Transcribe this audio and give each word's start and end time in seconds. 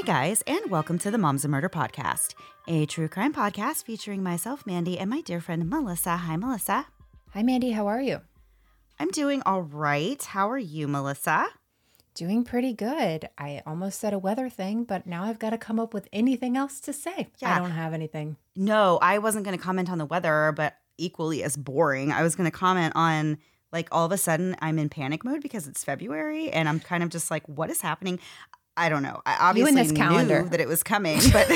Hey 0.00 0.06
guys, 0.06 0.42
and 0.46 0.70
welcome 0.70 0.98
to 1.00 1.10
the 1.10 1.18
Moms 1.18 1.44
of 1.44 1.50
Murder 1.50 1.68
podcast, 1.68 2.32
a 2.66 2.86
true 2.86 3.06
crime 3.06 3.34
podcast 3.34 3.84
featuring 3.84 4.22
myself, 4.22 4.64
Mandy, 4.64 4.98
and 4.98 5.10
my 5.10 5.20
dear 5.20 5.42
friend 5.42 5.68
Melissa. 5.68 6.16
Hi, 6.16 6.38
Melissa. 6.38 6.86
Hi, 7.34 7.42
Mandy. 7.42 7.72
How 7.72 7.86
are 7.86 8.00
you? 8.00 8.22
I'm 8.98 9.10
doing 9.10 9.42
all 9.44 9.60
right. 9.60 10.22
How 10.24 10.50
are 10.50 10.56
you, 10.56 10.88
Melissa? 10.88 11.48
Doing 12.14 12.44
pretty 12.44 12.72
good. 12.72 13.28
I 13.36 13.60
almost 13.66 14.00
said 14.00 14.14
a 14.14 14.18
weather 14.18 14.48
thing, 14.48 14.84
but 14.84 15.06
now 15.06 15.24
I've 15.24 15.38
got 15.38 15.50
to 15.50 15.58
come 15.58 15.78
up 15.78 15.92
with 15.92 16.08
anything 16.14 16.56
else 16.56 16.80
to 16.80 16.94
say. 16.94 17.28
Yeah. 17.36 17.54
I 17.54 17.58
don't 17.58 17.72
have 17.72 17.92
anything. 17.92 18.38
No, 18.56 18.98
I 19.02 19.18
wasn't 19.18 19.44
going 19.44 19.58
to 19.58 19.62
comment 19.62 19.90
on 19.90 19.98
the 19.98 20.06
weather, 20.06 20.54
but 20.56 20.76
equally 20.96 21.42
as 21.42 21.58
boring. 21.58 22.10
I 22.10 22.22
was 22.22 22.34
going 22.36 22.50
to 22.50 22.56
comment 22.56 22.94
on 22.96 23.36
like 23.70 23.88
all 23.92 24.06
of 24.06 24.12
a 24.12 24.18
sudden 24.18 24.56
I'm 24.60 24.78
in 24.78 24.88
panic 24.88 25.24
mode 25.24 25.42
because 25.42 25.68
it's 25.68 25.84
February 25.84 26.50
and 26.50 26.70
I'm 26.70 26.80
kind 26.80 27.02
of 27.02 27.10
just 27.10 27.30
like, 27.30 27.46
what 27.46 27.68
is 27.68 27.82
happening? 27.82 28.18
I 28.80 28.88
don't 28.88 29.02
know. 29.02 29.20
I 29.26 29.36
obviously 29.40 29.74
this 29.74 29.92
calendar. 29.92 30.42
knew 30.42 30.48
that 30.48 30.58
it 30.58 30.66
was 30.66 30.82
coming, 30.82 31.18
but 31.34 31.46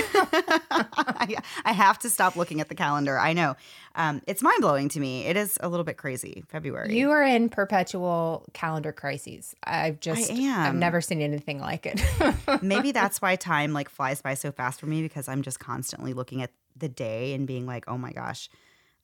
I, 0.71 1.37
I 1.65 1.73
have 1.73 1.99
to 2.01 2.11
stop 2.11 2.37
looking 2.37 2.61
at 2.61 2.69
the 2.69 2.75
calendar. 2.75 3.19
I 3.19 3.33
know. 3.33 3.57
Um, 3.95 4.21
it's 4.27 4.43
mind 4.43 4.61
blowing 4.61 4.91
to 4.91 5.01
me. 5.01 5.25
It 5.25 5.35
is 5.35 5.57
a 5.63 5.71
little 5.71 5.85
bit 5.85 5.97
crazy. 5.97 6.45
February. 6.49 6.95
You 6.95 7.11
are 7.13 7.23
in 7.23 7.49
perpetual 7.49 8.45
calendar 8.53 8.93
crises. 8.93 9.55
I've 9.65 10.01
just, 10.01 10.31
I 10.31 10.35
am. 10.35 10.67
I've 10.67 10.75
never 10.75 11.01
seen 11.01 11.23
anything 11.23 11.61
like 11.61 11.87
it. 11.87 12.03
Maybe 12.63 12.93
that's 12.93 13.23
why 13.23 13.37
time 13.37 13.73
like 13.73 13.89
flies 13.89 14.21
by 14.21 14.35
so 14.35 14.53
fast 14.53 14.79
for 14.79 14.87
me 14.87 15.01
because 15.01 15.27
I'm 15.27 15.41
just 15.41 15.59
constantly 15.59 16.13
looking 16.13 16.43
at 16.43 16.51
the 16.77 16.91
day 16.91 17.33
and 17.33 17.47
being 17.47 17.65
like, 17.65 17.85
oh 17.89 17.97
my 17.97 18.13
gosh, 18.13 18.51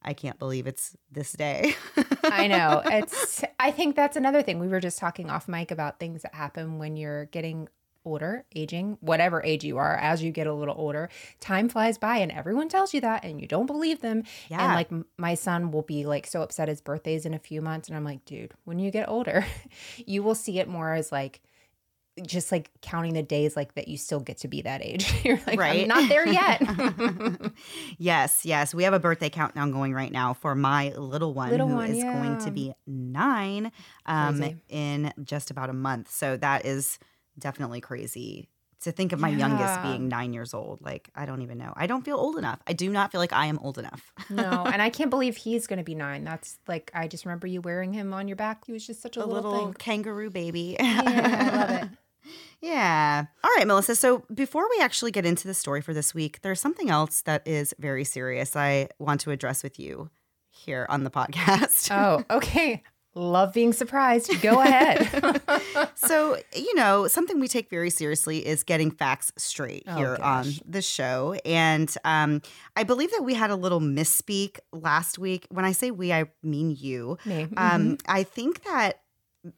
I 0.03 0.13
can't 0.13 0.37
believe 0.37 0.67
it's 0.67 0.95
this 1.11 1.33
day. 1.33 1.73
I 2.23 2.45
know. 2.45 2.83
It's 2.85 3.43
I 3.59 3.71
think 3.71 3.95
that's 3.95 4.15
another 4.15 4.43
thing. 4.43 4.59
We 4.59 4.67
were 4.67 4.79
just 4.79 4.99
talking 4.99 5.31
off 5.31 5.47
mic 5.47 5.71
about 5.71 5.99
things 5.99 6.21
that 6.21 6.35
happen 6.35 6.77
when 6.77 6.97
you're 6.97 7.25
getting 7.25 7.67
older, 8.05 8.45
aging, 8.55 8.97
whatever 9.01 9.43
age 9.43 9.63
you 9.63 9.77
are, 9.77 9.95
as 9.97 10.23
you 10.23 10.31
get 10.31 10.47
a 10.47 10.53
little 10.53 10.75
older, 10.77 11.09
time 11.39 11.69
flies 11.69 11.97
by 11.97 12.17
and 12.17 12.31
everyone 12.31 12.69
tells 12.69 12.93
you 12.93 13.01
that 13.01 13.23
and 13.23 13.39
you 13.39 13.47
don't 13.47 13.65
believe 13.67 14.01
them. 14.01 14.23
Yeah. 14.49 14.63
And 14.65 14.73
like 14.73 14.91
m- 14.91 15.05
my 15.17 15.35
son 15.35 15.71
will 15.71 15.83
be 15.83 16.05
like 16.05 16.27
so 16.27 16.41
upset 16.41 16.67
his 16.67 16.81
birthday's 16.81 17.25
in 17.25 17.33
a 17.33 17.39
few 17.39 17.61
months 17.61 17.87
and 17.87 17.95
I'm 17.97 18.03
like, 18.03 18.25
dude, 18.25 18.53
when 18.65 18.79
you 18.79 18.91
get 18.91 19.07
older, 19.09 19.45
you 20.05 20.23
will 20.23 20.35
see 20.35 20.59
it 20.59 20.67
more 20.67 20.93
as 20.93 21.11
like 21.11 21.41
just 22.27 22.51
like 22.51 22.69
counting 22.81 23.13
the 23.13 23.23
days 23.23 23.55
like 23.55 23.73
that 23.75 23.87
you 23.87 23.95
still 23.97 24.19
get 24.19 24.37
to 24.39 24.47
be 24.49 24.61
that 24.63 24.81
age. 24.83 25.11
You're 25.23 25.39
like, 25.47 25.57
Right. 25.57 25.83
I'm 25.83 25.87
not 25.87 26.09
there 26.09 26.27
yet. 26.27 26.61
yes, 27.97 28.45
yes. 28.45 28.73
We 28.73 28.83
have 28.83 28.93
a 28.93 28.99
birthday 28.99 29.29
countdown 29.29 29.71
going 29.71 29.93
right 29.93 30.11
now 30.11 30.33
for 30.33 30.53
my 30.53 30.89
little 30.89 31.33
one 31.33 31.49
Little 31.51 31.67
who 31.69 31.75
one, 31.75 31.89
is 31.89 32.03
going 32.03 32.37
to 32.39 32.51
be 32.51 32.73
nine 32.85 33.71
um, 34.05 34.37
Crazy. 34.39 34.57
in 34.69 35.13
just 35.23 35.51
about 35.51 35.69
a 35.69 35.73
month. 35.73 36.11
So 36.11 36.35
that 36.37 36.65
is 36.65 36.99
definitely 37.37 37.81
crazy 37.81 38.49
to 38.81 38.91
think 38.91 39.11
of 39.11 39.19
my 39.19 39.29
youngest 39.29 39.81
being 39.83 40.07
nine 40.07 40.33
years 40.33 40.53
old. 40.53 40.81
Like, 40.81 41.09
I 41.15 41.25
don't 41.25 41.41
even 41.43 41.57
know. 41.57 41.71
I 41.75 41.85
don't 41.85 42.03
feel 42.03 42.17
old 42.17 42.37
enough. 42.37 42.59
I 42.65 42.73
do 42.73 42.89
not 42.89 43.11
feel 43.11 43.19
like 43.21 43.33
I 43.33 43.45
am 43.45 43.59
old 43.59 43.77
enough. 43.77 44.11
no, 44.29 44.63
and 44.65 44.81
I 44.81 44.89
can't 44.89 45.09
believe 45.09 45.37
he's 45.37 45.67
going 45.67 45.77
to 45.77 45.83
be 45.83 45.95
nine. 45.95 46.23
That's 46.23 46.57
like 46.67 46.91
I 46.93 47.07
just 47.07 47.25
remember 47.25 47.47
you 47.47 47.61
wearing 47.61 47.93
him 47.93 48.13
on 48.13 48.27
your 48.27 48.37
back. 48.37 48.65
He 48.65 48.73
was 48.73 48.85
just 48.85 49.01
such 49.01 49.17
a, 49.17 49.23
a 49.23 49.25
little, 49.25 49.51
little 49.51 49.65
thing. 49.67 49.73
kangaroo 49.75 50.29
baby. 50.31 50.75
Yeah, 50.79 51.01
I 51.05 51.57
love 51.57 51.83
it. 51.83 51.89
Yeah. 52.61 53.25
All 53.43 53.51
right, 53.57 53.65
Melissa. 53.65 53.95
So 53.95 54.23
before 54.33 54.69
we 54.69 54.79
actually 54.79 55.09
get 55.09 55.25
into 55.25 55.47
the 55.47 55.55
story 55.55 55.81
for 55.81 55.93
this 55.93 56.13
week, 56.13 56.41
there's 56.43 56.61
something 56.61 56.91
else 56.91 57.23
that 57.23 57.45
is 57.47 57.73
very 57.79 58.03
serious 58.03 58.55
I 58.55 58.89
want 58.99 59.21
to 59.21 59.31
address 59.31 59.63
with 59.63 59.79
you 59.79 60.11
here 60.51 60.85
on 60.87 61.03
the 61.03 61.09
podcast. 61.11 61.89
Oh, 61.91 62.23
okay. 62.37 62.83
Love 63.13 63.53
being 63.53 63.73
surprised. 63.73 64.41
Go 64.41 64.61
ahead. 64.61 65.41
so, 65.95 66.37
you 66.55 66.73
know, 66.75 67.07
something 67.07 67.39
we 67.39 67.47
take 67.47 67.69
very 67.69 67.89
seriously 67.89 68.45
is 68.45 68.63
getting 68.63 68.89
facts 68.89 69.31
straight 69.37 69.83
Oh, 69.87 69.95
here 69.95 70.17
on 70.21 70.47
the 70.65 70.81
show. 70.81 71.35
And 71.45 71.93
um, 72.05 72.41
I 72.75 72.83
believe 72.83 73.11
that 73.11 73.23
we 73.23 73.33
had 73.33 73.49
a 73.49 73.55
little 73.55 73.81
misspeak 73.81 74.59
last 74.71 75.19
week. 75.19 75.45
When 75.49 75.65
I 75.65 75.73
say 75.73 75.91
we, 75.91 76.13
I 76.13 76.25
mean 76.41 76.75
you. 76.79 77.17
Me. 77.25 77.47
Um, 77.57 77.97
I 78.07 78.23
think 78.23 78.63
that 78.63 79.01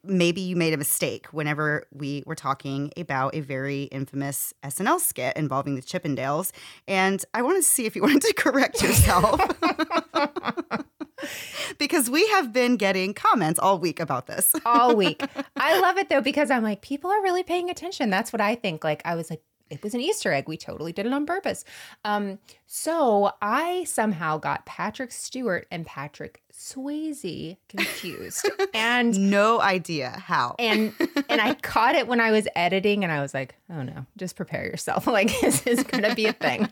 maybe 0.03 0.41
you 0.41 0.55
made 0.55 0.73
a 0.73 0.77
mistake 0.77 1.27
whenever 1.27 1.85
we 1.91 2.23
were 2.25 2.35
talking 2.35 2.91
about 2.97 3.35
a 3.35 3.41
very 3.41 3.83
infamous 3.83 4.53
SNL 4.63 4.99
skit 4.99 5.35
involving 5.35 5.75
the 5.75 5.81
Chippendales. 5.81 6.51
And 6.87 7.23
I 7.33 7.41
wanted 7.41 7.59
to 7.59 7.67
see 7.67 7.85
if 7.85 7.95
you 7.95 8.01
wanted 8.03 8.21
to 8.21 8.33
correct 8.33 8.81
yourself. 8.81 9.41
because 11.77 12.09
we 12.09 12.27
have 12.29 12.53
been 12.53 12.77
getting 12.77 13.13
comments 13.13 13.59
all 13.59 13.79
week 13.79 13.99
about 13.99 14.27
this. 14.27 14.53
all 14.65 14.95
week. 14.95 15.23
I 15.55 15.79
love 15.79 15.97
it 15.97 16.09
though 16.09 16.21
because 16.21 16.51
I'm 16.51 16.63
like, 16.63 16.81
people 16.81 17.11
are 17.11 17.21
really 17.21 17.43
paying 17.43 17.69
attention. 17.69 18.09
That's 18.09 18.33
what 18.33 18.41
I 18.41 18.55
think. 18.55 18.83
Like, 18.83 19.01
I 19.05 19.15
was 19.15 19.29
like, 19.29 19.41
it 19.69 19.81
was 19.81 19.93
an 19.95 20.01
Easter 20.01 20.31
egg. 20.31 20.47
We 20.47 20.55
totally 20.55 20.91
did 20.91 21.05
it 21.07 21.13
on 21.13 21.25
purpose. 21.25 21.65
Um, 22.05 22.37
so 22.67 23.31
I 23.41 23.85
somehow 23.85 24.37
got 24.37 24.65
Patrick 24.65 25.11
Stewart 25.11 25.65
and 25.71 25.85
Patrick 25.85 26.43
Swayze 26.53 27.57
confused, 27.69 28.47
and 28.73 29.31
no 29.31 29.59
idea 29.59 30.09
how. 30.11 30.55
and 30.59 30.93
and 31.27 31.41
I 31.41 31.55
caught 31.55 31.95
it 31.95 32.07
when 32.07 32.19
I 32.19 32.31
was 32.31 32.47
editing, 32.55 33.03
and 33.03 33.11
I 33.11 33.21
was 33.21 33.33
like, 33.33 33.55
oh 33.69 33.81
no, 33.81 34.05
just 34.15 34.35
prepare 34.35 34.65
yourself. 34.65 35.07
Like 35.07 35.31
this 35.41 35.65
is 35.65 35.83
gonna 35.83 36.13
be 36.13 36.25
a 36.25 36.33
thing. 36.33 36.69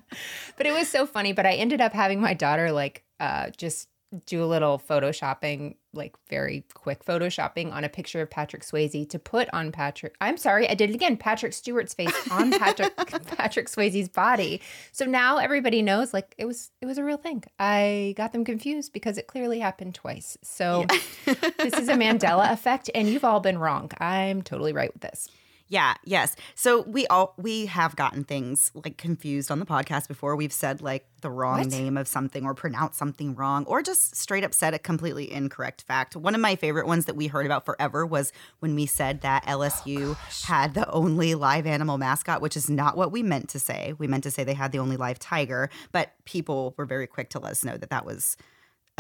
But 0.58 0.66
it 0.66 0.74
was 0.74 0.88
so 0.88 1.06
funny. 1.06 1.34
But 1.34 1.46
I 1.46 1.54
ended 1.54 1.82
up 1.82 1.94
having 1.94 2.22
my 2.22 2.34
daughter 2.34 2.72
like 2.72 3.04
uh, 3.20 3.50
just 3.52 3.88
do 4.26 4.44
a 4.44 4.46
little 4.46 4.78
photoshopping, 4.78 5.76
like 5.94 6.16
very 6.30 6.66
quick 6.74 7.06
photoshopping 7.06 7.72
on 7.72 7.84
a 7.84 7.90
picture 7.90 8.22
of 8.22 8.30
Patrick 8.30 8.64
Swayze 8.64 9.10
to 9.10 9.20
put 9.20 9.48
on 9.54 9.72
Patrick. 9.72 10.16
I'm 10.20 10.38
sorry, 10.38 10.70
I 10.70 10.74
did 10.74 10.90
it 10.90 10.96
again. 10.96 11.16
Patrick 11.16 11.54
Stewart's 11.54 11.94
face 11.94 12.14
on 12.30 12.52
Patrick 12.60 12.96
Patrick 12.98 13.68
Swayze's 13.68 14.10
body. 14.10 14.62
So 14.92 15.06
now 15.06 15.38
everybody 15.38 15.82
knows 15.82 16.14
like 16.14 16.36
it 16.38 16.46
was 16.46 16.72
it 16.82 16.86
was 16.86 16.98
a 16.98 17.04
real 17.04 17.18
thing. 17.18 17.44
I 17.60 18.14
got 18.18 18.34
them 18.34 18.44
confused 18.44 18.92
because 18.92 19.18
it 19.18 19.28
clearly 19.28 19.60
happened 19.60 19.96
twice. 19.96 20.38
So 20.42 20.86
this 21.26 21.74
is 21.74 21.88
a 21.88 21.94
Mandela 21.94 22.52
effect 22.52 22.90
and 22.94 23.08
you've 23.08 23.24
all 23.26 23.40
been 23.40 23.58
wrong. 23.58 23.92
I'm 24.00 24.42
totally 24.42 24.74
right 24.74 24.92
with 24.92 25.02
this. 25.02 25.30
Yeah, 25.72 25.94
yes. 26.04 26.36
So 26.54 26.82
we 26.82 27.08
all 27.08 27.34
we 27.38 27.68
have 27.68 27.96
gotten 27.96 28.26
things 28.26 28.74
like 28.74 28.98
confused 28.98 29.50
on 29.50 29.60
the 29.60 29.66
podcast 29.66 30.10
before. 30.10 30.36
We've 30.36 30.52
said 30.52 30.82
like 30.82 31.08
the 31.22 31.30
wrong 31.30 31.60
What? 31.60 31.68
name 31.70 31.96
of 31.96 32.10
something 32.10 32.44
or 32.44 32.54
pronounced 32.54 33.00
something 33.00 33.36
wrong 33.36 33.64
or 33.64 33.82
just 33.82 34.14
straight 34.18 34.44
up 34.44 34.54
said 34.54 34.74
a 34.74 34.80
completely 34.80 35.32
incorrect 35.32 35.84
fact. 35.84 36.18
One 36.18 36.36
of 36.36 36.42
my 36.42 36.58
favorite 36.58 36.88
ones 36.88 37.06
that 37.06 37.16
we 37.16 37.28
heard 37.28 37.46
about 37.46 37.64
forever 37.66 38.06
was 38.06 38.34
when 38.60 38.76
we 38.76 38.86
said 38.86 39.22
that 39.22 39.46
LSU 39.46 40.18
had 40.46 40.74
the 40.74 40.92
only 40.92 41.36
live 41.36 41.66
animal 41.66 41.98
mascot, 41.98 42.42
which 42.42 42.58
is 42.58 42.70
not 42.70 42.98
what 42.98 43.14
we 43.14 43.24
meant 43.24 43.48
to 43.52 43.60
say. 43.60 43.94
We 43.98 44.08
meant 44.08 44.24
to 44.24 44.32
say 44.32 44.44
they 44.44 44.54
had 44.56 44.74
the 44.74 44.80
only 44.80 44.98
live 44.98 45.20
tiger, 45.20 45.70
but 45.94 46.12
people 46.26 46.74
were 46.76 46.86
very 46.86 47.08
quick 47.08 47.30
to 47.30 47.40
let 47.40 47.54
us 47.54 47.64
know 47.64 47.78
that 47.78 47.92
that 47.92 48.06
was 48.06 48.36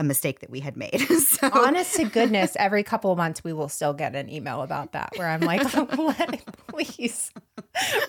a 0.01 0.03
mistake 0.03 0.39
that 0.39 0.49
we 0.49 0.59
had 0.59 0.75
made. 0.75 0.99
so 1.27 1.49
Honest 1.53 1.95
to 1.95 2.05
goodness, 2.05 2.57
every 2.59 2.83
couple 2.83 3.11
of 3.11 3.17
months 3.17 3.43
we 3.43 3.53
will 3.53 3.69
still 3.69 3.93
get 3.93 4.15
an 4.15 4.29
email 4.29 4.61
about 4.63 4.91
that 4.93 5.13
where 5.15 5.27
I'm 5.29 5.41
like, 5.41 5.61
"Let- 5.97 6.43
please 6.67 7.31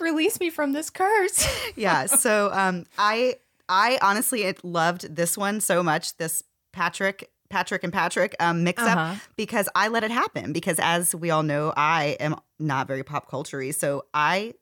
release 0.01 0.39
me 0.39 0.49
from 0.49 0.73
this 0.73 0.89
curse. 0.89 1.47
yeah. 1.75 2.07
So 2.07 2.49
um, 2.51 2.85
I 2.97 3.35
I 3.69 3.97
honestly 4.01 4.43
it 4.43 4.63
loved 4.65 5.15
this 5.15 5.37
one 5.37 5.61
so 5.61 5.81
much. 5.83 6.17
This 6.17 6.43
Patrick. 6.73 7.29
Patrick 7.49 7.83
and 7.83 7.93
Patrick 7.93 8.35
um, 8.39 8.63
mix 8.63 8.81
up 8.81 8.97
Uh-huh. 8.97 9.15
because 9.35 9.69
I 9.75 9.87
let 9.89 10.03
it 10.03 10.09
happen. 10.09 10.53
Because 10.53 10.79
as 10.81 11.13
we 11.13 11.29
all 11.29 11.43
know, 11.43 11.71
I 11.77 12.17
am 12.19 12.35
not 12.57 12.87
very 12.87 13.03
pop 13.03 13.29
culture 13.29 13.71
so 13.73 14.05
I 14.11 14.55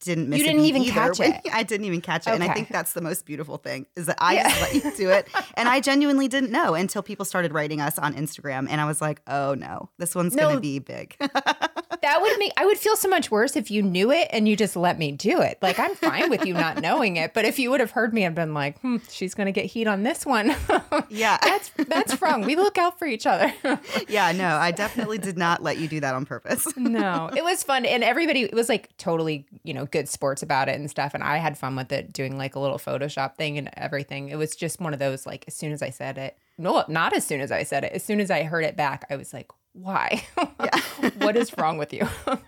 didn't 0.00 0.28
miss. 0.28 0.38
You 0.40 0.46
didn't 0.46 0.64
even 0.64 0.82
either 0.82 0.92
catch 0.92 1.18
when- 1.18 1.32
it. 1.32 1.40
I 1.52 1.62
didn't 1.62 1.86
even 1.86 2.00
catch 2.00 2.26
it, 2.26 2.30
and 2.30 2.42
I 2.42 2.52
think 2.52 2.68
that's 2.68 2.92
the 2.94 3.00
most 3.00 3.24
beautiful 3.26 3.56
thing 3.58 3.86
is 3.96 4.06
that 4.06 4.16
I 4.20 4.34
Yeah. 4.34 4.48
just 4.48 4.60
let 4.60 4.74
you 4.84 4.96
do 4.96 5.10
it, 5.10 5.28
and 5.54 5.68
I 5.68 5.80
genuinely 5.80 6.28
didn't 6.28 6.50
know 6.50 6.74
until 6.74 7.02
people 7.02 7.24
started 7.24 7.52
writing 7.52 7.80
us 7.80 7.98
on 7.98 8.14
Instagram, 8.14 8.66
and 8.70 8.80
I 8.80 8.86
was 8.86 9.00
like, 9.00 9.20
oh 9.26 9.54
no, 9.54 9.90
this 9.98 10.14
one's 10.14 10.34
No. 10.34 10.48
gonna 10.48 10.60
be 10.60 10.78
big. 10.78 11.16
That 12.02 12.20
would 12.20 12.38
make 12.38 12.52
I 12.56 12.66
would 12.66 12.78
feel 12.78 12.96
so 12.96 13.08
much 13.08 13.30
worse 13.30 13.56
if 13.56 13.70
you 13.70 13.82
knew 13.82 14.10
it 14.10 14.28
and 14.32 14.48
you 14.48 14.56
just 14.56 14.76
let 14.76 14.98
me 14.98 15.12
do 15.12 15.40
it. 15.40 15.58
Like 15.60 15.78
I'm 15.78 15.94
fine 15.94 16.30
with 16.30 16.44
you 16.44 16.54
not 16.54 16.80
knowing 16.80 17.16
it, 17.16 17.34
but 17.34 17.44
if 17.44 17.58
you 17.58 17.70
would 17.70 17.80
have 17.80 17.90
heard 17.90 18.14
me 18.14 18.24
and 18.24 18.34
been 18.34 18.54
like, 18.54 18.78
hmm, 18.80 18.98
she's 19.10 19.34
gonna 19.34 19.52
get 19.52 19.66
heat 19.66 19.86
on 19.86 20.02
this 20.02 20.24
one. 20.24 20.54
yeah, 21.08 21.38
that's 21.42 21.70
that's 21.88 22.20
wrong. 22.22 22.42
We 22.42 22.56
look 22.56 22.78
out 22.78 22.98
for 22.98 23.06
each 23.06 23.26
other. 23.26 23.52
yeah, 24.08 24.32
no, 24.32 24.56
I 24.56 24.70
definitely 24.70 25.18
did 25.18 25.36
not 25.36 25.62
let 25.62 25.78
you 25.78 25.88
do 25.88 26.00
that 26.00 26.14
on 26.14 26.24
purpose. 26.24 26.66
no, 26.76 27.30
it 27.36 27.44
was 27.44 27.62
fun, 27.62 27.84
and 27.84 28.02
everybody 28.02 28.42
it 28.42 28.54
was 28.54 28.68
like 28.68 28.96
totally 28.96 29.46
you 29.62 29.74
know 29.74 29.86
good 29.86 30.08
sports 30.08 30.42
about 30.42 30.68
it 30.68 30.76
and 30.76 30.90
stuff, 30.90 31.14
and 31.14 31.22
I 31.22 31.36
had 31.38 31.58
fun 31.58 31.76
with 31.76 31.92
it, 31.92 32.12
doing 32.12 32.38
like 32.38 32.54
a 32.54 32.60
little 32.60 32.78
Photoshop 32.78 33.36
thing 33.36 33.58
and 33.58 33.70
everything. 33.76 34.28
It 34.28 34.36
was 34.36 34.56
just 34.56 34.80
one 34.80 34.92
of 34.92 34.98
those 34.98 35.26
like 35.26 35.44
as 35.46 35.54
soon 35.54 35.72
as 35.72 35.82
I 35.82 35.90
said 35.90 36.18
it, 36.18 36.36
no, 36.58 36.84
not 36.88 37.14
as 37.14 37.26
soon 37.26 37.40
as 37.40 37.50
I 37.50 37.62
said 37.62 37.84
it, 37.84 37.92
as 37.92 38.04
soon 38.04 38.20
as 38.20 38.30
I 38.30 38.42
heard 38.44 38.64
it 38.64 38.76
back, 38.76 39.06
I 39.10 39.16
was 39.16 39.32
like, 39.32 39.50
why? 39.72 40.24
what 41.18 41.36
is 41.36 41.56
wrong 41.56 41.78
with 41.78 41.92
you? 41.92 42.08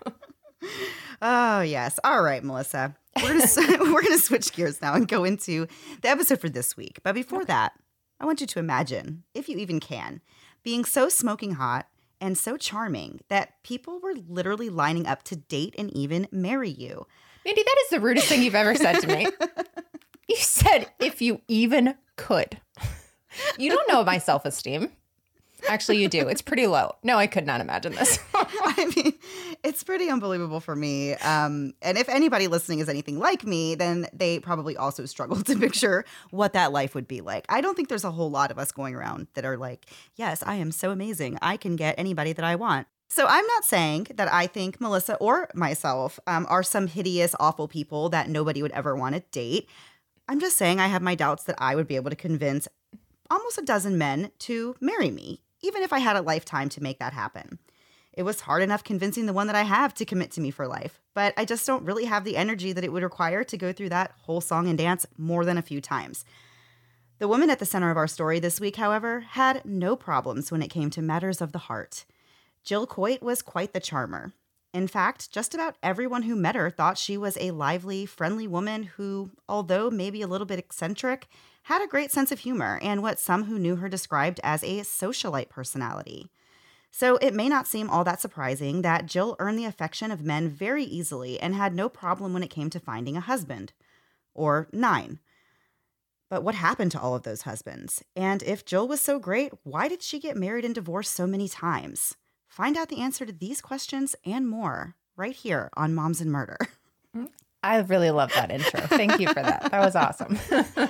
Oh 1.21 1.61
yes. 1.61 1.99
All 2.03 2.21
right, 2.21 2.43
Melissa. 2.43 2.95
We're 3.21 3.39
gonna 3.39 3.47
we're 3.93 4.01
gonna 4.01 4.17
switch 4.17 4.51
gears 4.51 4.81
now 4.81 4.93
and 4.93 5.07
go 5.07 5.23
into 5.23 5.67
the 6.01 6.09
episode 6.09 6.41
for 6.41 6.49
this 6.49 6.75
week. 6.75 6.99
But 7.01 7.15
before 7.15 7.45
that, 7.45 7.71
I 8.19 8.25
want 8.25 8.41
you 8.41 8.47
to 8.47 8.59
imagine, 8.59 9.23
if 9.33 9.47
you 9.47 9.57
even 9.57 9.79
can, 9.79 10.19
being 10.63 10.83
so 10.83 11.07
smoking 11.07 11.53
hot 11.53 11.87
and 12.19 12.37
so 12.37 12.57
charming 12.57 13.21
that 13.29 13.63
people 13.63 14.01
were 14.01 14.15
literally 14.27 14.69
lining 14.69 15.07
up 15.07 15.23
to 15.23 15.37
date 15.37 15.75
and 15.77 15.95
even 15.95 16.27
marry 16.31 16.69
you. 16.69 17.07
Mandy, 17.45 17.63
that 17.63 17.77
is 17.83 17.89
the 17.89 17.99
rudest 18.01 18.27
thing 18.27 18.41
you've 18.43 18.55
ever 18.55 18.75
said 18.75 18.99
to 18.99 19.07
me. 19.07 19.27
You 20.27 20.37
said 20.37 20.87
if 20.99 21.21
you 21.21 21.41
even 21.47 21.95
could. 22.15 22.59
You 23.57 23.69
don't 23.71 23.87
know 23.89 24.03
my 24.03 24.17
self 24.17 24.45
esteem. 24.45 24.91
Actually, 25.69 26.01
you 26.01 26.07
do. 26.07 26.27
It's 26.27 26.41
pretty 26.41 26.67
low. 26.67 26.95
No, 27.03 27.17
I 27.17 27.27
could 27.27 27.45
not 27.45 27.61
imagine 27.61 27.93
this. 27.93 28.19
I 28.33 28.91
mean, 28.95 29.13
it's 29.63 29.83
pretty 29.83 30.09
unbelievable 30.09 30.59
for 30.59 30.75
me. 30.75 31.13
Um, 31.15 31.73
and 31.81 31.97
if 31.97 32.09
anybody 32.09 32.47
listening 32.47 32.79
is 32.79 32.89
anything 32.89 33.19
like 33.19 33.45
me, 33.45 33.75
then 33.75 34.07
they 34.13 34.39
probably 34.39 34.75
also 34.77 35.05
struggle 35.05 35.37
to 35.43 35.57
picture 35.57 36.05
what 36.31 36.53
that 36.53 36.71
life 36.71 36.95
would 36.95 37.07
be 37.07 37.21
like. 37.21 37.45
I 37.49 37.61
don't 37.61 37.75
think 37.75 37.89
there's 37.89 38.03
a 38.03 38.11
whole 38.11 38.29
lot 38.29 38.51
of 38.51 38.59
us 38.59 38.71
going 38.71 38.95
around 38.95 39.27
that 39.33 39.45
are 39.45 39.57
like, 39.57 39.85
yes, 40.15 40.43
I 40.45 40.55
am 40.55 40.71
so 40.71 40.91
amazing. 40.91 41.37
I 41.41 41.57
can 41.57 41.75
get 41.75 41.95
anybody 41.97 42.33
that 42.33 42.45
I 42.45 42.55
want. 42.55 42.87
So 43.09 43.27
I'm 43.29 43.45
not 43.45 43.63
saying 43.63 44.07
that 44.15 44.33
I 44.33 44.47
think 44.47 44.81
Melissa 44.81 45.15
or 45.17 45.47
myself 45.53 46.19
um, 46.25 46.47
are 46.49 46.63
some 46.63 46.87
hideous, 46.87 47.35
awful 47.39 47.67
people 47.67 48.09
that 48.09 48.27
nobody 48.27 48.63
would 48.63 48.71
ever 48.71 48.95
want 48.95 49.13
to 49.13 49.21
date. 49.31 49.69
I'm 50.27 50.39
just 50.39 50.57
saying 50.57 50.79
I 50.79 50.87
have 50.87 51.03
my 51.03 51.13
doubts 51.13 51.43
that 51.43 51.55
I 51.59 51.75
would 51.75 51.87
be 51.87 51.95
able 51.95 52.09
to 52.09 52.15
convince 52.15 52.67
almost 53.29 53.59
a 53.59 53.61
dozen 53.61 53.99
men 53.99 54.31
to 54.39 54.75
marry 54.81 55.11
me, 55.11 55.41
even 55.63 55.81
if 55.81 55.91
I 55.91 55.99
had 55.99 56.15
a 56.15 56.21
lifetime 56.21 56.69
to 56.69 56.83
make 56.83 56.99
that 56.99 57.13
happen. 57.13 57.57
It 58.13 58.23
was 58.23 58.41
hard 58.41 58.61
enough 58.61 58.83
convincing 58.83 59.25
the 59.25 59.33
one 59.33 59.47
that 59.47 59.55
I 59.55 59.63
have 59.63 59.95
to 59.95 60.05
commit 60.05 60.29
to 60.31 60.41
me 60.41 60.51
for 60.51 60.67
life, 60.67 61.01
but 61.15 61.33
I 61.35 61.45
just 61.45 61.65
don't 61.65 61.85
really 61.85 62.05
have 62.05 62.23
the 62.23 62.37
energy 62.37 62.71
that 62.71 62.83
it 62.83 62.91
would 62.91 63.01
require 63.01 63.43
to 63.43 63.57
go 63.57 63.73
through 63.73 63.89
that 63.89 64.11
whole 64.21 64.39
song 64.39 64.67
and 64.67 64.77
dance 64.77 65.07
more 65.17 65.43
than 65.43 65.57
a 65.57 65.63
few 65.63 65.81
times. 65.81 66.23
The 67.17 67.27
woman 67.27 67.49
at 67.49 67.57
the 67.57 67.65
center 67.65 67.89
of 67.89 67.97
our 67.97 68.07
story 68.07 68.39
this 68.39 68.59
week, 68.59 68.75
however, 68.75 69.21
had 69.21 69.65
no 69.65 69.95
problems 69.95 70.51
when 70.51 70.61
it 70.61 70.67
came 70.67 70.91
to 70.91 71.01
matters 71.01 71.41
of 71.41 71.53
the 71.53 71.59
heart. 71.59 72.05
Jill 72.63 72.85
Coit 72.85 73.21
was 73.21 73.41
quite 73.41 73.73
the 73.73 73.79
charmer. 73.79 74.33
In 74.73 74.87
fact, 74.87 75.31
just 75.31 75.53
about 75.53 75.77
everyone 75.81 76.23
who 76.23 76.35
met 76.35 76.55
her 76.55 76.69
thought 76.69 76.97
she 76.97 77.17
was 77.17 77.37
a 77.39 77.51
lively, 77.51 78.05
friendly 78.05 78.47
woman 78.47 78.83
who, 78.83 79.31
although 79.47 79.89
maybe 79.89 80.21
a 80.21 80.27
little 80.27 80.47
bit 80.47 80.59
eccentric, 80.59 81.27
had 81.63 81.81
a 81.81 81.87
great 81.87 82.11
sense 82.11 82.31
of 82.31 82.39
humor 82.39 82.79
and 82.81 83.01
what 83.01 83.19
some 83.19 83.45
who 83.45 83.57
knew 83.57 83.77
her 83.77 83.89
described 83.89 84.39
as 84.43 84.63
a 84.63 84.81
socialite 84.81 85.49
personality. 85.49 86.29
So 86.91 87.17
it 87.17 87.33
may 87.33 87.49
not 87.49 87.67
seem 87.67 87.89
all 87.89 88.03
that 88.03 88.21
surprising 88.21 88.83
that 88.83 89.07
Jill 89.07 89.35
earned 89.39 89.57
the 89.57 89.65
affection 89.65 90.11
of 90.11 90.21
men 90.21 90.47
very 90.47 90.83
easily 90.83 91.39
and 91.39 91.55
had 91.55 91.73
no 91.73 91.89
problem 91.89 92.33
when 92.33 92.43
it 92.43 92.49
came 92.49 92.69
to 92.69 92.79
finding 92.79 93.17
a 93.17 93.21
husband. 93.21 93.73
Or 94.35 94.67
nine. 94.71 95.19
But 96.29 96.43
what 96.43 96.55
happened 96.55 96.91
to 96.91 96.99
all 96.99 97.15
of 97.15 97.23
those 97.23 97.43
husbands? 97.43 98.03
And 98.15 98.43
if 98.43 98.65
Jill 98.65 98.87
was 98.87 99.01
so 99.01 99.19
great, 99.19 99.53
why 99.63 99.87
did 99.87 100.01
she 100.01 100.19
get 100.19 100.37
married 100.37 100.65
and 100.65 100.75
divorced 100.75 101.13
so 101.13 101.25
many 101.27 101.47
times? 101.47 102.15
Find 102.47 102.77
out 102.77 102.89
the 102.89 103.01
answer 103.01 103.25
to 103.25 103.33
these 103.33 103.61
questions 103.61 104.15
and 104.25 104.47
more 104.47 104.95
right 105.15 105.35
here 105.35 105.69
on 105.75 105.95
Moms 105.95 106.21
and 106.21 106.31
Murder. 106.31 106.57
Mm, 107.15 107.29
I 107.61 107.77
really 107.77 108.09
love 108.09 108.33
that 108.33 108.49
intro. 108.49 108.81
Thank 108.87 109.19
you 109.19 109.27
for 109.27 109.35
that. 109.35 109.69
That 109.69 109.81
was 109.81 109.95
awesome. 109.95 110.39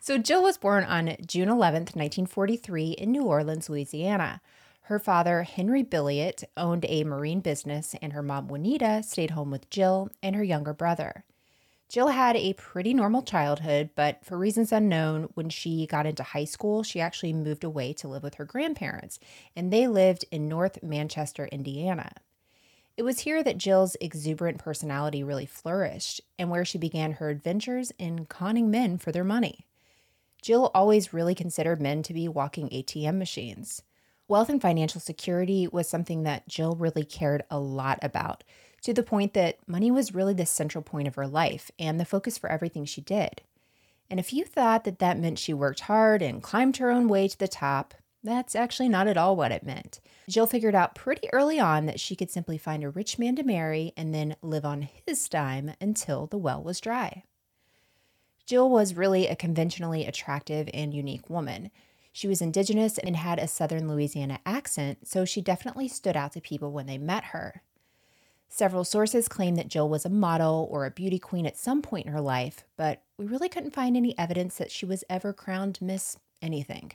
so, 0.00 0.18
Jill 0.18 0.42
was 0.42 0.58
born 0.58 0.82
on 0.84 1.16
June 1.26 1.48
11th, 1.48 1.94
1943, 1.94 2.92
in 2.92 3.12
New 3.12 3.24
Orleans, 3.24 3.68
Louisiana. 3.68 4.40
Her 4.84 4.98
father, 4.98 5.42
Henry 5.42 5.84
Billiot, 5.84 6.42
owned 6.56 6.84
a 6.88 7.04
marine 7.04 7.40
business, 7.40 7.94
and 8.02 8.12
her 8.12 8.22
mom, 8.22 8.48
Juanita, 8.48 9.02
stayed 9.04 9.30
home 9.32 9.50
with 9.50 9.70
Jill 9.70 10.08
and 10.22 10.34
her 10.34 10.42
younger 10.42 10.72
brother. 10.72 11.24
Jill 11.90 12.08
had 12.08 12.36
a 12.36 12.54
pretty 12.54 12.94
normal 12.94 13.20
childhood, 13.20 13.90
but 13.94 14.24
for 14.24 14.38
reasons 14.38 14.72
unknown, 14.72 15.28
when 15.34 15.50
she 15.50 15.86
got 15.86 16.06
into 16.06 16.22
high 16.22 16.44
school, 16.44 16.82
she 16.82 17.00
actually 17.00 17.32
moved 17.32 17.62
away 17.62 17.92
to 17.92 18.08
live 18.08 18.22
with 18.22 18.36
her 18.36 18.44
grandparents, 18.44 19.18
and 19.54 19.72
they 19.72 19.86
lived 19.86 20.24
in 20.30 20.48
North 20.48 20.82
Manchester, 20.82 21.46
Indiana. 21.46 22.12
It 22.96 23.02
was 23.02 23.20
here 23.20 23.42
that 23.42 23.58
Jill's 23.58 23.96
exuberant 24.00 24.58
personality 24.58 25.22
really 25.22 25.46
flourished 25.46 26.20
and 26.38 26.48
where 26.48 26.64
she 26.64 26.78
began 26.78 27.12
her 27.12 27.28
adventures 27.28 27.92
in 27.98 28.26
conning 28.26 28.70
men 28.70 28.96
for 28.96 29.10
their 29.10 29.24
money. 29.24 29.66
Jill 30.42 30.70
always 30.74 31.12
really 31.12 31.34
considered 31.34 31.80
men 31.80 32.02
to 32.02 32.14
be 32.14 32.28
walking 32.28 32.68
ATM 32.70 33.18
machines. 33.18 33.82
Wealth 34.28 34.48
and 34.48 34.62
financial 34.62 35.00
security 35.00 35.66
was 35.66 35.88
something 35.88 36.22
that 36.22 36.48
Jill 36.48 36.74
really 36.76 37.04
cared 37.04 37.42
a 37.50 37.58
lot 37.58 37.98
about, 38.00 38.44
to 38.82 38.94
the 38.94 39.02
point 39.02 39.34
that 39.34 39.58
money 39.66 39.90
was 39.90 40.14
really 40.14 40.34
the 40.34 40.46
central 40.46 40.82
point 40.82 41.08
of 41.08 41.16
her 41.16 41.26
life 41.26 41.70
and 41.78 41.98
the 41.98 42.04
focus 42.04 42.38
for 42.38 42.48
everything 42.50 42.84
she 42.84 43.00
did. 43.00 43.42
And 44.08 44.18
if 44.18 44.32
you 44.32 44.44
thought 44.44 44.84
that 44.84 44.98
that 45.00 45.18
meant 45.18 45.38
she 45.38 45.52
worked 45.52 45.80
hard 45.80 46.22
and 46.22 46.42
climbed 46.42 46.78
her 46.78 46.90
own 46.90 47.08
way 47.08 47.28
to 47.28 47.38
the 47.38 47.48
top, 47.48 47.94
That's 48.22 48.54
actually 48.54 48.88
not 48.88 49.08
at 49.08 49.16
all 49.16 49.34
what 49.34 49.52
it 49.52 49.64
meant. 49.64 50.00
Jill 50.28 50.46
figured 50.46 50.74
out 50.74 50.94
pretty 50.94 51.28
early 51.32 51.58
on 51.58 51.86
that 51.86 52.00
she 52.00 52.14
could 52.14 52.30
simply 52.30 52.58
find 52.58 52.84
a 52.84 52.90
rich 52.90 53.18
man 53.18 53.34
to 53.36 53.42
marry 53.42 53.92
and 53.96 54.14
then 54.14 54.36
live 54.42 54.64
on 54.64 54.88
his 55.06 55.26
dime 55.28 55.72
until 55.80 56.26
the 56.26 56.38
well 56.38 56.62
was 56.62 56.80
dry. 56.80 57.24
Jill 58.50 58.68
was 58.68 58.96
really 58.96 59.28
a 59.28 59.36
conventionally 59.36 60.04
attractive 60.04 60.68
and 60.74 60.92
unique 60.92 61.30
woman. 61.30 61.70
She 62.10 62.26
was 62.26 62.42
indigenous 62.42 62.98
and 62.98 63.14
had 63.14 63.38
a 63.38 63.46
southern 63.46 63.86
Louisiana 63.86 64.40
accent, 64.44 65.06
so 65.06 65.24
she 65.24 65.40
definitely 65.40 65.86
stood 65.86 66.16
out 66.16 66.32
to 66.32 66.40
people 66.40 66.72
when 66.72 66.86
they 66.86 66.98
met 66.98 67.26
her. 67.26 67.62
Several 68.48 68.82
sources 68.82 69.28
claim 69.28 69.54
that 69.54 69.68
Jill 69.68 69.88
was 69.88 70.04
a 70.04 70.08
model 70.10 70.66
or 70.68 70.84
a 70.84 70.90
beauty 70.90 71.20
queen 71.20 71.46
at 71.46 71.56
some 71.56 71.80
point 71.80 72.06
in 72.06 72.12
her 72.12 72.20
life, 72.20 72.64
but 72.76 73.04
we 73.16 73.24
really 73.24 73.48
couldn't 73.48 73.70
find 73.70 73.96
any 73.96 74.18
evidence 74.18 74.56
that 74.56 74.72
she 74.72 74.84
was 74.84 75.04
ever 75.08 75.32
crowned 75.32 75.80
Miss 75.80 76.16
anything. 76.42 76.90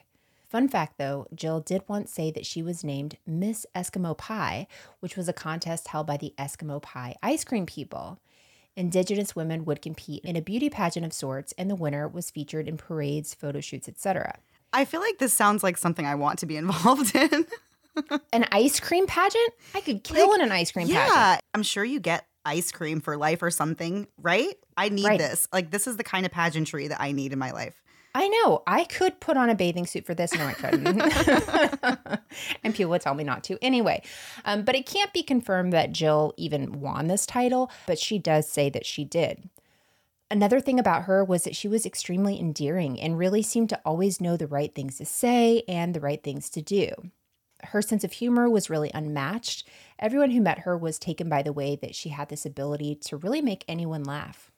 Fun 0.49 0.67
fact 0.67 0.97
though, 0.97 1.25
Jill 1.33 1.61
did 1.61 1.87
once 1.87 2.11
say 2.11 2.31
that 2.31 2.45
she 2.45 2.61
was 2.61 2.83
named 2.83 3.17
Miss 3.25 3.65
Eskimo 3.73 4.17
Pie, 4.17 4.67
which 4.99 5.15
was 5.15 5.29
a 5.29 5.33
contest 5.33 5.87
held 5.87 6.05
by 6.05 6.17
the 6.17 6.33
Eskimo 6.37 6.81
Pie 6.81 7.15
ice 7.23 7.45
cream 7.45 7.65
people. 7.65 8.19
Indigenous 8.75 9.35
women 9.35 9.63
would 9.65 9.81
compete 9.81 10.23
in 10.25 10.35
a 10.35 10.41
beauty 10.41 10.69
pageant 10.69 11.05
of 11.05 11.13
sorts, 11.13 11.53
and 11.57 11.69
the 11.69 11.75
winner 11.75 12.07
was 12.07 12.29
featured 12.29 12.67
in 12.67 12.75
parades, 12.77 13.33
photo 13.33 13.61
shoots, 13.61 13.87
etc. 13.87 14.37
I 14.73 14.83
feel 14.83 14.99
like 14.99 15.17
this 15.17 15.33
sounds 15.33 15.63
like 15.63 15.77
something 15.77 16.05
I 16.05 16.15
want 16.15 16.39
to 16.39 16.45
be 16.45 16.57
involved 16.57 17.15
in. 17.15 17.45
an 18.33 18.45
ice 18.51 18.81
cream 18.81 19.07
pageant? 19.07 19.53
I 19.73 19.79
could 19.79 20.03
kill 20.03 20.29
like, 20.29 20.39
in 20.39 20.45
an 20.45 20.51
ice 20.51 20.71
cream 20.71 20.87
yeah, 20.87 21.05
pageant. 21.05 21.15
Yeah, 21.15 21.37
I'm 21.53 21.63
sure 21.63 21.85
you 21.85 22.01
get 22.01 22.25
ice 22.43 22.71
cream 22.71 22.99
for 22.99 23.15
life 23.15 23.41
or 23.41 23.49
something, 23.49 24.07
right? 24.21 24.53
I 24.75 24.89
need 24.89 25.05
right. 25.05 25.19
this. 25.19 25.47
Like 25.53 25.71
this 25.71 25.87
is 25.87 25.95
the 25.95 26.03
kind 26.03 26.25
of 26.25 26.31
pageantry 26.33 26.89
that 26.89 26.99
I 27.01 27.13
need 27.13 27.31
in 27.31 27.39
my 27.39 27.51
life. 27.51 27.81
I 28.15 28.29
know. 28.29 28.63
I 28.65 28.85
could 28.85 29.19
put 29.19 29.35
on 29.35 29.49
a 29.49 29.55
bathing 29.55 29.85
suit 29.85 30.05
for 30.05 30.15
this, 30.15 30.33
No, 30.33 30.45
I 30.45 30.53
couldn't. 30.53 31.01
and 32.63 32.73
people 32.73 32.91
would 32.91 33.01
tell 33.01 33.13
me 33.13 33.25
not 33.25 33.43
to 33.43 33.57
anyway. 33.61 34.03
Um, 34.45 34.63
but 34.63 34.73
it 34.73 34.85
can't 34.85 35.11
be 35.11 35.21
confirmed 35.21 35.73
that 35.73 35.91
Jill 35.91 36.33
even 36.37 36.79
won 36.79 37.07
this 37.07 37.25
title, 37.25 37.69
but 37.85 37.99
she 37.99 38.17
does 38.17 38.47
say 38.49 38.69
that 38.69 38.85
she 38.85 39.03
did. 39.03 39.49
Another 40.31 40.61
thing 40.61 40.79
about 40.79 41.03
her 41.03 41.25
was 41.25 41.43
that 41.43 41.57
she 41.57 41.67
was 41.67 41.85
extremely 41.85 42.39
endearing 42.39 42.99
and 43.01 43.17
really 43.17 43.41
seemed 43.41 43.67
to 43.69 43.81
always 43.83 44.21
know 44.21 44.37
the 44.37 44.47
right 44.47 44.73
things 44.73 44.97
to 44.97 45.05
say 45.05 45.63
and 45.67 45.93
the 45.93 45.99
right 45.99 46.23
things 46.23 46.49
to 46.51 46.61
do. 46.61 46.89
Her 47.63 47.81
sense 47.81 48.05
of 48.05 48.13
humor 48.13 48.49
was 48.49 48.69
really 48.69 48.91
unmatched. 48.93 49.67
Everyone 49.99 50.31
who 50.31 50.39
met 50.39 50.59
her 50.59 50.77
was 50.77 50.97
taken 50.97 51.27
by 51.27 51.43
the 51.43 51.53
way 51.53 51.75
that 51.81 51.95
she 51.95 52.09
had 52.09 52.29
this 52.29 52.45
ability 52.45 52.95
to 52.95 53.17
really 53.17 53.41
make 53.41 53.65
anyone 53.67 54.05
laugh. 54.05 54.51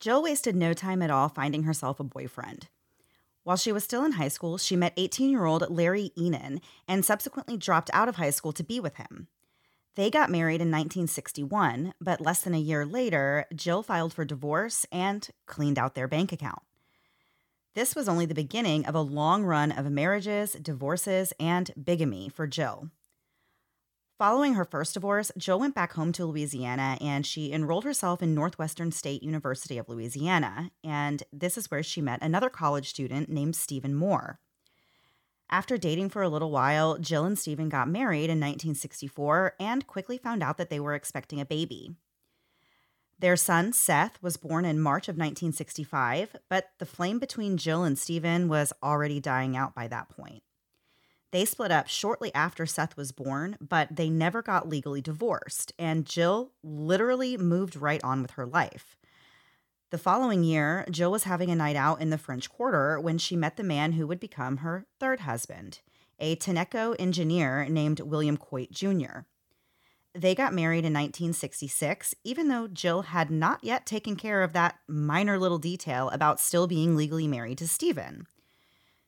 Jill 0.00 0.22
wasted 0.22 0.56
no 0.56 0.72
time 0.72 1.02
at 1.02 1.10
all 1.10 1.28
finding 1.28 1.64
herself 1.64 2.00
a 2.00 2.04
boyfriend. 2.04 2.68
While 3.44 3.58
she 3.58 3.70
was 3.70 3.84
still 3.84 4.04
in 4.04 4.12
high 4.12 4.28
school, 4.28 4.56
she 4.56 4.74
met 4.74 4.94
18 4.96 5.30
year 5.30 5.44
old 5.44 5.70
Larry 5.70 6.10
Enan 6.18 6.60
and 6.88 7.04
subsequently 7.04 7.58
dropped 7.58 7.90
out 7.92 8.08
of 8.08 8.16
high 8.16 8.30
school 8.30 8.52
to 8.52 8.64
be 8.64 8.80
with 8.80 8.96
him. 8.96 9.28
They 9.96 10.10
got 10.10 10.30
married 10.30 10.62
in 10.62 10.68
1961, 10.68 11.92
but 12.00 12.20
less 12.20 12.40
than 12.40 12.54
a 12.54 12.58
year 12.58 12.86
later, 12.86 13.44
Jill 13.54 13.82
filed 13.82 14.14
for 14.14 14.24
divorce 14.24 14.86
and 14.90 15.28
cleaned 15.46 15.78
out 15.78 15.94
their 15.94 16.08
bank 16.08 16.32
account. 16.32 16.62
This 17.74 17.94
was 17.94 18.08
only 18.08 18.24
the 18.24 18.34
beginning 18.34 18.86
of 18.86 18.94
a 18.94 19.00
long 19.00 19.44
run 19.44 19.70
of 19.70 19.90
marriages, 19.90 20.52
divorces, 20.54 21.32
and 21.38 21.70
bigamy 21.82 22.28
for 22.28 22.46
Jill. 22.46 22.90
Following 24.20 24.52
her 24.52 24.66
first 24.66 24.92
divorce, 24.92 25.32
Jill 25.38 25.58
went 25.58 25.74
back 25.74 25.94
home 25.94 26.12
to 26.12 26.26
Louisiana 26.26 26.98
and 27.00 27.24
she 27.24 27.54
enrolled 27.54 27.84
herself 27.84 28.22
in 28.22 28.34
Northwestern 28.34 28.92
State 28.92 29.22
University 29.22 29.78
of 29.78 29.88
Louisiana. 29.88 30.72
And 30.84 31.22
this 31.32 31.56
is 31.56 31.70
where 31.70 31.82
she 31.82 32.02
met 32.02 32.20
another 32.20 32.50
college 32.50 32.90
student 32.90 33.30
named 33.30 33.56
Stephen 33.56 33.94
Moore. 33.94 34.38
After 35.48 35.78
dating 35.78 36.10
for 36.10 36.20
a 36.20 36.28
little 36.28 36.50
while, 36.50 36.98
Jill 36.98 37.24
and 37.24 37.38
Stephen 37.38 37.70
got 37.70 37.88
married 37.88 38.28
in 38.28 38.38
1964 38.38 39.54
and 39.58 39.86
quickly 39.86 40.18
found 40.18 40.42
out 40.42 40.58
that 40.58 40.68
they 40.68 40.80
were 40.80 40.94
expecting 40.94 41.40
a 41.40 41.46
baby. 41.46 41.96
Their 43.18 43.38
son, 43.38 43.72
Seth, 43.72 44.22
was 44.22 44.36
born 44.36 44.66
in 44.66 44.80
March 44.80 45.08
of 45.08 45.14
1965, 45.14 46.36
but 46.50 46.72
the 46.78 46.84
flame 46.84 47.18
between 47.18 47.56
Jill 47.56 47.84
and 47.84 47.98
Stephen 47.98 48.48
was 48.48 48.74
already 48.82 49.18
dying 49.18 49.56
out 49.56 49.74
by 49.74 49.88
that 49.88 50.10
point. 50.10 50.42
They 51.32 51.44
split 51.44 51.70
up 51.70 51.86
shortly 51.86 52.34
after 52.34 52.66
Seth 52.66 52.96
was 52.96 53.12
born, 53.12 53.56
but 53.60 53.94
they 53.94 54.10
never 54.10 54.42
got 54.42 54.68
legally 54.68 55.00
divorced, 55.00 55.72
and 55.78 56.04
Jill 56.04 56.52
literally 56.62 57.36
moved 57.36 57.76
right 57.76 58.02
on 58.02 58.20
with 58.22 58.32
her 58.32 58.46
life. 58.46 58.96
The 59.90 59.98
following 59.98 60.44
year, 60.44 60.84
Jill 60.90 61.10
was 61.10 61.24
having 61.24 61.50
a 61.50 61.56
night 61.56 61.76
out 61.76 62.00
in 62.00 62.10
the 62.10 62.18
French 62.18 62.50
Quarter 62.50 63.00
when 63.00 63.18
she 63.18 63.36
met 63.36 63.56
the 63.56 63.62
man 63.62 63.92
who 63.92 64.06
would 64.06 64.20
become 64.20 64.58
her 64.58 64.86
third 64.98 65.20
husband, 65.20 65.80
a 66.18 66.36
Tenneco 66.36 66.94
engineer 66.98 67.66
named 67.68 68.00
William 68.00 68.36
Coit 68.36 68.70
Jr. 68.70 69.20
They 70.12 70.34
got 70.34 70.52
married 70.52 70.84
in 70.84 70.92
1966, 70.92 72.14
even 72.24 72.48
though 72.48 72.66
Jill 72.66 73.02
had 73.02 73.30
not 73.30 73.62
yet 73.62 73.86
taken 73.86 74.16
care 74.16 74.42
of 74.42 74.52
that 74.52 74.76
minor 74.88 75.38
little 75.38 75.58
detail 75.58 76.08
about 76.10 76.40
still 76.40 76.66
being 76.66 76.96
legally 76.96 77.28
married 77.28 77.58
to 77.58 77.68
Stephen. 77.68 78.26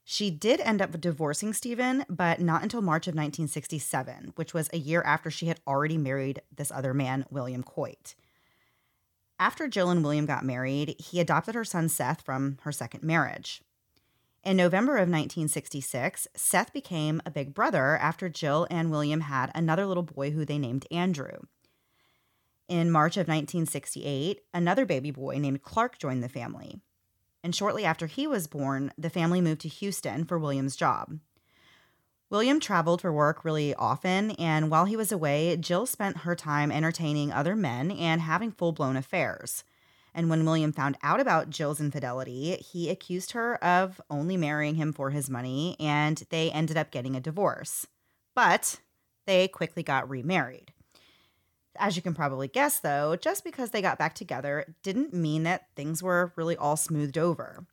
She 0.04 0.30
did 0.30 0.60
end 0.60 0.82
up 0.82 1.00
divorcing 1.00 1.52
Stephen, 1.52 2.04
but 2.08 2.40
not 2.40 2.62
until 2.62 2.82
March 2.82 3.06
of 3.06 3.14
1967, 3.14 4.32
which 4.34 4.52
was 4.52 4.68
a 4.72 4.78
year 4.78 5.02
after 5.02 5.30
she 5.30 5.46
had 5.46 5.60
already 5.66 5.96
married 5.96 6.42
this 6.54 6.72
other 6.72 6.92
man, 6.92 7.24
William 7.30 7.62
Coit. 7.62 8.14
After 9.38 9.68
Jill 9.68 9.90
and 9.90 10.02
William 10.02 10.26
got 10.26 10.44
married, 10.44 10.96
he 10.98 11.20
adopted 11.20 11.54
her 11.54 11.64
son 11.64 11.88
Seth 11.88 12.22
from 12.22 12.58
her 12.62 12.72
second 12.72 13.02
marriage. 13.02 13.62
In 14.44 14.56
November 14.56 14.94
of 14.94 15.08
1966, 15.08 16.26
Seth 16.34 16.72
became 16.72 17.22
a 17.24 17.30
big 17.30 17.54
brother 17.54 17.96
after 17.96 18.28
Jill 18.28 18.66
and 18.70 18.90
William 18.90 19.20
had 19.20 19.52
another 19.54 19.86
little 19.86 20.02
boy 20.02 20.32
who 20.32 20.44
they 20.44 20.58
named 20.58 20.86
Andrew. 20.90 21.38
In 22.68 22.90
March 22.90 23.16
of 23.16 23.28
1968, 23.28 24.40
another 24.52 24.84
baby 24.84 25.12
boy 25.12 25.38
named 25.38 25.62
Clark 25.62 25.98
joined 25.98 26.24
the 26.24 26.28
family 26.28 26.80
and 27.42 27.54
shortly 27.54 27.84
after 27.84 28.06
he 28.06 28.26
was 28.26 28.46
born, 28.46 28.92
the 28.96 29.10
family 29.10 29.40
moved 29.40 29.60
to 29.62 29.68
Houston 29.68 30.24
for 30.24 30.38
William's 30.38 30.76
job. 30.76 31.18
William 32.30 32.60
traveled 32.60 33.02
for 33.02 33.12
work 33.12 33.44
really 33.44 33.74
often, 33.74 34.30
and 34.32 34.70
while 34.70 34.86
he 34.86 34.96
was 34.96 35.12
away, 35.12 35.54
Jill 35.56 35.84
spent 35.84 36.18
her 36.18 36.34
time 36.34 36.72
entertaining 36.72 37.30
other 37.30 37.54
men 37.54 37.90
and 37.90 38.22
having 38.22 38.50
full 38.50 38.72
blown 38.72 38.96
affairs. 38.96 39.64
And 40.14 40.30
when 40.30 40.44
William 40.44 40.72
found 40.72 40.96
out 41.02 41.20
about 41.20 41.50
Jill's 41.50 41.80
infidelity, 41.80 42.56
he 42.56 42.88
accused 42.88 43.32
her 43.32 43.62
of 43.62 44.00
only 44.08 44.36
marrying 44.36 44.76
him 44.76 44.92
for 44.92 45.10
his 45.10 45.28
money, 45.28 45.76
and 45.78 46.22
they 46.30 46.50
ended 46.50 46.76
up 46.76 46.90
getting 46.90 47.16
a 47.16 47.20
divorce. 47.20 47.86
But 48.34 48.80
they 49.26 49.48
quickly 49.48 49.82
got 49.82 50.08
remarried. 50.08 50.72
As 51.76 51.96
you 51.96 52.02
can 52.02 52.14
probably 52.14 52.48
guess, 52.48 52.78
though, 52.80 53.16
just 53.16 53.44
because 53.44 53.70
they 53.70 53.80
got 53.80 53.98
back 53.98 54.14
together 54.14 54.74
didn't 54.82 55.14
mean 55.14 55.42
that 55.44 55.68
things 55.74 56.02
were 56.02 56.32
really 56.36 56.56
all 56.56 56.76
smoothed 56.76 57.16
over. 57.16 57.66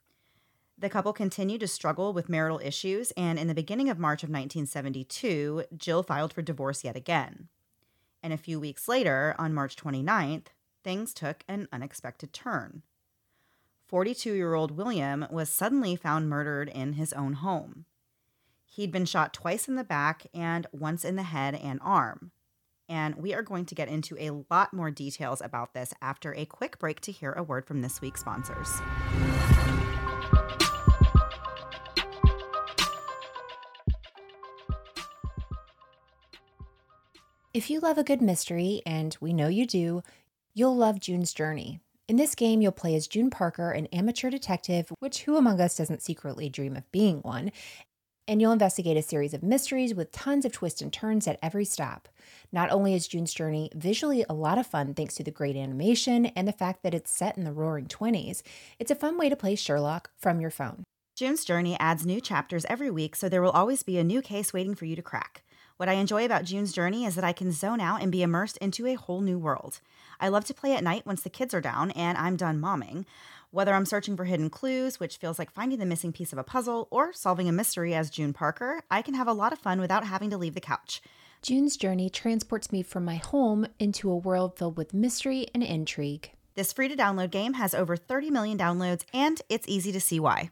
The 0.77 0.89
couple 0.89 1.12
continued 1.12 1.60
to 1.60 1.68
struggle 1.68 2.13
with 2.13 2.29
marital 2.29 2.62
issues, 2.63 3.12
and 3.18 3.38
in 3.38 3.48
the 3.48 3.53
beginning 3.53 3.89
of 3.89 4.00
March 4.00 4.24
of 4.24 4.29
1972, 4.29 5.65
Jill 5.75 6.03
filed 6.03 6.32
for 6.32 6.41
divorce 6.41 6.86
yet 6.86 6.96
again. 6.96 7.50
And 8.24 8.32
a 8.32 8.38
few 8.38 8.60
weeks 8.60 8.88
later, 8.88 9.36
on 9.38 9.53
March 9.53 9.75
29th, 9.75 10.48
things 10.84 11.13
took 11.13 11.44
an 11.50 11.68
unexpected 11.74 12.32
turn. 12.32 12.84
42 13.88 14.34
year 14.34 14.53
old 14.53 14.77
William 14.77 15.25
was 15.29 15.50
suddenly 15.50 15.96
found 15.96 16.29
murdered 16.29 16.70
in 16.70 16.94
his 16.94 17.12
own 17.12 17.34
home. 17.34 17.86
He'd 18.65 18.91
been 18.91 19.06
shot 19.06 19.34
twice 19.34 19.68
in 19.68 19.75
the 19.75 19.84
back 19.84 20.27
and 20.34 20.68
once 20.72 21.03
in 21.03 21.15
the 21.15 21.24
head 21.24 21.56
and 21.56 21.79
arm. 21.84 22.32
And 22.89 23.15
we 23.15 23.36
are 23.36 23.43
going 23.43 23.65
to 23.65 23.75
get 23.75 23.88
into 23.88 24.17
a 24.19 24.43
lot 24.50 24.74
more 24.74 24.89
details 24.89 25.41
about 25.41 25.74
this 25.74 25.93
after 26.01 26.34
a 26.34 26.46
quick 26.46 26.79
break 26.79 27.00
to 27.01 27.12
hear 27.12 27.31
a 27.34 27.43
word 27.43 27.65
from 27.65 27.81
this 27.81 28.01
week's 28.01 28.22
sponsors. 28.22 28.81
If 37.53 37.69
you 37.69 37.79
love 37.79 37.98
a 37.98 38.03
good 38.03 38.22
mystery, 38.22 38.81
and 38.86 39.17
we 39.19 39.34
know 39.34 39.48
you 39.48 39.65
do, 39.65 40.01
you'll 40.53 40.75
love 40.75 41.00
June's 41.00 41.34
Journey. 41.34 41.79
In 42.08 42.15
this 42.15 42.34
game, 42.34 42.62
you'll 42.62 42.72
play 42.72 42.96
as 42.96 43.08
June 43.08 43.29
Parker, 43.29 43.72
an 43.72 43.86
amateur 43.88 44.29
detective, 44.29 44.91
which 45.00 45.24
who 45.24 45.36
among 45.36 45.60
us 45.60 45.75
doesn't 45.75 46.01
secretly 46.01 46.50
dream 46.50 46.75
of 46.75 46.91
being 46.91 47.19
one, 47.19 47.51
and 48.29 48.39
you'll 48.39 48.51
investigate 48.51 48.95
a 48.95 49.01
series 49.01 49.33
of 49.33 49.41
mysteries 49.41 49.95
with 49.95 50.12
tons 50.12 50.45
of 50.45 50.51
twists 50.51 50.83
and 50.83 50.93
turns 50.93 51.27
at 51.27 51.39
every 51.41 51.65
stop. 51.65 52.07
Not 52.51 52.69
only 52.69 52.93
is 52.93 53.07
June's 53.07 53.33
Journey 53.33 53.71
visually 53.74 54.24
a 54.29 54.36
lot 54.36 54.59
of 54.59 54.67
fun 54.67 54.93
thanks 54.93 55.15
to 55.15 55.24
the 55.24 55.31
great 55.31 55.55
animation 55.55 56.27
and 56.27 56.48
the 56.48 56.53
fact 56.53 56.83
that 56.83 56.93
it's 56.93 57.09
set 57.09 57.39
in 57.39 57.43
the 57.43 57.51
roaring 57.51 57.88
20s, 57.88 58.43
it's 58.77 58.91
a 58.91 58.95
fun 58.95 59.17
way 59.17 59.29
to 59.29 59.36
play 59.36 59.55
Sherlock 59.55 60.12
from 60.15 60.39
your 60.39 60.51
phone. 60.51 60.83
June's 61.15 61.43
Journey 61.43 61.75
adds 61.79 62.05
new 62.05 62.21
chapters 62.21 62.65
every 62.69 62.91
week, 62.91 63.15
so 63.15 63.27
there 63.27 63.41
will 63.41 63.50
always 63.50 63.81
be 63.81 63.98
a 63.98 64.03
new 64.03 64.21
case 64.21 64.53
waiting 64.53 64.75
for 64.75 64.86
you 64.86 64.95
to 64.95 65.01
crack. 65.01 65.43
What 65.77 65.89
I 65.89 65.93
enjoy 65.93 66.24
about 66.24 66.43
June's 66.43 66.71
Journey 66.71 67.05
is 67.05 67.15
that 67.15 67.24
I 67.24 67.33
can 67.33 67.51
zone 67.51 67.81
out 67.81 68.01
and 68.01 68.12
be 68.12 68.21
immersed 68.21 68.57
into 68.57 68.86
a 68.86 68.95
whole 68.95 69.21
new 69.21 69.39
world. 69.39 69.79
I 70.19 70.27
love 70.27 70.45
to 70.45 70.53
play 70.53 70.75
at 70.75 70.83
night 70.83 71.05
once 71.05 71.21
the 71.21 71.29
kids 71.29 71.53
are 71.53 71.62
down 71.62 71.91
and 71.91 72.17
I'm 72.17 72.36
done 72.36 72.62
momming, 72.62 73.05
Whether 73.51 73.74
I'm 73.74 73.86
searching 73.86 74.15
for 74.15 74.25
hidden 74.25 74.51
clues, 74.51 75.00
which 75.00 75.18
feels 75.18 75.39
like 75.39 75.51
finding 75.51 75.79
the 75.79 75.86
missing 75.86 76.13
piece 76.13 76.32
of 76.32 76.38
a 76.38 76.44
puzzle, 76.44 76.88
or 76.91 77.12
solving 77.13 77.50
a 77.50 77.51
mystery 77.51 77.96
as 77.96 78.12
June 78.12 78.32
Parker, 78.32 78.84
I 78.91 79.01
can 79.01 79.15
have 79.15 79.27
a 79.27 79.34
lot 79.34 79.53
of 79.53 79.58
fun 79.58 79.82
without 79.82 80.06
having 80.06 80.29
to 80.29 80.38
leave 80.38 80.53
the 80.53 80.62
couch. 80.62 81.01
June's 81.41 81.75
journey 81.75 82.12
transports 82.12 82.72
me 82.72 82.84
from 82.84 83.03
my 83.03 83.15
home 83.15 83.65
into 83.79 84.12
a 84.12 84.15
world 84.15 84.56
filled 84.56 84.77
with 84.77 84.94
mystery 84.94 85.48
and 85.51 85.63
intrigue. 85.63 86.32
This 86.53 86.72
free 86.72 86.89
to 86.89 86.96
download 86.96 87.32
game 87.32 87.53
has 87.53 87.74
over 87.74 87.98
30 87.98 88.29
million 88.29 88.56
downloads, 88.56 89.03
and 89.13 89.41
it's 89.50 89.68
easy 89.68 89.91
to 89.94 90.01
see 90.01 90.20
why. 90.20 90.51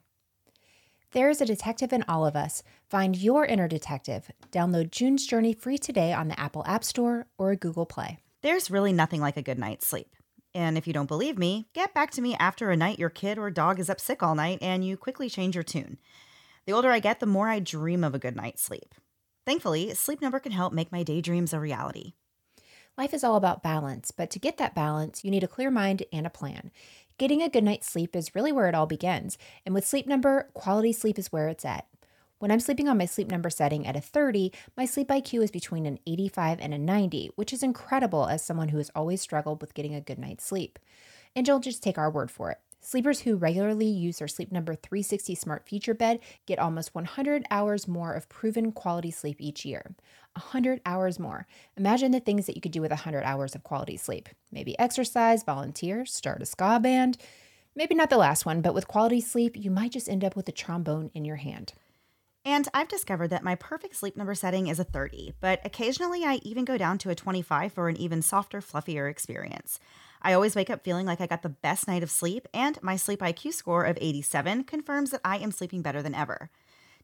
There's 1.12 1.40
a 1.40 1.46
detective 1.46 1.94
in 1.94 2.04
all 2.08 2.26
of 2.26 2.36
us. 2.36 2.64
Find 2.90 3.16
your 3.16 3.46
inner 3.46 3.68
detective. 3.68 4.32
Download 4.52 4.90
June's 4.90 5.28
Journey 5.28 5.54
free 5.54 5.78
today 5.78 6.14
on 6.14 6.30
the 6.30 6.40
Apple 6.40 6.64
App 6.66 6.84
Store 6.84 7.28
or 7.38 7.56
Google 7.56 7.86
Play. 7.86 8.18
There's 8.42 8.72
really 8.72 8.92
nothing 8.92 9.22
like 9.22 9.38
a 9.38 9.44
good 9.44 9.60
night's 9.60 9.86
sleep. 9.86 10.16
And 10.58 10.76
if 10.76 10.88
you 10.88 10.92
don't 10.92 11.06
believe 11.06 11.38
me, 11.38 11.68
get 11.74 11.94
back 11.94 12.10
to 12.12 12.22
me 12.22 12.34
after 12.34 12.72
a 12.72 12.76
night 12.76 12.98
your 12.98 13.12
kid 13.12 13.38
or 13.38 13.52
dog 13.52 13.80
is 13.80 13.92
up 13.92 14.02
sick 14.02 14.24
all 14.24 14.34
night 14.34 14.58
and 14.60 14.84
you 14.84 14.98
quickly 14.98 15.30
change 15.30 15.54
your 15.54 15.64
tune. 15.64 16.00
The 16.66 16.72
older 16.72 16.90
I 16.90 16.98
get, 16.98 17.20
the 17.20 17.28
more 17.28 17.48
I 17.48 17.60
dream 17.60 18.04
of 18.04 18.16
a 18.16 18.20
good 18.20 18.36
night's 18.36 18.64
sleep. 18.64 18.96
Thankfully, 19.46 19.94
Sleep 19.94 20.20
Number 20.20 20.40
can 20.40 20.52
help 20.52 20.74
make 20.74 20.92
my 20.92 21.04
daydreams 21.04 21.54
a 21.54 21.60
reality. 21.60 22.14
Life 22.98 23.14
is 23.14 23.24
all 23.24 23.36
about 23.36 23.62
balance, 23.62 24.10
but 24.10 24.32
to 24.32 24.40
get 24.40 24.58
that 24.58 24.74
balance, 24.74 25.24
you 25.24 25.30
need 25.30 25.44
a 25.44 25.48
clear 25.48 25.70
mind 25.70 26.02
and 26.12 26.26
a 26.26 26.32
plan. 26.32 26.72
Getting 27.20 27.44
a 27.44 27.50
good 27.50 27.64
night's 27.64 27.88
sleep 27.88 28.16
is 28.16 28.34
really 28.34 28.52
where 28.52 28.68
it 28.68 28.74
all 28.74 28.88
begins, 28.88 29.38
and 29.64 29.76
with 29.76 29.86
Sleep 29.86 30.08
Number, 30.08 30.50
quality 30.56 30.92
sleep 30.92 31.20
is 31.20 31.32
where 31.32 31.50
it's 31.50 31.66
at. 31.66 31.86
When 32.40 32.52
I'm 32.52 32.60
sleeping 32.60 32.88
on 32.88 33.00
my 33.00 33.06
sleep 33.06 33.32
number 33.32 33.50
setting 33.50 33.88
at 33.88 33.96
a 33.96 34.02
30, 34.02 34.52
my 34.76 34.86
sleep 34.86 35.08
IQ 35.08 35.44
is 35.44 35.50
between 35.50 35.88
an 35.88 35.98
85 36.06 36.60
and 36.60 36.72
a 36.72 36.78
90, 36.78 37.32
which 37.34 37.52
is 37.52 37.64
incredible 37.64 38.28
as 38.28 38.46
someone 38.46 38.70
who 38.70 38.78
has 38.78 38.92
always 38.94 39.22
struggled 39.22 39.60
with 39.60 39.74
getting 39.74 39.96
a 39.96 40.02
good 40.02 40.20
night's 40.20 40.46
sleep. 40.46 40.78
And 41.36 41.48
don't 41.48 41.64
just 41.64 41.82
take 41.82 41.98
our 41.98 42.12
word 42.12 42.30
for 42.30 42.52
it. 42.52 42.60
Sleepers 42.80 43.22
who 43.22 43.38
regularly 43.38 43.88
use 43.88 44.20
their 44.20 44.28
Sleep 44.28 44.52
Number 44.52 44.76
360 44.76 45.34
smart 45.34 45.68
feature 45.68 45.96
bed 45.96 46.20
get 46.46 46.60
almost 46.60 46.94
100 46.94 47.44
hours 47.50 47.88
more 47.88 48.14
of 48.14 48.30
proven 48.30 48.72
quality 48.72 49.10
sleep 49.10 49.38
each 49.40 49.66
year. 49.66 49.96
100 50.34 50.80
hours 50.86 51.18
more. 51.18 51.48
Imagine 51.76 52.12
the 52.12 52.20
things 52.20 52.46
that 52.46 52.56
you 52.56 52.62
could 52.62 52.72
do 52.72 52.82
with 52.82 52.92
100 52.92 53.24
hours 53.24 53.56
of 53.56 53.64
quality 53.64 53.98
sleep. 53.98 54.30
Maybe 54.52 54.78
exercise, 54.78 55.42
volunteer, 55.44 56.06
start 56.06 56.44
a 56.44 56.46
ska 56.46 56.80
band. 56.80 57.18
Maybe 57.76 57.96
not 57.96 58.12
the 58.12 58.18
last 58.18 58.46
one, 58.46 58.62
but 58.62 58.76
with 58.76 58.88
quality 58.88 59.22
sleep, 59.22 59.58
you 59.58 59.72
might 59.72 59.92
just 59.92 60.08
end 60.08 60.24
up 60.24 60.36
with 60.36 60.48
a 60.48 60.52
trombone 60.52 61.10
in 61.16 61.26
your 61.26 61.38
hand. 61.38 61.74
And 62.48 62.66
I've 62.74 62.88
discovered 62.88 63.28
that 63.32 63.44
my 63.44 63.56
perfect 63.56 63.98
sleep 63.98 64.16
number 64.16 64.34
setting 64.34 64.68
is 64.68 64.80
a 64.80 64.86
30, 64.86 65.34
but 65.42 65.60
occasionally 65.66 66.24
I 66.24 66.36
even 66.44 66.64
go 66.64 66.78
down 66.78 66.98
to 67.00 67.10
a 67.10 67.16
25 67.16 67.74
for 67.74 67.90
an 67.90 67.98
even 67.98 68.22
softer, 68.22 68.62
fluffier 68.62 69.12
experience. 69.12 69.82
I 70.22 70.32
always 70.32 70.56
wake 70.56 70.70
up 70.70 70.82
feeling 70.82 71.06
like 71.06 71.20
I 71.20 71.28
got 71.28 71.42
the 71.42 71.50
best 71.50 71.90
night 71.90 72.04
of 72.04 72.10
sleep, 72.10 72.48
and 72.54 72.82
my 72.82 72.96
sleep 72.96 73.20
IQ 73.20 73.52
score 73.52 73.84
of 73.84 73.98
87 74.00 74.64
confirms 74.64 75.12
that 75.12 75.20
I 75.26 75.40
am 75.40 75.52
sleeping 75.52 75.82
better 75.82 76.02
than 76.02 76.16
ever. 76.16 76.50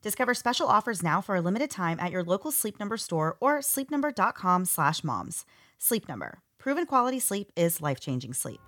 Discover 0.02 0.34
special 0.34 0.70
offers 0.70 1.04
now 1.04 1.20
for 1.20 1.36
a 1.36 1.42
limited 1.42 1.70
time 1.70 2.00
at 2.00 2.14
your 2.14 2.24
local 2.24 2.54
Sleep 2.54 2.80
Number 2.80 2.96
store 2.96 3.36
or 3.42 3.60
sleepnumber.com/moms. 3.60 5.46
Sleep 5.78 6.08
Number. 6.08 6.40
Proven 6.58 6.86
quality 6.86 7.20
sleep 7.20 7.52
is 7.58 7.82
life-changing 7.82 8.34
sleep. 8.34 8.62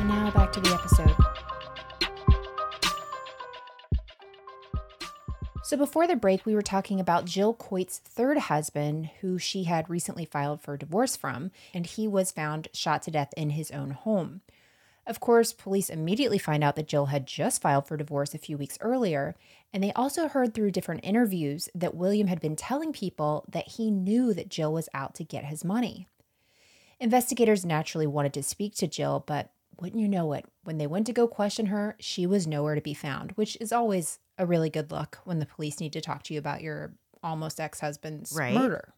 And 0.00 0.08
now 0.08 0.32
back 0.32 0.52
to 0.54 0.60
the 0.60 0.74
episode. 0.74 1.14
So, 5.64 5.78
before 5.78 6.06
the 6.06 6.14
break, 6.14 6.44
we 6.44 6.54
were 6.54 6.60
talking 6.60 7.00
about 7.00 7.24
Jill 7.24 7.54
Coit's 7.54 7.96
third 7.96 8.36
husband, 8.36 9.08
who 9.22 9.38
she 9.38 9.64
had 9.64 9.88
recently 9.88 10.26
filed 10.26 10.60
for 10.60 10.76
divorce 10.76 11.16
from, 11.16 11.52
and 11.72 11.86
he 11.86 12.06
was 12.06 12.30
found 12.30 12.68
shot 12.74 13.00
to 13.04 13.10
death 13.10 13.32
in 13.34 13.48
his 13.48 13.70
own 13.70 13.92
home. 13.92 14.42
Of 15.06 15.20
course, 15.20 15.54
police 15.54 15.88
immediately 15.88 16.36
find 16.36 16.62
out 16.62 16.76
that 16.76 16.86
Jill 16.86 17.06
had 17.06 17.26
just 17.26 17.62
filed 17.62 17.86
for 17.88 17.96
divorce 17.96 18.34
a 18.34 18.38
few 18.38 18.58
weeks 18.58 18.76
earlier, 18.82 19.36
and 19.72 19.82
they 19.82 19.90
also 19.94 20.28
heard 20.28 20.52
through 20.52 20.72
different 20.72 21.02
interviews 21.02 21.70
that 21.74 21.94
William 21.94 22.26
had 22.26 22.42
been 22.42 22.56
telling 22.56 22.92
people 22.92 23.46
that 23.48 23.68
he 23.68 23.90
knew 23.90 24.34
that 24.34 24.50
Jill 24.50 24.74
was 24.74 24.90
out 24.92 25.14
to 25.14 25.24
get 25.24 25.46
his 25.46 25.64
money. 25.64 26.08
Investigators 27.00 27.64
naturally 27.64 28.06
wanted 28.06 28.34
to 28.34 28.42
speak 28.42 28.74
to 28.74 28.86
Jill, 28.86 29.24
but 29.26 29.50
wouldn't 29.80 30.00
you 30.00 30.08
know 30.08 30.32
it, 30.32 30.44
when 30.62 30.78
they 30.78 30.86
went 30.86 31.06
to 31.06 31.12
go 31.12 31.26
question 31.26 31.66
her, 31.66 31.96
she 32.00 32.26
was 32.26 32.46
nowhere 32.46 32.74
to 32.74 32.80
be 32.80 32.94
found, 32.94 33.32
which 33.32 33.56
is 33.60 33.72
always 33.72 34.18
a 34.38 34.46
really 34.46 34.70
good 34.70 34.90
look 34.90 35.18
when 35.24 35.38
the 35.38 35.46
police 35.46 35.80
need 35.80 35.92
to 35.92 36.00
talk 36.00 36.22
to 36.24 36.34
you 36.34 36.38
about 36.38 36.62
your 36.62 36.94
almost 37.22 37.60
ex 37.60 37.80
husband's 37.80 38.32
Right. 38.32 38.54
murder. 38.54 38.94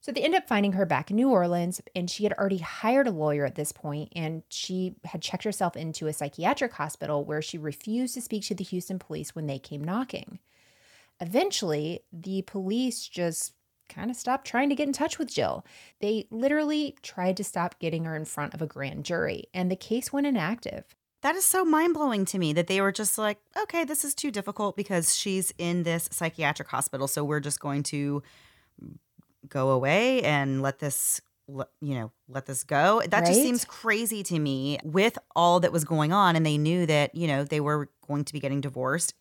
So 0.00 0.12
they 0.12 0.20
end 0.20 0.34
up 0.34 0.46
finding 0.46 0.72
her 0.72 0.84
back 0.84 1.10
in 1.10 1.16
New 1.16 1.30
Orleans, 1.30 1.80
and 1.96 2.10
she 2.10 2.24
had 2.24 2.34
already 2.34 2.58
hired 2.58 3.06
a 3.06 3.10
lawyer 3.10 3.46
at 3.46 3.54
this 3.54 3.72
point, 3.72 4.12
and 4.14 4.42
she 4.50 4.96
had 5.04 5.22
checked 5.22 5.44
herself 5.44 5.76
into 5.76 6.06
a 6.06 6.12
psychiatric 6.12 6.74
hospital 6.74 7.24
where 7.24 7.40
she 7.40 7.56
refused 7.56 8.12
to 8.14 8.20
speak 8.20 8.44
to 8.44 8.54
the 8.54 8.64
Houston 8.64 8.98
police 8.98 9.34
when 9.34 9.46
they 9.46 9.58
came 9.58 9.82
knocking. 9.82 10.40
Eventually, 11.20 12.00
the 12.12 12.42
police 12.42 13.08
just 13.08 13.54
kind 13.88 14.10
of 14.10 14.16
stopped 14.16 14.46
trying 14.46 14.68
to 14.68 14.74
get 14.74 14.86
in 14.86 14.92
touch 14.92 15.18
with 15.18 15.32
Jill. 15.32 15.64
They 16.00 16.26
literally 16.30 16.96
tried 17.02 17.36
to 17.38 17.44
stop 17.44 17.78
getting 17.78 18.04
her 18.04 18.16
in 18.16 18.24
front 18.24 18.54
of 18.54 18.62
a 18.62 18.66
grand 18.66 19.04
jury, 19.04 19.44
and 19.52 19.70
the 19.70 19.76
case 19.76 20.12
went 20.12 20.26
inactive. 20.26 20.94
That 21.22 21.36
is 21.36 21.44
so 21.46 21.64
mind 21.64 21.94
blowing 21.94 22.26
to 22.26 22.38
me 22.38 22.52
that 22.52 22.66
they 22.66 22.82
were 22.82 22.92
just 22.92 23.16
like, 23.16 23.38
okay, 23.62 23.84
this 23.84 24.04
is 24.04 24.14
too 24.14 24.30
difficult 24.30 24.76
because 24.76 25.16
she's 25.16 25.54
in 25.56 25.82
this 25.82 26.06
psychiatric 26.12 26.68
hospital. 26.68 27.08
So 27.08 27.24
we're 27.24 27.40
just 27.40 27.60
going 27.60 27.82
to 27.84 28.22
go 29.48 29.70
away 29.70 30.22
and 30.22 30.60
let 30.60 30.80
this, 30.80 31.22
you 31.48 31.94
know, 31.94 32.12
let 32.28 32.44
this 32.44 32.62
go. 32.62 33.00
That 33.08 33.24
just 33.24 33.40
seems 33.40 33.64
crazy 33.64 34.22
to 34.22 34.38
me 34.38 34.78
with 34.84 35.16
all 35.34 35.60
that 35.60 35.72
was 35.72 35.84
going 35.86 36.12
on. 36.12 36.36
And 36.36 36.44
they 36.44 36.58
knew 36.58 36.84
that, 36.84 37.14
you 37.14 37.26
know, 37.26 37.42
they 37.42 37.60
were 37.60 37.88
going 38.06 38.26
to 38.26 38.32
be 38.34 38.40
getting 38.40 38.60
divorced. 38.60 39.14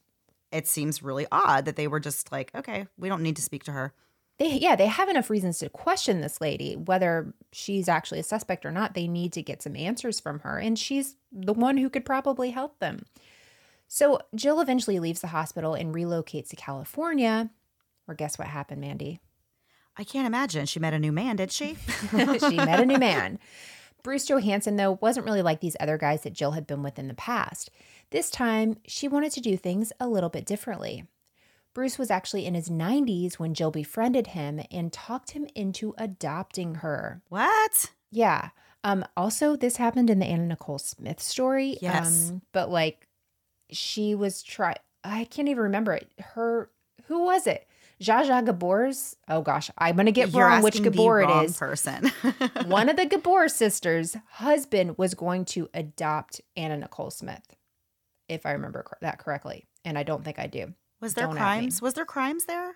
It 0.51 0.67
seems 0.67 1.01
really 1.01 1.25
odd 1.31 1.63
that 1.63 1.77
they 1.77 1.87
were 1.87 2.01
just 2.01 2.33
like, 2.33 2.51
okay, 2.53 2.85
we 2.97 3.07
don't 3.07 3.23
need 3.23 3.37
to 3.37 3.41
speak 3.41 3.63
to 3.63 3.71
her. 3.71 3.93
They 4.39 4.57
yeah, 4.57 4.75
they 4.75 4.87
have 4.87 5.09
enough 5.09 5.29
reasons 5.29 5.59
to 5.59 5.69
question 5.69 6.21
this 6.21 6.41
lady 6.41 6.75
whether 6.75 7.33
she's 7.51 7.87
actually 7.87 8.19
a 8.19 8.23
suspect 8.23 8.65
or 8.65 8.71
not. 8.71 8.93
They 8.93 9.07
need 9.07 9.33
to 9.33 9.43
get 9.43 9.61
some 9.61 9.75
answers 9.75 10.19
from 10.19 10.39
her 10.39 10.57
and 10.57 10.77
she's 10.77 11.15
the 11.31 11.53
one 11.53 11.77
who 11.77 11.89
could 11.89 12.05
probably 12.05 12.51
help 12.51 12.79
them. 12.79 13.05
So, 13.87 14.19
Jill 14.33 14.59
eventually 14.59 14.99
leaves 14.99 15.21
the 15.21 15.27
hospital 15.27 15.75
and 15.75 15.93
relocates 15.93 16.49
to 16.49 16.55
California. 16.55 17.51
Or 18.07 18.15
guess 18.15 18.39
what 18.39 18.47
happened, 18.47 18.81
Mandy? 18.81 19.19
I 19.95 20.03
can't 20.03 20.25
imagine. 20.25 20.65
She 20.65 20.79
met 20.79 20.95
a 20.95 20.99
new 20.99 21.11
man, 21.11 21.35
did 21.35 21.51
she? 21.51 21.75
she 22.11 22.55
met 22.55 22.79
a 22.79 22.85
new 22.87 22.97
man. 22.97 23.37
Bruce 24.01 24.25
Johansson, 24.25 24.75
though, 24.75 24.97
wasn't 25.01 25.25
really 25.25 25.41
like 25.41 25.61
these 25.61 25.77
other 25.79 25.97
guys 25.97 26.23
that 26.23 26.33
Jill 26.33 26.51
had 26.51 26.67
been 26.67 26.83
with 26.83 26.99
in 26.99 27.07
the 27.07 27.13
past. 27.13 27.69
This 28.09 28.29
time, 28.29 28.77
she 28.85 29.07
wanted 29.07 29.31
to 29.33 29.41
do 29.41 29.55
things 29.55 29.93
a 29.99 30.07
little 30.07 30.29
bit 30.29 30.45
differently. 30.45 31.05
Bruce 31.73 31.97
was 31.97 32.11
actually 32.11 32.45
in 32.45 32.53
his 32.53 32.69
90s 32.69 33.35
when 33.35 33.53
Jill 33.53 33.71
befriended 33.71 34.27
him 34.27 34.61
and 34.71 34.93
talked 34.93 35.31
him 35.31 35.47
into 35.55 35.93
adopting 35.97 36.75
her. 36.75 37.21
what? 37.29 37.91
Yeah. 38.11 38.49
Um, 38.83 39.05
also, 39.17 39.55
this 39.55 39.77
happened 39.77 40.09
in 40.09 40.19
the 40.19 40.25
Anna 40.25 40.45
Nicole 40.45 40.77
Smith 40.77 41.21
story. 41.21 41.77
Yes. 41.81 42.29
Um, 42.29 42.41
but 42.51 42.69
like, 42.69 43.07
she 43.71 44.13
was 44.13 44.43
try. 44.43 44.75
I 45.03 45.23
can't 45.25 45.47
even 45.49 45.63
remember 45.63 45.93
it. 45.93 46.11
Her 46.19 46.69
who 47.07 47.23
was 47.23 47.47
it? 47.47 47.67
Zsa 48.01 48.25
Zsa 48.27 48.45
Gabor's. 48.45 49.15
Oh 49.27 49.41
gosh, 49.41 49.71
I'm 49.77 49.95
gonna 49.95 50.11
get 50.11 50.33
You're 50.33 50.47
wrong 50.47 50.61
which 50.63 50.81
Gabor 50.81 51.21
it 51.21 51.45
is. 51.45 51.57
person. 51.57 52.11
One 52.65 52.89
of 52.89 52.97
the 52.97 53.05
Gabor 53.05 53.47
sisters' 53.47 54.17
husband 54.31 54.97
was 54.97 55.13
going 55.13 55.45
to 55.45 55.69
adopt 55.73 56.41
Anna 56.55 56.77
Nicole 56.77 57.11
Smith, 57.11 57.55
if 58.27 58.45
I 58.45 58.51
remember 58.51 58.83
cor- 58.83 58.97
that 59.01 59.19
correctly, 59.19 59.65
and 59.85 59.97
I 59.97 60.03
don't 60.03 60.23
think 60.23 60.39
I 60.39 60.47
do. 60.47 60.73
Was 61.03 61.15
there 61.15 61.27
Don't 61.27 61.35
crimes? 61.35 61.81
Was 61.81 61.95
there 61.95 62.05
crimes 62.05 62.45
there? 62.45 62.75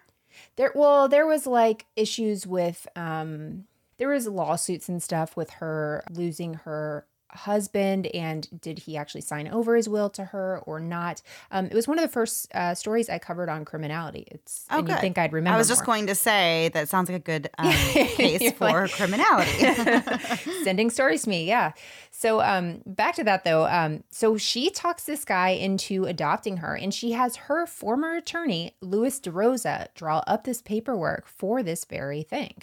There, 0.57 0.73
well, 0.75 1.07
there 1.07 1.25
was 1.25 1.47
like 1.47 1.85
issues 1.95 2.45
with, 2.45 2.85
um, 2.97 3.63
there 3.97 4.09
was 4.09 4.27
lawsuits 4.27 4.89
and 4.89 5.01
stuff 5.01 5.37
with 5.37 5.49
her 5.51 6.03
losing 6.11 6.55
her 6.55 7.07
husband 7.31 8.07
and 8.07 8.47
did 8.61 8.79
he 8.79 8.95
actually 8.97 9.21
sign 9.21 9.47
over 9.47 9.75
his 9.75 9.87
will 9.89 10.09
to 10.11 10.25
her 10.25 10.61
or 10.65 10.79
not? 10.79 11.21
Um 11.51 11.65
it 11.65 11.73
was 11.73 11.87
one 11.87 11.97
of 11.99 12.03
the 12.03 12.11
first 12.11 12.53
uh 12.55 12.73
stories 12.75 13.09
i 13.09 13.19
covered 13.19 13.49
on 13.49 13.65
criminality. 13.65 14.25
It's 14.31 14.65
Oh, 14.71 14.79
and 14.79 14.89
you 14.89 14.95
think 14.97 15.17
i'd 15.17 15.33
remember 15.33 15.55
I 15.55 15.57
was 15.57 15.67
just 15.67 15.81
more. 15.81 15.87
going 15.95 16.07
to 16.07 16.15
say 16.15 16.69
that 16.73 16.89
sounds 16.89 17.09
like 17.09 17.17
a 17.17 17.23
good 17.23 17.49
um, 17.57 17.71
case 17.71 18.51
for 18.53 18.65
like- 18.83 18.91
criminality. 18.91 19.51
sending 20.63 20.89
stories 20.89 21.23
to 21.23 21.29
me 21.29 21.45
yeah. 21.45 21.73
So 22.11 22.41
um 22.41 22.81
back 22.85 23.15
to 23.15 23.23
that 23.25 23.43
though 23.43 23.65
um 23.67 24.03
so 24.09 24.37
she 24.37 24.69
talks 24.69 25.03
this 25.03 25.25
guy 25.25 25.49
into 25.49 26.05
adopting 26.05 26.57
her 26.57 26.75
and 26.75 26.93
she 26.93 27.11
has 27.11 27.35
her 27.35 27.65
former 27.67 28.15
attorney 28.15 28.75
louis 28.81 29.19
derosa 29.19 29.87
draw 29.95 30.23
up 30.27 30.43
this 30.43 30.61
paperwork 30.61 31.27
for 31.27 31.61
this 31.63 31.85
very 31.85 32.23
thing 32.23 32.53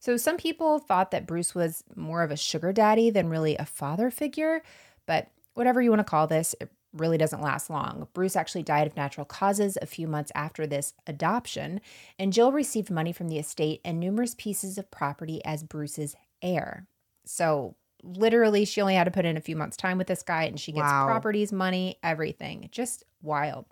so 0.00 0.16
some 0.16 0.36
people 0.36 0.80
thought 0.80 1.12
that 1.12 1.26
bruce 1.26 1.54
was 1.54 1.84
more 1.94 2.22
of 2.24 2.30
a 2.32 2.36
sugar 2.36 2.72
daddy 2.72 3.10
than 3.10 3.28
really 3.28 3.56
a 3.56 3.64
father 3.64 4.10
figure 4.10 4.62
but 5.06 5.28
whatever 5.54 5.80
you 5.80 5.90
want 5.90 6.00
to 6.00 6.04
call 6.04 6.26
this 6.26 6.54
it 6.60 6.70
really 6.92 7.18
doesn't 7.18 7.42
last 7.42 7.70
long. 7.70 8.08
Bruce 8.14 8.36
actually 8.36 8.62
died 8.62 8.86
of 8.86 8.96
natural 8.96 9.24
causes 9.24 9.78
a 9.80 9.86
few 9.86 10.08
months 10.08 10.32
after 10.34 10.66
this 10.66 10.92
adoption, 11.06 11.80
and 12.18 12.32
Jill 12.32 12.52
received 12.52 12.90
money 12.90 13.12
from 13.12 13.28
the 13.28 13.38
estate 13.38 13.80
and 13.84 14.00
numerous 14.00 14.34
pieces 14.36 14.78
of 14.78 14.90
property 14.90 15.40
as 15.44 15.62
Bruce's 15.62 16.16
heir. 16.42 16.86
So 17.24 17.76
literally, 18.02 18.64
she 18.64 18.80
only 18.80 18.94
had 18.94 19.04
to 19.04 19.10
put 19.10 19.24
in 19.24 19.36
a 19.36 19.40
few 19.40 19.56
months' 19.56 19.76
time 19.76 19.98
with 19.98 20.06
this 20.06 20.22
guy, 20.22 20.44
and 20.44 20.58
she 20.58 20.72
gets 20.72 20.90
Wow. 20.90 21.04
properties, 21.06 21.52
money, 21.52 21.98
everything. 22.02 22.68
Just 22.72 23.04
wild. 23.22 23.66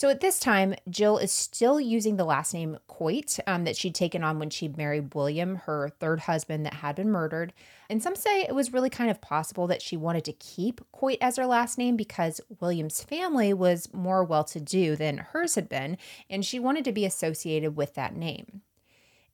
So 0.00 0.08
at 0.08 0.20
this 0.20 0.38
time, 0.38 0.76
Jill 0.88 1.18
is 1.18 1.30
still 1.30 1.78
using 1.78 2.16
the 2.16 2.24
last 2.24 2.54
name 2.54 2.78
Coit 2.88 3.38
um, 3.46 3.64
that 3.64 3.76
she'd 3.76 3.94
taken 3.94 4.24
on 4.24 4.38
when 4.38 4.48
she 4.48 4.66
married 4.66 5.14
William, 5.14 5.56
her 5.56 5.90
third 5.90 6.20
husband 6.20 6.64
that 6.64 6.72
had 6.72 6.96
been 6.96 7.10
murdered. 7.10 7.52
And 7.90 8.02
some 8.02 8.16
say 8.16 8.40
it 8.40 8.54
was 8.54 8.72
really 8.72 8.88
kind 8.88 9.10
of 9.10 9.20
possible 9.20 9.66
that 9.66 9.82
she 9.82 9.98
wanted 9.98 10.24
to 10.24 10.32
keep 10.32 10.80
Coit 10.90 11.18
as 11.20 11.36
her 11.36 11.44
last 11.44 11.76
name 11.76 11.98
because 11.98 12.40
William's 12.60 13.02
family 13.02 13.52
was 13.52 13.92
more 13.92 14.24
well 14.24 14.42
to 14.44 14.58
do 14.58 14.96
than 14.96 15.18
hers 15.18 15.54
had 15.56 15.68
been, 15.68 15.98
and 16.30 16.46
she 16.46 16.58
wanted 16.58 16.86
to 16.86 16.92
be 16.92 17.04
associated 17.04 17.76
with 17.76 17.92
that 17.92 18.16
name. 18.16 18.62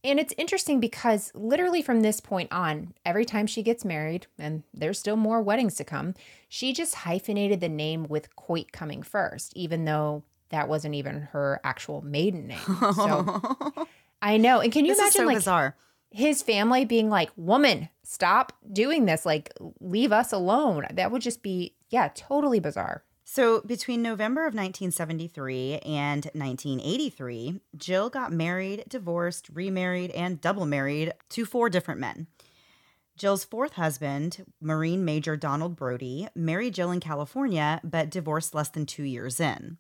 And 0.03 0.19
it's 0.19 0.35
interesting 0.37 0.81
because 0.81 1.31
literally 1.33 1.81
from 1.81 2.01
this 2.01 2.19
point 2.19 2.51
on, 2.51 2.93
every 3.05 3.25
time 3.25 3.47
she 3.47 3.63
gets 3.63 3.85
married, 3.85 4.27
and 4.37 4.65
there's 4.75 4.99
still 4.99 5.15
more 5.15 5.41
weddings 5.41 5.77
to 5.77 5.85
come, 5.85 6.15
she 6.49 6.73
just 6.73 6.97
hyphenated 6.97 7.61
the 7.61 7.69
name 7.69 8.09
with 8.09 8.35
Coit 8.35 8.73
coming 8.73 9.05
first, 9.05 9.53
even 9.55 9.85
though 9.85 10.25
that 10.51 10.69
wasn't 10.69 10.95
even 10.95 11.23
her 11.33 11.61
actual 11.65 12.03
maiden 12.03 12.47
name. 12.47 12.59
So 12.95 13.87
I 14.23 14.37
know. 14.39 14.61
And 14.61 14.73
can 14.73 14.85
you 14.85 14.93
This 14.93 14.99
imagine 14.99 15.21
so 15.21 15.27
like 15.27 15.37
bizarre. 15.39 15.77
his 16.11 16.43
family 16.43 16.85
being 16.85 17.11
like, 17.11 17.31
"Woman, 17.37 17.89
stop 18.03 18.53
doing 18.73 19.05
this. 19.05 19.27
Like 19.27 19.53
leave 19.81 20.13
us 20.13 20.33
alone." 20.33 20.87
That 20.93 21.11
would 21.11 21.23
just 21.23 21.43
be 21.43 21.75
yeah, 21.91 22.09
totally 22.15 22.59
bizarre. 22.61 23.05
So, 23.29 23.61
between 23.63 24.03
November 24.03 24.43
of 24.43 24.55
1973 24.55 25.79
and 25.85 26.25
1983, 26.27 27.61
Jill 27.77 28.09
got 28.09 28.33
married, 28.33 28.85
divorced, 28.89 29.49
remarried, 29.53 30.13
and 30.13 30.41
double 30.41 30.65
married 30.65 31.13
to 31.31 31.45
four 31.45 31.69
different 31.69 32.01
men. 32.01 32.29
Jill's 33.17 33.45
fourth 33.45 33.73
husband, 33.73 34.45
Marine 34.61 35.05
Major 35.05 35.37
Donald 35.37 35.75
Brody, 35.75 36.29
married 36.35 36.75
Jill 36.75 36.91
in 36.93 37.01
California 37.01 37.81
but 37.83 38.11
divorced 38.11 38.55
less 38.55 38.69
than 38.69 38.87
two 38.87 39.03
years 39.05 39.41
in. 39.41 39.79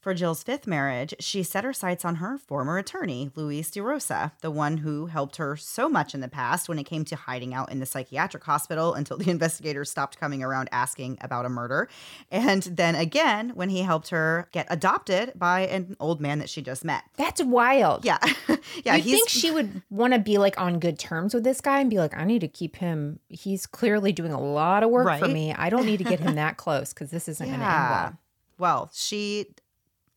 For 0.00 0.14
Jill's 0.14 0.42
fifth 0.42 0.66
marriage, 0.66 1.14
she 1.20 1.42
set 1.42 1.62
her 1.62 1.74
sights 1.74 2.06
on 2.06 2.16
her 2.16 2.38
former 2.38 2.78
attorney, 2.78 3.30
Luis 3.34 3.70
de 3.70 3.82
Rosa, 3.82 4.32
the 4.40 4.50
one 4.50 4.78
who 4.78 5.06
helped 5.06 5.36
her 5.36 5.58
so 5.58 5.90
much 5.90 6.14
in 6.14 6.22
the 6.22 6.28
past 6.28 6.70
when 6.70 6.78
it 6.78 6.84
came 6.84 7.04
to 7.04 7.16
hiding 7.16 7.52
out 7.52 7.70
in 7.70 7.80
the 7.80 7.86
psychiatric 7.86 8.42
hospital 8.42 8.94
until 9.00 9.18
the 9.18 9.30
investigators 9.30 9.90
stopped 9.90 10.18
coming 10.18 10.42
around 10.42 10.70
asking 10.72 11.18
about 11.20 11.44
a 11.44 11.50
murder. 11.50 11.86
And 12.30 12.62
then 12.62 12.94
again, 12.94 13.50
when 13.50 13.68
he 13.68 13.82
helped 13.82 14.08
her 14.08 14.48
get 14.52 14.66
adopted 14.70 15.32
by 15.36 15.66
an 15.66 15.96
old 16.00 16.18
man 16.18 16.38
that 16.38 16.48
she 16.48 16.62
just 16.62 16.82
met. 16.82 17.02
That's 17.18 17.42
wild. 17.42 18.06
Yeah. 18.06 18.18
yeah. 18.84 18.96
you 18.96 19.02
think 19.02 19.28
she 19.28 19.50
would 19.50 19.82
want 19.90 20.14
to 20.14 20.18
be 20.18 20.38
like 20.38 20.58
on 20.58 20.78
good 20.78 20.98
terms 20.98 21.34
with 21.34 21.44
this 21.44 21.60
guy 21.60 21.78
and 21.78 21.90
be 21.90 21.98
like, 21.98 22.16
I 22.16 22.24
need 22.24 22.40
to 22.40 22.48
keep 22.48 22.76
him. 22.76 23.18
He's 23.28 23.66
clearly 23.66 24.12
doing 24.12 24.32
a 24.32 24.40
lot 24.40 24.82
of 24.82 24.88
work 24.88 25.18
for 25.18 25.28
me. 25.28 25.52
I 25.52 25.68
don't 25.68 25.84
need 25.84 25.98
to 25.98 26.04
get 26.04 26.20
him 26.20 26.36
that 26.36 26.56
close 26.56 26.94
because 26.94 27.10
this 27.10 27.28
isn't 27.28 27.46
going 27.46 27.60
to 27.60 27.66
end 27.66 27.90
well. 27.90 28.18
Well, 28.60 28.90
she 28.92 29.46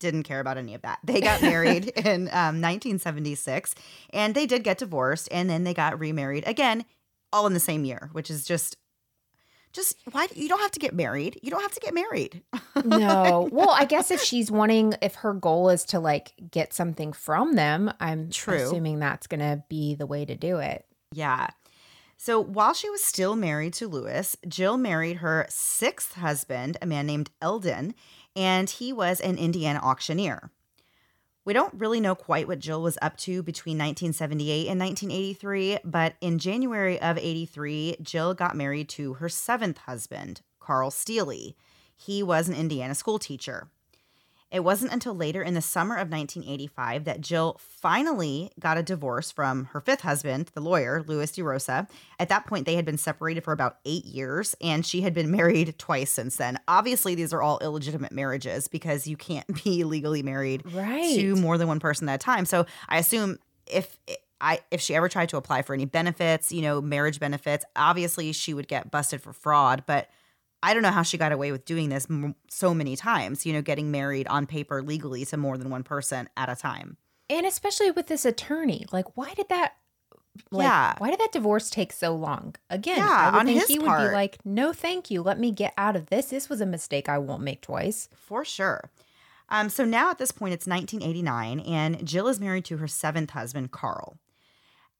didn't 0.04 0.22
care 0.22 0.38
about 0.38 0.56
any 0.58 0.74
of 0.74 0.82
that. 0.82 1.00
They 1.02 1.20
got 1.20 1.42
married 1.42 1.88
in 1.96 2.28
um, 2.28 2.60
1976 2.60 3.74
and 4.10 4.34
they 4.34 4.46
did 4.46 4.62
get 4.62 4.78
divorced 4.78 5.28
and 5.32 5.50
then 5.50 5.64
they 5.64 5.74
got 5.74 5.98
remarried 5.98 6.44
again, 6.46 6.84
all 7.32 7.46
in 7.48 7.54
the 7.54 7.60
same 7.60 7.84
year, 7.84 8.10
which 8.12 8.30
is 8.30 8.44
just. 8.44 8.76
Just 9.72 9.96
why 10.12 10.28
you 10.36 10.48
don't 10.48 10.60
have 10.60 10.70
to 10.70 10.78
get 10.78 10.94
married. 10.94 11.40
You 11.42 11.50
don't 11.50 11.62
have 11.62 11.74
to 11.74 11.80
get 11.80 11.92
married. 11.92 12.42
No. 12.84 13.48
Well, 13.52 13.70
I 13.70 13.86
guess 13.86 14.12
if 14.12 14.20
she's 14.22 14.48
wanting, 14.48 14.94
if 15.02 15.16
her 15.16 15.34
goal 15.34 15.68
is 15.68 15.84
to 15.86 15.98
like 15.98 16.32
get 16.48 16.72
something 16.72 17.12
from 17.12 17.56
them, 17.56 17.92
I'm 17.98 18.30
True. 18.30 18.54
assuming 18.54 19.00
that's 19.00 19.26
going 19.26 19.40
to 19.40 19.64
be 19.68 19.96
the 19.96 20.06
way 20.06 20.24
to 20.26 20.36
do 20.36 20.58
it. 20.58 20.86
Yeah. 21.10 21.48
So 22.16 22.40
while 22.40 22.72
she 22.72 22.88
was 22.88 23.02
still 23.02 23.34
married 23.36 23.74
to 23.74 23.88
Lewis, 23.88 24.36
Jill 24.46 24.76
married 24.76 25.16
her 25.16 25.46
sixth 25.48 26.14
husband, 26.14 26.76
a 26.80 26.86
man 26.86 27.06
named 27.06 27.30
Eldon, 27.42 27.94
and 28.36 28.68
he 28.68 28.92
was 28.92 29.20
an 29.20 29.38
Indiana 29.38 29.80
auctioneer. 29.82 30.50
We 31.44 31.52
don't 31.52 31.74
really 31.74 32.00
know 32.00 32.14
quite 32.14 32.48
what 32.48 32.58
Jill 32.58 32.82
was 32.82 32.96
up 33.02 33.18
to 33.18 33.42
between 33.42 33.76
1978 33.76 34.68
and 34.68 34.80
1983, 34.80 35.78
but 35.84 36.14
in 36.22 36.38
January 36.38 37.00
of 37.00 37.18
83, 37.18 37.96
Jill 38.00 38.32
got 38.32 38.56
married 38.56 38.88
to 38.90 39.14
her 39.14 39.28
seventh 39.28 39.78
husband, 39.78 40.40
Carl 40.58 40.90
Steely. 40.90 41.54
He 41.94 42.22
was 42.22 42.48
an 42.48 42.54
Indiana 42.54 42.94
school 42.94 43.18
teacher. 43.18 43.68
It 44.54 44.62
wasn't 44.62 44.92
until 44.92 45.14
later 45.14 45.42
in 45.42 45.54
the 45.54 45.60
summer 45.60 45.96
of 45.96 46.08
1985 46.10 47.04
that 47.04 47.20
Jill 47.20 47.60
finally 47.60 48.52
got 48.60 48.78
a 48.78 48.84
divorce 48.84 49.32
from 49.32 49.64
her 49.72 49.80
fifth 49.80 50.02
husband, 50.02 50.50
the 50.54 50.60
lawyer, 50.60 51.02
Louis 51.06 51.30
DeRosa. 51.32 51.88
At 52.20 52.28
that 52.28 52.46
point, 52.46 52.64
they 52.64 52.76
had 52.76 52.84
been 52.84 52.96
separated 52.96 53.42
for 53.42 53.52
about 53.52 53.78
eight 53.84 54.04
years, 54.04 54.54
and 54.60 54.86
she 54.86 55.00
had 55.00 55.12
been 55.12 55.30
married 55.38 55.74
twice 55.76 56.10
since 56.10 56.36
then. 56.36 56.60
Obviously, 56.68 57.16
these 57.16 57.32
are 57.32 57.42
all 57.42 57.58
illegitimate 57.62 58.12
marriages 58.12 58.68
because 58.68 59.08
you 59.08 59.16
can't 59.16 59.46
be 59.64 59.82
legally 59.82 60.22
married 60.22 60.62
Right. 60.72 61.16
to 61.16 61.34
more 61.34 61.58
than 61.58 61.66
one 61.66 61.80
person 61.80 62.08
at 62.08 62.14
a 62.14 62.18
time. 62.18 62.44
So 62.46 62.64
I 62.88 62.98
assume 62.98 63.40
if 63.66 63.98
I 64.40 64.60
if 64.70 64.80
she 64.80 64.94
ever 64.94 65.08
tried 65.08 65.30
to 65.30 65.36
apply 65.36 65.62
for 65.62 65.74
any 65.74 65.84
benefits, 65.84 66.52
you 66.52 66.62
know, 66.62 66.80
marriage 66.80 67.18
benefits, 67.18 67.64
obviously 67.74 68.32
she 68.32 68.54
would 68.54 68.68
get 68.68 68.90
busted 68.90 69.20
for 69.20 69.32
fraud, 69.32 69.82
but 69.86 70.08
I 70.64 70.72
don't 70.74 70.82
know 70.82 70.90
how 70.90 71.02
she 71.02 71.18
got 71.18 71.30
away 71.32 71.52
with 71.52 71.64
doing 71.64 71.88
this 71.90 72.06
m- 72.08 72.34
so 72.48 72.72
many 72.74 72.96
times, 72.96 73.44
you 73.44 73.52
know, 73.52 73.62
getting 73.62 73.90
married 73.90 74.26
on 74.28 74.46
paper 74.46 74.82
legally 74.82 75.24
to 75.26 75.36
more 75.36 75.58
than 75.58 75.68
one 75.70 75.82
person 75.82 76.28
at 76.36 76.48
a 76.48 76.56
time. 76.56 76.96
And 77.28 77.44
especially 77.46 77.90
with 77.90 78.06
this 78.06 78.24
attorney, 78.24 78.86
like, 78.92 79.16
why 79.16 79.34
did 79.34 79.48
that? 79.50 79.74
Like, 80.50 80.64
Yeah. 80.64 80.94
Why 80.98 81.10
did 81.10 81.20
that 81.20 81.32
divorce 81.32 81.70
take 81.70 81.92
so 81.92 82.14
long? 82.16 82.54
Again, 82.70 82.98
Yeah, 82.98 83.08
I 83.08 83.30
would 83.30 83.38
on 83.40 83.46
think 83.46 83.60
his 83.60 83.68
he 83.68 83.78
would 83.78 83.86
part. 83.86 84.10
be 84.10 84.14
like, 84.14 84.38
"No, 84.44 84.72
thank 84.72 85.10
you. 85.10 85.22
Let 85.22 85.38
me 85.38 85.52
get 85.52 85.74
out 85.78 85.94
of 85.96 86.06
this. 86.06 86.26
This 86.26 86.48
was 86.48 86.60
a 86.60 86.66
mistake 86.66 87.08
I 87.08 87.18
won't 87.18 87.42
make 87.42 87.60
twice." 87.60 88.08
For 88.16 88.44
sure. 88.44 88.90
Um, 89.48 89.68
so 89.68 89.84
now 89.84 90.10
at 90.10 90.18
this 90.18 90.32
point, 90.32 90.54
it's 90.54 90.66
1989, 90.66 91.60
and 91.60 92.04
Jill 92.04 92.26
is 92.28 92.40
married 92.40 92.64
to 92.64 92.78
her 92.78 92.88
seventh 92.88 93.30
husband, 93.30 93.70
Carl. 93.70 94.18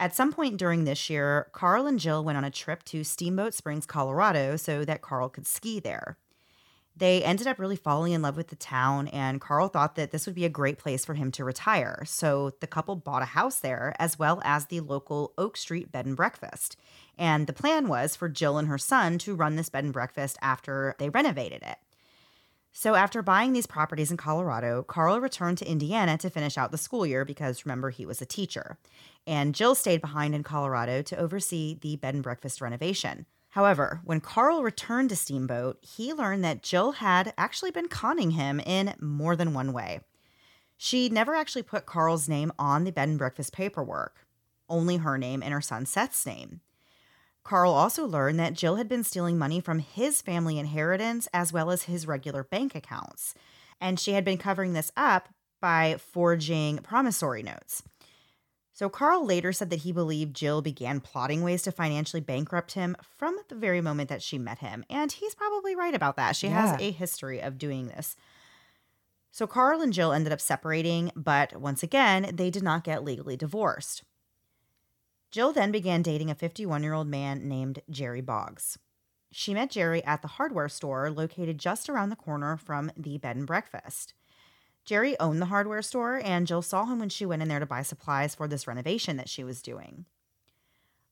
At 0.00 0.14
some 0.14 0.33
point 0.33 0.57
during 0.57 0.85
this 0.85 1.09
year, 1.09 1.48
Carl 1.52 1.87
and 1.87 2.00
Jill 2.00 2.24
went 2.24 2.37
on 2.37 2.44
a 2.44 2.50
trip 2.50 2.83
to 2.85 3.04
Steamboat 3.04 3.54
Springs, 3.54 3.87
Colorado, 3.87 4.57
so 4.57 4.85
that 4.85 5.02
Carl 5.02 5.28
could 5.28 5.46
ski 5.46 5.78
there. 5.78 6.18
They 6.96 7.24
ended 7.24 7.48
up 7.48 7.59
really 7.59 7.76
falling 7.76 8.12
in 8.12 8.22
love 8.22 8.37
with 8.37 8.48
the 8.48 8.57
town, 8.57 9.09
and 9.09 9.40
Carl 9.40 9.68
thought 9.68 9.96
that 9.96 10.12
this 10.12 10.26
would 10.26 10.35
be 10.35 10.44
a 10.44 10.48
great 10.50 10.78
place 10.78 11.04
for 11.04 11.14
him 11.14 11.33
to 11.33 11.44
retire. 11.44 12.04
So 12.07 12.52
the 12.61 12.68
couple 12.68 12.94
bought 12.94 13.22
a 13.22 13.26
house 13.26 13.59
there, 13.59 13.94
as 13.98 14.16
well 14.18 14.40
as 14.44 14.66
the 14.66 14.80
local 14.80 15.33
Oak 15.37 15.57
Street 15.57 15.90
bed 15.90 16.07
and 16.07 16.16
breakfast. 16.16 16.76
And 17.18 17.46
the 17.48 17.52
plan 17.52 17.88
was 17.88 18.14
for 18.14 18.28
Jill 18.28 18.59
and 18.59 18.68
her 18.68 18.78
son 18.78 19.18
to 19.18 19.35
run 19.35 19.57
this 19.57 19.68
bed 19.70 19.85
and 19.85 19.92
breakfast 19.92 20.38
after 20.40 20.94
they 20.98 21.09
renovated 21.09 21.62
it. 21.62 21.78
So, 22.76 22.96
after 22.96 23.22
buying 23.22 23.52
these 23.52 23.68
properties 23.68 24.10
in 24.10 24.16
Colorado, 24.16 24.82
Carl 24.82 25.20
returned 25.20 25.58
to 25.58 25.70
Indiana 25.70 26.18
to 26.18 26.28
finish 26.28 26.58
out 26.58 26.72
the 26.72 26.76
school 26.76 27.06
year 27.06 27.24
because 27.24 27.64
remember, 27.64 27.90
he 27.90 28.04
was 28.04 28.20
a 28.20 28.26
teacher. 28.26 28.78
And 29.28 29.54
Jill 29.54 29.76
stayed 29.76 30.00
behind 30.00 30.34
in 30.34 30.42
Colorado 30.42 31.00
to 31.02 31.16
oversee 31.16 31.78
the 31.80 31.94
bed 31.94 32.14
and 32.14 32.22
breakfast 32.22 32.60
renovation. 32.60 33.26
However, 33.50 34.00
when 34.02 34.20
Carl 34.20 34.64
returned 34.64 35.10
to 35.10 35.16
Steamboat, 35.16 35.78
he 35.82 36.12
learned 36.12 36.42
that 36.42 36.64
Jill 36.64 36.92
had 36.92 37.32
actually 37.38 37.70
been 37.70 37.87
conning 37.87 38.32
him 38.32 38.58
in 38.58 38.94
more 39.00 39.37
than 39.37 39.54
one 39.54 39.72
way. 39.72 40.00
She 40.76 41.08
never 41.08 41.37
actually 41.37 41.62
put 41.62 41.87
Carl's 41.87 42.28
name 42.28 42.50
on 42.58 42.82
the 42.82 42.90
bed 42.90 43.08
and 43.08 43.18
breakfast 43.18 43.52
paperwork, 43.52 44.26
only 44.68 44.96
her 44.96 45.16
name 45.16 45.44
and 45.44 45.52
her 45.52 45.60
son 45.60 45.87
Seth's 45.87 46.26
name. 46.26 46.60
Carl 47.44 47.72
also 47.72 48.07
learned 48.07 48.40
that 48.40 48.54
Jill 48.54 48.76
had 48.76 48.88
been 48.88 49.04
stealing 49.04 49.38
money 49.38 49.61
from 49.61 49.78
his 49.78 50.22
family 50.22 50.59
inheritance 50.59 51.28
as 51.33 51.52
well 51.52 51.70
as 51.70 51.85
his 51.85 52.07
regular 52.07 52.42
bank 52.42 52.74
accounts. 52.74 53.35
And 53.80 54.00
she 54.00 54.14
had 54.14 54.24
been 54.24 54.38
covering 54.38 54.72
this 54.72 54.90
up 54.96 55.28
by 55.61 55.96
forging 55.98 56.78
promissory 56.78 57.42
notes. 57.42 57.83
So 58.72 58.88
Carl 58.88 59.24
later 59.24 59.52
said 59.52 59.70
that 59.70 59.80
he 59.80 59.92
believed 59.92 60.35
Jill 60.35 60.61
began 60.61 61.00
plotting 61.00 61.42
ways 61.42 61.62
to 61.62 61.70
financially 61.70 62.20
bankrupt 62.20 62.72
him 62.72 62.96
from 63.16 63.38
the 63.48 63.54
very 63.54 63.80
moment 63.80 64.09
that 64.09 64.22
she 64.22 64.37
met 64.37 64.59
him. 64.59 64.85
And 64.90 65.12
he's 65.12 65.35
probably 65.35 65.76
right 65.76 65.94
about 65.94 66.16
that. 66.16 66.35
She 66.35 66.48
has 66.48 66.80
a 66.80 66.90
history 66.90 67.40
of 67.40 67.57
doing 67.57 67.87
this. 67.87 68.16
So 69.30 69.46
Carl 69.46 69.80
and 69.80 69.92
Jill 69.92 70.12
ended 70.12 70.33
up 70.33 70.40
separating, 70.40 71.12
but 71.14 71.57
once 71.57 71.83
again, 71.83 72.30
they 72.35 72.50
did 72.50 72.62
not 72.62 72.85
get 72.85 73.04
legally 73.04 73.37
divorced. 73.37 74.02
Jill 75.34 75.52
then 75.52 75.72
began 75.72 76.00
dating 76.00 76.30
a 76.30 76.34
51 76.36 76.84
year 76.84 76.92
old 76.92 77.08
man 77.08 77.48
named 77.48 77.80
Jerry 77.90 78.20
Boggs. 78.20 78.78
She 79.32 79.52
met 79.52 79.68
Jerry 79.68 80.00
at 80.04 80.22
the 80.22 80.28
hardware 80.28 80.68
store 80.68 81.10
located 81.10 81.58
just 81.58 81.88
around 81.88 82.10
the 82.10 82.14
corner 82.14 82.56
from 82.56 82.92
the 82.96 83.18
bed 83.18 83.34
and 83.34 83.44
breakfast. 83.44 84.14
Jerry 84.84 85.18
owned 85.18 85.42
the 85.42 85.46
hardware 85.46 85.82
store, 85.82 86.20
and 86.24 86.46
Jill 86.46 86.62
saw 86.62 86.84
him 86.84 87.00
when 87.00 87.08
she 87.08 87.26
went 87.26 87.42
in 87.42 87.48
there 87.48 87.58
to 87.58 87.66
buy 87.66 87.82
supplies 87.82 88.36
for 88.36 88.46
this 88.46 88.68
renovation 88.68 89.16
that 89.16 89.28
she 89.28 89.42
was 89.42 89.60
doing. 89.60 90.04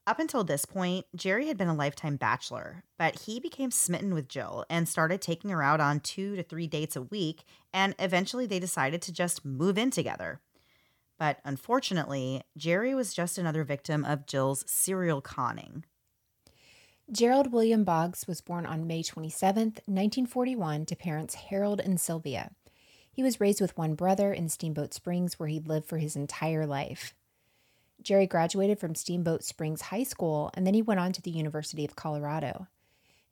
Up 0.07 0.21
until 0.21 0.45
this 0.45 0.67
point, 0.67 1.05
Jerry 1.17 1.49
had 1.49 1.59
been 1.59 1.67
a 1.67 1.75
lifetime 1.75 2.15
bachelor, 2.15 2.85
but 2.97 3.23
he 3.23 3.41
became 3.41 3.73
smitten 3.73 4.15
with 4.15 4.29
Jill 4.29 4.65
and 4.71 4.89
started 4.89 5.21
taking 5.21 5.51
her 5.51 5.65
out 5.65 5.81
on 5.81 5.99
two 5.99 6.37
to 6.37 6.45
three 6.45 6.69
dates 6.69 6.95
a 6.95 7.03
week, 7.03 7.43
and 7.75 7.97
eventually 7.99 8.47
they 8.47 8.61
decided 8.61 9.03
to 9.03 9.13
just 9.13 9.45
move 9.45 9.77
in 9.77 9.91
together. 9.91 10.41
But 11.23 11.39
unfortunately, 11.45 12.43
Jerry 12.57 12.97
was 12.97 13.15
just 13.15 13.39
another 13.39 13.63
victim 13.63 14.05
of 14.05 14.27
Jill's 14.27 14.65
serial 14.69 15.21
conning. 15.21 15.85
Gerald 17.13 17.53
William 17.53 17.85
Boggs 17.85 18.27
was 18.27 18.41
born 18.41 18.67
on 18.67 18.89
May 18.89 19.05
27, 19.05 19.63
1941, 19.87 20.85
to 20.87 20.97
parents 20.97 21.35
Harold 21.37 21.79
and 21.79 22.01
Sylvia. 22.01 22.51
He 23.13 23.23
was 23.23 23.39
raised 23.39 23.61
with 23.61 23.79
one 23.79 23.95
brother 23.95 24.33
in 24.33 24.49
Steamboat 24.49 24.93
Springs, 24.93 25.39
where 25.39 25.49
he'd 25.49 25.69
lived 25.69 25.87
for 25.87 25.99
his 25.99 26.17
entire 26.17 26.67
life. 26.67 27.15
Jerry 28.03 28.27
graduated 28.27 28.81
from 28.81 28.97
Steamboat 28.97 29.45
Springs 29.45 29.83
High 29.83 30.03
School 30.03 30.51
and 30.55 30.67
then 30.67 30.75
he 30.75 30.83
went 30.83 30.99
on 30.99 31.13
to 31.13 31.23
the 31.23 31.31
University 31.31 31.85
of 31.85 31.95
Colorado. 31.95 32.67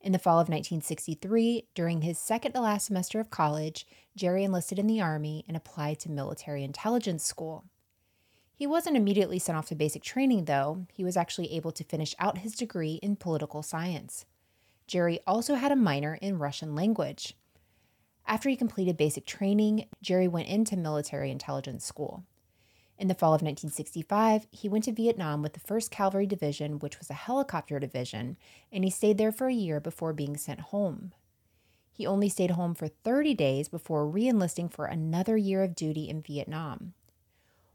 In 0.00 0.12
the 0.12 0.20
fall 0.20 0.37
of 0.37 0.48
1963, 0.48 1.66
during 1.74 2.03
his 2.03 2.20
second 2.20 2.53
to 2.53 2.61
last 2.61 2.87
semester 2.87 3.18
of 3.18 3.31
college, 3.31 3.85
Jerry 4.14 4.44
enlisted 4.44 4.79
in 4.79 4.87
the 4.87 5.00
Army 5.00 5.44
and 5.48 5.57
applied 5.57 5.98
to 5.98 6.09
military 6.09 6.62
intelligence 6.62 7.24
school. 7.24 7.64
He 8.61 8.66
wasn't 8.66 8.99
immediately 8.99 9.38
sent 9.38 9.57
off 9.57 9.68
to 9.68 9.75
basic 9.75 10.03
training, 10.03 10.44
though. 10.44 10.85
He 10.92 11.03
was 11.03 11.16
actually 11.16 11.55
able 11.55 11.73
to 11.73 11.83
finish 11.83 12.14
out 12.18 12.37
his 12.37 12.55
degree 12.55 13.01
in 13.03 13.16
political 13.16 13.62
science. 13.62 14.27
Jerry 14.87 15.18
also 15.27 15.55
had 15.55 15.73
a 15.73 15.77
minor 15.77 16.18
in 16.20 16.38
Russian 16.38 16.75
language. 16.75 17.38
After 18.27 18.51
he 18.51 18.57
completed 18.57 18.99
basic 18.99 19.25
training, 19.25 19.87
Jerry 20.03 20.29
went 20.29 20.49
into 20.49 20.77
military 20.77 21.31
intelligence 21.31 21.87
school. 21.87 22.25
In 22.99 23.09
the 23.09 23.14
fall 23.14 23.31
of 23.31 23.40
1965, 23.40 24.46
he 24.51 24.68
went 24.68 24.85
to 24.85 24.92
Vietnam 24.92 25.40
with 25.40 25.55
the 25.55 25.61
1st 25.61 25.90
Cavalry 25.90 26.27
Division, 26.27 26.81
which 26.81 26.99
was 26.99 27.09
a 27.09 27.14
helicopter 27.14 27.81
division, 27.81 28.37
and 28.70 28.85
he 28.85 28.90
stayed 28.90 29.16
there 29.16 29.33
for 29.33 29.49
a 29.49 29.55
year 29.55 29.81
before 29.81 30.12
being 30.12 30.37
sent 30.37 30.61
home. 30.61 31.14
He 31.94 32.07
only 32.07 32.29
stayed 32.29 32.51
home 32.51 32.75
for 32.75 32.88
30 32.88 33.33
days 33.33 33.70
before 33.70 34.07
re 34.07 34.29
enlisting 34.29 34.68
for 34.68 34.85
another 34.85 35.38
year 35.38 35.62
of 35.62 35.75
duty 35.75 36.11
in 36.11 36.20
Vietnam. 36.20 36.92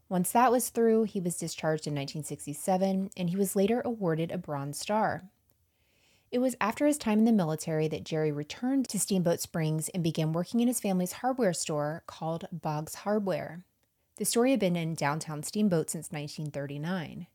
Once 0.08 0.30
that 0.30 0.52
was 0.52 0.68
through, 0.68 1.04
he 1.04 1.20
was 1.20 1.36
discharged 1.36 1.86
in 1.86 1.94
1967 1.94 3.10
and 3.16 3.30
he 3.30 3.36
was 3.36 3.56
later 3.56 3.82
awarded 3.84 4.30
a 4.30 4.38
Bronze 4.38 4.78
Star. 4.78 5.24
It 6.30 6.38
was 6.38 6.56
after 6.60 6.86
his 6.86 6.98
time 6.98 7.20
in 7.20 7.24
the 7.24 7.32
military 7.32 7.88
that 7.88 8.04
Jerry 8.04 8.30
returned 8.30 8.88
to 8.88 8.98
Steamboat 8.98 9.40
Springs 9.40 9.88
and 9.90 10.02
began 10.02 10.32
working 10.32 10.60
in 10.60 10.68
his 10.68 10.80
family's 10.80 11.12
hardware 11.12 11.52
store 11.52 12.02
called 12.06 12.46
Boggs 12.52 12.96
Hardware. 12.96 13.64
The 14.16 14.24
store 14.24 14.46
had 14.46 14.60
been 14.60 14.76
in 14.76 14.94
downtown 14.94 15.42
Steamboat 15.42 15.90
since 15.90 16.10
1939. 16.10 17.26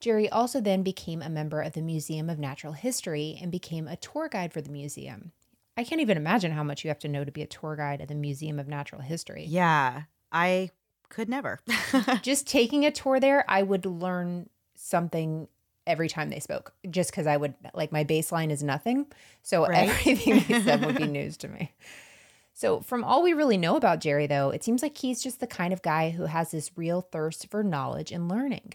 Jerry 0.00 0.28
also 0.28 0.60
then 0.60 0.82
became 0.82 1.22
a 1.22 1.28
member 1.28 1.60
of 1.60 1.72
the 1.72 1.82
Museum 1.82 2.30
of 2.30 2.38
Natural 2.38 2.72
History 2.72 3.38
and 3.40 3.50
became 3.50 3.88
a 3.88 3.96
tour 3.96 4.28
guide 4.28 4.52
for 4.52 4.60
the 4.60 4.70
museum. 4.70 5.32
I 5.76 5.84
can't 5.84 6.00
even 6.00 6.16
imagine 6.16 6.52
how 6.52 6.62
much 6.62 6.84
you 6.84 6.88
have 6.88 6.98
to 7.00 7.08
know 7.08 7.24
to 7.24 7.32
be 7.32 7.42
a 7.42 7.46
tour 7.46 7.76
guide 7.76 8.00
at 8.00 8.08
the 8.08 8.14
Museum 8.14 8.58
of 8.58 8.68
Natural 8.68 9.00
History. 9.00 9.44
Yeah, 9.44 10.02
I 10.32 10.70
could 11.08 11.28
never. 11.28 11.60
just 12.22 12.46
taking 12.46 12.84
a 12.84 12.90
tour 12.90 13.20
there, 13.20 13.44
I 13.48 13.62
would 13.62 13.86
learn 13.86 14.48
something 14.74 15.48
every 15.86 16.08
time 16.08 16.28
they 16.28 16.40
spoke, 16.40 16.72
just 16.90 17.10
because 17.10 17.26
I 17.26 17.36
would, 17.36 17.54
like, 17.74 17.92
my 17.92 18.04
baseline 18.04 18.50
is 18.50 18.62
nothing. 18.62 19.06
So 19.42 19.66
right? 19.66 19.88
everything 19.88 20.44
they 20.48 20.62
said 20.62 20.84
would 20.84 20.96
be 20.96 21.06
news 21.08 21.36
to 21.38 21.48
me. 21.48 21.72
So, 22.58 22.80
from 22.80 23.04
all 23.04 23.22
we 23.22 23.34
really 23.34 23.56
know 23.56 23.76
about 23.76 24.00
Jerry, 24.00 24.26
though, 24.26 24.50
it 24.50 24.64
seems 24.64 24.82
like 24.82 24.98
he's 24.98 25.22
just 25.22 25.38
the 25.38 25.46
kind 25.46 25.72
of 25.72 25.80
guy 25.80 26.10
who 26.10 26.24
has 26.24 26.50
this 26.50 26.72
real 26.76 27.00
thirst 27.00 27.48
for 27.48 27.62
knowledge 27.62 28.10
and 28.10 28.28
learning. 28.28 28.74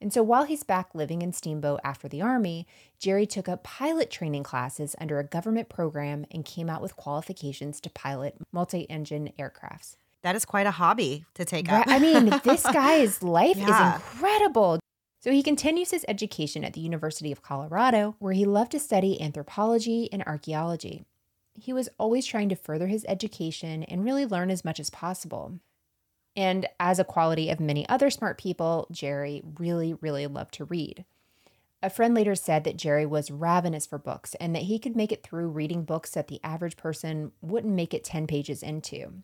And 0.00 0.12
so, 0.12 0.22
while 0.22 0.44
he's 0.44 0.62
back 0.62 0.94
living 0.94 1.22
in 1.22 1.32
Steamboat 1.32 1.80
after 1.82 2.06
the 2.06 2.22
Army, 2.22 2.68
Jerry 3.00 3.26
took 3.26 3.48
up 3.48 3.64
pilot 3.64 4.12
training 4.12 4.44
classes 4.44 4.94
under 5.00 5.18
a 5.18 5.24
government 5.24 5.68
program 5.68 6.24
and 6.30 6.44
came 6.44 6.70
out 6.70 6.80
with 6.80 6.94
qualifications 6.94 7.80
to 7.80 7.90
pilot 7.90 8.36
multi 8.52 8.88
engine 8.88 9.32
aircrafts. 9.36 9.96
That 10.22 10.36
is 10.36 10.44
quite 10.44 10.66
a 10.66 10.72
hobby 10.72 11.24
to 11.34 11.44
take 11.44 11.70
up. 11.70 11.86
I 11.88 11.98
mean, 11.98 12.32
this 12.44 12.62
guy's 12.72 13.22
life 13.22 13.56
yeah. 13.56 13.96
is 13.96 14.02
incredible. 14.02 14.80
So 15.20 15.30
he 15.30 15.42
continues 15.42 15.90
his 15.90 16.04
education 16.08 16.64
at 16.64 16.72
the 16.72 16.80
University 16.80 17.32
of 17.32 17.42
Colorado, 17.42 18.16
where 18.18 18.32
he 18.32 18.44
loved 18.44 18.72
to 18.72 18.78
study 18.78 19.20
anthropology 19.20 20.08
and 20.12 20.22
archaeology 20.24 21.04
he 21.58 21.72
was 21.72 21.88
always 21.98 22.26
trying 22.26 22.48
to 22.50 22.56
further 22.56 22.86
his 22.86 23.04
education 23.08 23.82
and 23.84 24.04
really 24.04 24.26
learn 24.26 24.50
as 24.50 24.64
much 24.64 24.78
as 24.78 24.90
possible. 24.90 25.58
And 26.34 26.66
as 26.78 26.98
a 26.98 27.04
quality 27.04 27.48
of 27.50 27.60
many 27.60 27.88
other 27.88 28.10
smart 28.10 28.38
people, 28.38 28.86
Jerry 28.90 29.42
really, 29.58 29.94
really 29.94 30.26
loved 30.26 30.54
to 30.54 30.64
read. 30.64 31.04
A 31.82 31.90
friend 31.90 32.14
later 32.14 32.34
said 32.34 32.64
that 32.64 32.76
Jerry 32.76 33.06
was 33.06 33.30
ravenous 33.30 33.86
for 33.86 33.98
books 33.98 34.34
and 34.36 34.54
that 34.54 34.64
he 34.64 34.78
could 34.78 34.96
make 34.96 35.12
it 35.12 35.22
through 35.22 35.48
reading 35.48 35.84
books 35.84 36.10
that 36.10 36.28
the 36.28 36.40
average 36.42 36.76
person 36.76 37.32
wouldn't 37.40 37.74
make 37.74 37.94
it 37.94 38.04
10 38.04 38.26
pages 38.26 38.62
into. 38.62 39.22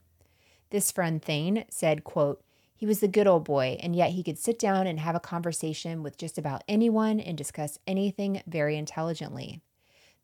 This 0.73 0.91
friend 0.91 1.23
Thane 1.23 1.67
said, 1.69 2.03
quote, 2.03 2.43
he 2.75 2.87
was 2.87 3.01
the 3.01 3.07
good 3.07 3.27
old 3.27 3.45
boy, 3.45 3.79
and 3.81 3.95
yet 3.95 4.13
he 4.13 4.23
could 4.23 4.39
sit 4.39 4.59
down 4.59 4.87
and 4.87 4.99
have 4.99 5.15
a 5.15 5.21
conversation 5.21 6.03
with 6.03 6.17
just 6.17 6.39
about 6.39 6.65
anyone 6.67 7.21
and 7.21 7.37
discuss 7.37 7.79
anything 7.87 8.43
very 8.47 8.79
intelligently. 8.79 9.61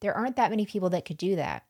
There 0.00 0.14
aren't 0.14 0.36
that 0.36 0.50
many 0.50 0.64
people 0.64 0.88
that 0.88 1.04
could 1.04 1.18
do 1.18 1.36
that. 1.36 1.64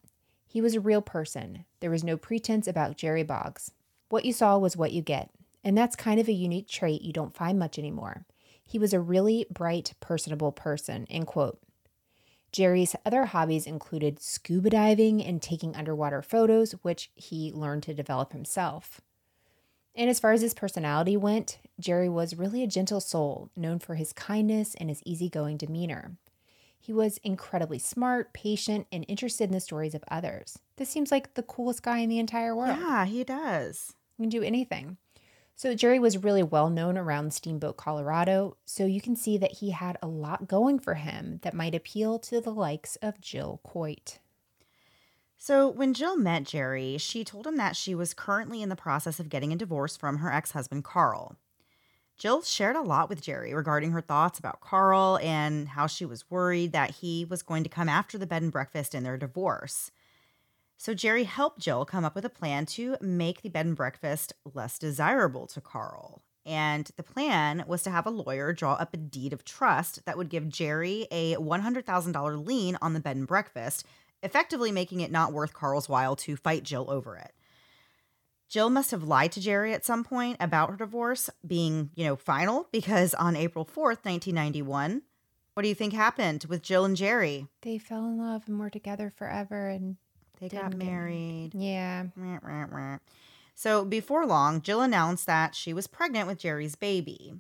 He 0.46 0.60
was 0.60 0.76
a 0.76 0.80
real 0.80 1.02
person. 1.02 1.64
There 1.80 1.90
was 1.90 2.04
no 2.04 2.16
pretense 2.16 2.68
about 2.68 2.96
Jerry 2.96 3.24
Boggs. 3.24 3.72
What 4.10 4.24
you 4.24 4.32
saw 4.32 4.56
was 4.58 4.76
what 4.76 4.92
you 4.92 5.02
get. 5.02 5.30
And 5.64 5.76
that's 5.76 5.96
kind 5.96 6.20
of 6.20 6.28
a 6.28 6.32
unique 6.32 6.68
trait 6.68 7.02
you 7.02 7.12
don't 7.12 7.34
find 7.34 7.58
much 7.58 7.80
anymore. 7.80 8.26
He 8.64 8.78
was 8.78 8.92
a 8.92 9.00
really 9.00 9.44
bright, 9.50 9.94
personable 9.98 10.52
person. 10.52 11.04
End 11.10 11.26
quote. 11.26 11.60
Jerry's 12.52 12.96
other 13.04 13.26
hobbies 13.26 13.66
included 13.66 14.20
scuba 14.20 14.70
diving 14.70 15.22
and 15.22 15.42
taking 15.42 15.76
underwater 15.76 16.22
photos, 16.22 16.72
which 16.82 17.10
he 17.14 17.52
learned 17.52 17.82
to 17.84 17.94
develop 17.94 18.32
himself. 18.32 19.00
And 19.94 20.08
as 20.08 20.20
far 20.20 20.32
as 20.32 20.42
his 20.42 20.54
personality 20.54 21.16
went, 21.16 21.58
Jerry 21.80 22.08
was 22.08 22.36
really 22.36 22.62
a 22.62 22.68
gentle 22.68 23.00
soul, 23.00 23.50
known 23.56 23.78
for 23.80 23.96
his 23.96 24.12
kindness 24.12 24.74
and 24.76 24.88
his 24.88 25.02
easygoing 25.04 25.56
demeanor. 25.56 26.16
He 26.78 26.92
was 26.92 27.18
incredibly 27.24 27.78
smart, 27.78 28.32
patient, 28.32 28.86
and 28.92 29.04
interested 29.08 29.44
in 29.44 29.52
the 29.52 29.60
stories 29.60 29.94
of 29.94 30.04
others. 30.08 30.60
This 30.76 30.88
seems 30.88 31.10
like 31.10 31.34
the 31.34 31.42
coolest 31.42 31.82
guy 31.82 31.98
in 31.98 32.08
the 32.08 32.20
entire 32.20 32.54
world. 32.54 32.78
Yeah, 32.78 33.04
he 33.04 33.24
does. 33.24 33.94
He 34.16 34.22
can 34.22 34.30
do 34.30 34.42
anything. 34.42 34.96
So 35.58 35.74
Jerry 35.74 35.98
was 35.98 36.22
really 36.22 36.44
well 36.44 36.70
known 36.70 36.96
around 36.96 37.34
Steamboat, 37.34 37.76
Colorado, 37.76 38.56
so 38.64 38.86
you 38.86 39.00
can 39.00 39.16
see 39.16 39.36
that 39.38 39.54
he 39.54 39.70
had 39.70 39.98
a 40.00 40.06
lot 40.06 40.46
going 40.46 40.78
for 40.78 40.94
him 40.94 41.40
that 41.42 41.52
might 41.52 41.74
appeal 41.74 42.20
to 42.20 42.40
the 42.40 42.52
likes 42.52 42.94
of 43.02 43.20
Jill 43.20 43.60
Coit. 43.64 44.20
So, 45.36 45.68
when 45.68 45.94
Jill 45.94 46.16
met 46.16 46.44
Jerry, 46.44 46.96
she 46.96 47.24
told 47.24 47.44
him 47.44 47.56
that 47.56 47.74
she 47.74 47.92
was 47.92 48.14
currently 48.14 48.62
in 48.62 48.68
the 48.68 48.76
process 48.76 49.18
of 49.18 49.28
getting 49.28 49.52
a 49.52 49.56
divorce 49.56 49.96
from 49.96 50.18
her 50.18 50.32
ex 50.32 50.52
husband, 50.52 50.84
Carl. 50.84 51.34
Jill 52.16 52.42
shared 52.42 52.76
a 52.76 52.80
lot 52.80 53.08
with 53.08 53.20
Jerry 53.20 53.52
regarding 53.52 53.90
her 53.90 54.00
thoughts 54.00 54.38
about 54.38 54.60
Carl 54.60 55.18
and 55.20 55.70
how 55.70 55.88
she 55.88 56.04
was 56.04 56.30
worried 56.30 56.70
that 56.70 56.92
he 56.92 57.24
was 57.24 57.42
going 57.42 57.64
to 57.64 57.68
come 57.68 57.88
after 57.88 58.16
the 58.16 58.28
bed 58.28 58.42
and 58.42 58.52
breakfast 58.52 58.94
in 58.94 59.02
their 59.02 59.18
divorce. 59.18 59.90
So 60.78 60.94
Jerry 60.94 61.24
helped 61.24 61.58
Jill 61.58 61.84
come 61.84 62.04
up 62.04 62.14
with 62.14 62.24
a 62.24 62.30
plan 62.30 62.64
to 62.66 62.96
make 63.00 63.42
the 63.42 63.48
bed 63.48 63.66
and 63.66 63.74
breakfast 63.74 64.32
less 64.54 64.78
desirable 64.78 65.48
to 65.48 65.60
Carl. 65.60 66.22
And 66.46 66.88
the 66.96 67.02
plan 67.02 67.64
was 67.66 67.82
to 67.82 67.90
have 67.90 68.06
a 68.06 68.10
lawyer 68.10 68.52
draw 68.52 68.74
up 68.74 68.94
a 68.94 68.96
deed 68.96 69.32
of 69.32 69.44
trust 69.44 70.06
that 70.06 70.16
would 70.16 70.30
give 70.30 70.48
Jerry 70.48 71.08
a 71.10 71.34
$100,000 71.34 72.46
lien 72.46 72.78
on 72.80 72.94
the 72.94 73.00
bed 73.00 73.16
and 73.16 73.26
breakfast, 73.26 73.84
effectively 74.22 74.70
making 74.70 75.00
it 75.00 75.10
not 75.10 75.32
worth 75.32 75.52
Carl's 75.52 75.88
while 75.88 76.14
to 76.16 76.36
fight 76.36 76.62
Jill 76.62 76.88
over 76.88 77.16
it. 77.16 77.32
Jill 78.48 78.70
must 78.70 78.92
have 78.92 79.02
lied 79.02 79.32
to 79.32 79.40
Jerry 79.40 79.74
at 79.74 79.84
some 79.84 80.04
point 80.04 80.36
about 80.40 80.70
her 80.70 80.76
divorce 80.76 81.28
being, 81.46 81.90
you 81.96 82.04
know, 82.04 82.16
final 82.16 82.68
because 82.70 83.14
on 83.14 83.36
April 83.36 83.66
4th, 83.66 84.06
1991, 84.06 85.02
what 85.54 85.64
do 85.64 85.68
you 85.68 85.74
think 85.74 85.92
happened 85.92 86.46
with 86.48 86.62
Jill 86.62 86.84
and 86.84 86.96
Jerry? 86.96 87.48
They 87.62 87.78
fell 87.78 88.06
in 88.06 88.16
love 88.16 88.44
and 88.46 88.60
were 88.60 88.70
together 88.70 89.12
forever 89.14 89.68
and 89.68 89.96
they 90.40 90.48
got 90.48 90.76
married. 90.76 91.50
Yeah. 91.54 92.06
So 93.54 93.84
before 93.84 94.26
long, 94.26 94.62
Jill 94.62 94.80
announced 94.80 95.26
that 95.26 95.54
she 95.54 95.72
was 95.72 95.86
pregnant 95.86 96.28
with 96.28 96.38
Jerry's 96.38 96.76
baby. 96.76 97.34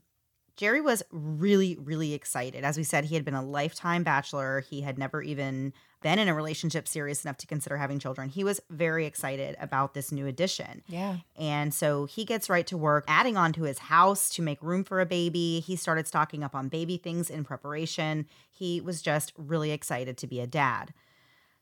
Jerry 0.56 0.80
was 0.80 1.04
really, 1.12 1.76
really 1.80 2.14
excited. 2.14 2.64
As 2.64 2.76
we 2.76 2.82
said, 2.82 3.04
he 3.04 3.14
had 3.14 3.24
been 3.24 3.34
a 3.34 3.44
lifetime 3.44 4.02
bachelor. 4.02 4.64
He 4.68 4.80
had 4.80 4.98
never 4.98 5.22
even 5.22 5.72
been 6.02 6.18
in 6.18 6.26
a 6.26 6.34
relationship 6.34 6.88
serious 6.88 7.24
enough 7.24 7.36
to 7.38 7.46
consider 7.46 7.76
having 7.76 8.00
children. 8.00 8.28
He 8.28 8.42
was 8.42 8.60
very 8.68 9.06
excited 9.06 9.56
about 9.60 9.94
this 9.94 10.10
new 10.10 10.26
addition. 10.26 10.82
Yeah. 10.88 11.18
And 11.36 11.72
so 11.72 12.06
he 12.06 12.24
gets 12.24 12.50
right 12.50 12.66
to 12.66 12.76
work 12.76 13.04
adding 13.06 13.36
on 13.36 13.52
to 13.52 13.62
his 13.62 13.78
house 13.78 14.30
to 14.30 14.42
make 14.42 14.60
room 14.60 14.82
for 14.82 15.00
a 15.00 15.06
baby. 15.06 15.60
He 15.60 15.76
started 15.76 16.08
stocking 16.08 16.42
up 16.42 16.56
on 16.56 16.68
baby 16.68 16.96
things 16.96 17.30
in 17.30 17.44
preparation. 17.44 18.26
He 18.50 18.80
was 18.80 19.00
just 19.00 19.32
really 19.36 19.70
excited 19.70 20.18
to 20.18 20.26
be 20.26 20.40
a 20.40 20.46
dad. 20.48 20.92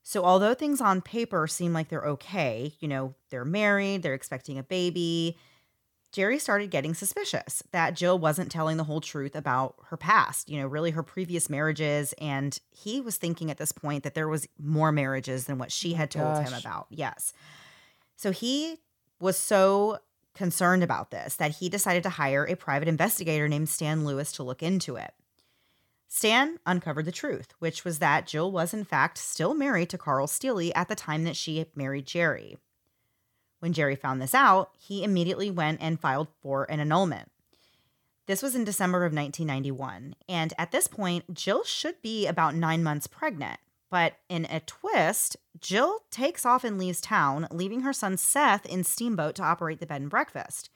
So, 0.08 0.22
although 0.22 0.54
things 0.54 0.80
on 0.80 1.00
paper 1.00 1.48
seem 1.48 1.72
like 1.72 1.88
they're 1.88 2.06
okay, 2.06 2.74
you 2.78 2.86
know, 2.86 3.16
they're 3.30 3.44
married, 3.44 4.04
they're 4.04 4.14
expecting 4.14 4.56
a 4.56 4.62
baby, 4.62 5.36
Jerry 6.12 6.38
started 6.38 6.70
getting 6.70 6.94
suspicious 6.94 7.60
that 7.72 7.96
Jill 7.96 8.16
wasn't 8.16 8.52
telling 8.52 8.76
the 8.76 8.84
whole 8.84 9.00
truth 9.00 9.34
about 9.34 9.74
her 9.86 9.96
past, 9.96 10.48
you 10.48 10.60
know, 10.60 10.68
really 10.68 10.92
her 10.92 11.02
previous 11.02 11.50
marriages. 11.50 12.14
And 12.20 12.56
he 12.70 13.00
was 13.00 13.16
thinking 13.16 13.50
at 13.50 13.58
this 13.58 13.72
point 13.72 14.04
that 14.04 14.14
there 14.14 14.28
was 14.28 14.46
more 14.62 14.92
marriages 14.92 15.46
than 15.46 15.58
what 15.58 15.72
she 15.72 15.94
oh 15.94 15.96
had 15.96 16.12
told 16.12 16.36
Gosh. 16.36 16.52
him 16.52 16.54
about. 16.56 16.86
Yes. 16.88 17.32
So 18.14 18.30
he 18.30 18.76
was 19.18 19.36
so 19.36 19.98
concerned 20.36 20.84
about 20.84 21.10
this 21.10 21.34
that 21.34 21.56
he 21.56 21.68
decided 21.68 22.04
to 22.04 22.10
hire 22.10 22.44
a 22.44 22.54
private 22.54 22.86
investigator 22.86 23.48
named 23.48 23.68
Stan 23.68 24.04
Lewis 24.04 24.30
to 24.34 24.44
look 24.44 24.62
into 24.62 24.94
it. 24.94 25.14
Stan 26.16 26.58
uncovered 26.64 27.04
the 27.04 27.12
truth, 27.12 27.52
which 27.58 27.84
was 27.84 27.98
that 27.98 28.26
Jill 28.26 28.50
was 28.50 28.72
in 28.72 28.84
fact 28.84 29.18
still 29.18 29.52
married 29.52 29.90
to 29.90 29.98
Carl 29.98 30.26
Steely 30.26 30.74
at 30.74 30.88
the 30.88 30.94
time 30.94 31.24
that 31.24 31.36
she 31.36 31.66
married 31.74 32.06
Jerry. 32.06 32.56
When 33.58 33.74
Jerry 33.74 33.96
found 33.96 34.22
this 34.22 34.34
out, 34.34 34.70
he 34.78 35.04
immediately 35.04 35.50
went 35.50 35.82
and 35.82 36.00
filed 36.00 36.28
for 36.40 36.64
an 36.70 36.80
annulment. 36.80 37.30
This 38.24 38.42
was 38.42 38.54
in 38.54 38.64
December 38.64 39.04
of 39.04 39.12
1991, 39.12 40.14
and 40.26 40.54
at 40.56 40.72
this 40.72 40.86
point, 40.86 41.34
Jill 41.34 41.64
should 41.64 42.00
be 42.00 42.26
about 42.26 42.54
nine 42.54 42.82
months 42.82 43.06
pregnant. 43.06 43.60
But 43.90 44.14
in 44.30 44.46
a 44.46 44.60
twist, 44.60 45.36
Jill 45.60 46.00
takes 46.10 46.46
off 46.46 46.64
and 46.64 46.78
leaves 46.78 47.02
town, 47.02 47.46
leaving 47.50 47.82
her 47.82 47.92
son 47.92 48.16
Seth 48.16 48.64
in 48.64 48.84
Steamboat 48.84 49.34
to 49.34 49.42
operate 49.42 49.80
the 49.80 49.86
bed 49.86 50.00
and 50.00 50.08
breakfast. 50.08 50.70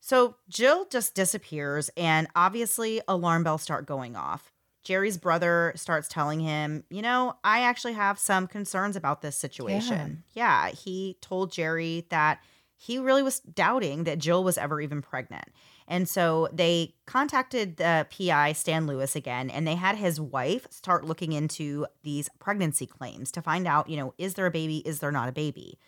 So 0.00 0.36
Jill 0.48 0.86
just 0.90 1.14
disappears, 1.14 1.90
and 1.96 2.28
obviously, 2.34 3.00
alarm 3.08 3.44
bells 3.44 3.62
start 3.62 3.86
going 3.86 4.16
off. 4.16 4.52
Jerry's 4.84 5.18
brother 5.18 5.72
starts 5.76 6.08
telling 6.08 6.40
him, 6.40 6.84
You 6.88 7.02
know, 7.02 7.34
I 7.44 7.60
actually 7.60 7.92
have 7.94 8.18
some 8.18 8.46
concerns 8.46 8.96
about 8.96 9.22
this 9.22 9.36
situation. 9.36 10.24
Yeah. 10.32 10.66
yeah, 10.66 10.74
he 10.74 11.18
told 11.20 11.52
Jerry 11.52 12.06
that 12.10 12.40
he 12.76 12.98
really 12.98 13.24
was 13.24 13.40
doubting 13.40 14.04
that 14.04 14.18
Jill 14.18 14.44
was 14.44 14.56
ever 14.56 14.80
even 14.80 15.02
pregnant. 15.02 15.46
And 15.88 16.08
so 16.08 16.48
they 16.52 16.94
contacted 17.06 17.78
the 17.78 18.06
PI, 18.16 18.52
Stan 18.52 18.86
Lewis, 18.86 19.16
again, 19.16 19.50
and 19.50 19.66
they 19.66 19.74
had 19.74 19.96
his 19.96 20.20
wife 20.20 20.66
start 20.70 21.04
looking 21.04 21.32
into 21.32 21.86
these 22.04 22.28
pregnancy 22.38 22.86
claims 22.86 23.32
to 23.32 23.42
find 23.42 23.66
out, 23.66 23.88
you 23.88 23.96
know, 23.96 24.14
is 24.16 24.34
there 24.34 24.46
a 24.46 24.50
baby? 24.50 24.78
Is 24.86 25.00
there 25.00 25.10
not 25.10 25.28
a 25.28 25.32
baby? 25.32 25.78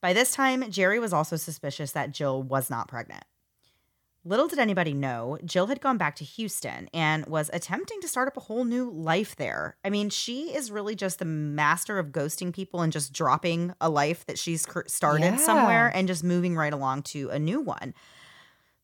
By 0.00 0.12
this 0.12 0.32
time, 0.32 0.68
Jerry 0.70 0.98
was 0.98 1.12
also 1.12 1.36
suspicious 1.36 1.92
that 1.92 2.12
Jill 2.12 2.42
was 2.42 2.70
not 2.70 2.88
pregnant. 2.88 3.24
Little 4.26 4.48
did 4.48 4.58
anybody 4.58 4.92
know, 4.92 5.38
Jill 5.44 5.68
had 5.68 5.80
gone 5.80 5.98
back 5.98 6.16
to 6.16 6.24
Houston 6.24 6.90
and 6.92 7.24
was 7.26 7.48
attempting 7.52 8.00
to 8.00 8.08
start 8.08 8.26
up 8.26 8.36
a 8.36 8.40
whole 8.40 8.64
new 8.64 8.90
life 8.90 9.36
there. 9.36 9.76
I 9.84 9.90
mean, 9.90 10.10
she 10.10 10.52
is 10.52 10.72
really 10.72 10.96
just 10.96 11.20
the 11.20 11.24
master 11.24 12.00
of 12.00 12.08
ghosting 12.08 12.52
people 12.52 12.80
and 12.80 12.92
just 12.92 13.12
dropping 13.12 13.72
a 13.80 13.88
life 13.88 14.26
that 14.26 14.36
she's 14.36 14.66
started 14.88 15.22
yeah. 15.22 15.36
somewhere 15.36 15.92
and 15.94 16.08
just 16.08 16.24
moving 16.24 16.56
right 16.56 16.72
along 16.72 17.02
to 17.02 17.30
a 17.30 17.38
new 17.38 17.60
one. 17.60 17.94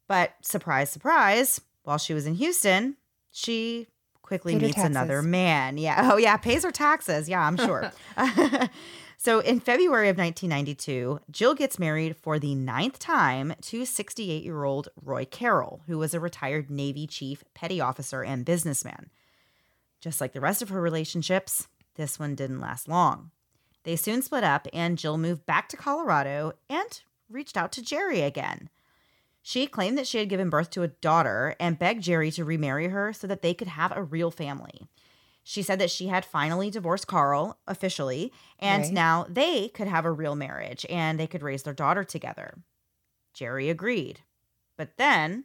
But 0.07 0.33
surprise, 0.43 0.91
surprise, 0.91 1.61
while 1.83 1.99
she 1.99 2.15
was 2.15 2.25
in 2.25 2.37
Houston, 2.37 2.97
she 3.33 3.89
quickly 4.23 4.55
meets 4.55 4.79
another 4.79 5.23
man. 5.23 5.77
Yeah. 5.77 6.11
Oh, 6.13 6.19
yeah. 6.19 6.37
Pays 6.37 6.63
her 6.63 6.71
taxes. 6.71 7.29
Yeah, 7.29 7.41
I'm 7.41 7.57
sure. 7.57 7.91
So 9.25 9.39
in 9.39 9.61
February 9.61 10.09
of 10.09 10.19
1992, 10.19 11.21
Jill 11.31 11.55
gets 11.55 11.79
married 11.79 12.17
for 12.17 12.41
the 12.41 12.57
ninth 12.57 12.99
time 12.99 13.55
to 13.61 13.87
68 13.87 14.43
year 14.43 14.65
old 14.65 14.89
Roy 15.01 15.25
Carroll, 15.25 15.83
who 15.87 15.97
was 15.97 16.13
a 16.13 16.19
retired 16.19 16.73
Navy 16.73 17.07
chief, 17.07 17.45
petty 17.55 17.81
officer, 17.81 18.25
and 18.25 18.45
businessman. 18.45 19.11
Just 20.01 20.21
like 20.21 20.33
the 20.33 20.41
rest 20.41 20.61
of 20.61 20.71
her 20.71 20.81
relationships, 20.81 21.69
this 21.95 22.19
one 22.19 22.35
didn't 22.35 22.61
last 22.61 22.89
long. 22.89 23.31
They 23.85 23.95
soon 23.95 24.23
split 24.23 24.43
up, 24.43 24.67
and 24.73 24.99
Jill 24.99 25.19
moved 25.19 25.47
back 25.47 25.69
to 25.69 25.77
Colorado 25.77 26.55
and 26.69 27.01
reached 27.31 27.57
out 27.57 27.71
to 27.75 27.81
Jerry 27.81 28.23
again. 28.23 28.71
She 29.41 29.69
claimed 29.69 29.97
that 29.99 30.09
she 30.09 30.19
had 30.19 30.31
given 30.31 30.51
birth 30.51 30.71
to 30.71 30.83
a 30.83 30.89
daughter 30.89 31.55
and 31.61 31.79
begged 31.79 32.03
Jerry 32.03 32.33
to 32.33 32.45
remarry 32.45 32.89
her 32.89 33.13
so 33.13 33.29
that 33.29 33.41
they 33.41 33.55
could 33.55 33.69
have 33.69 33.97
a 33.97 34.03
real 34.03 34.33
family. 34.33 34.89
She 35.45 35.63
said 35.63 35.79
that 35.81 35.91
she 35.91 36.07
had 36.07 36.25
finally 36.25 36.71
divorced 36.71 37.07
Carl 37.07 37.59
officially, 37.67 38.33
and 38.59 38.85
right. 38.85 38.93
now 38.93 39.27
they 39.29 39.69
could 39.69 39.89
have 39.89 40.05
a 40.05 40.13
real 40.13 40.37
marriage 40.37 40.87
and 40.89 41.19
they 41.19 41.27
could 41.27 41.43
raise 41.43 41.65
their 41.65 41.75
daughter 41.75 42.05
together. 42.05 42.59
Jerry 43.35 43.69
agreed. 43.69 44.21
But 44.77 44.97
then 44.99 45.45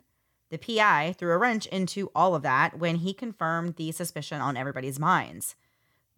the 0.50 0.58
PI 0.58 1.14
threw 1.14 1.34
a 1.34 1.38
wrench 1.38 1.66
into 1.68 2.12
all 2.16 2.36
of 2.36 2.44
that 2.44 2.78
when 2.78 2.98
he 2.98 3.14
confirmed 3.14 3.76
the 3.76 3.92
suspicion 3.92 4.40
on 4.40 4.56
everybody's 4.56 5.00
minds. 5.00 5.56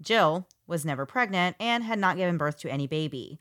Jill 0.01 0.47
was 0.67 0.85
never 0.85 1.05
pregnant 1.05 1.55
and 1.59 1.83
had 1.83 1.99
not 1.99 2.17
given 2.17 2.37
birth 2.37 2.59
to 2.59 2.71
any 2.71 2.87
baby. 2.87 3.39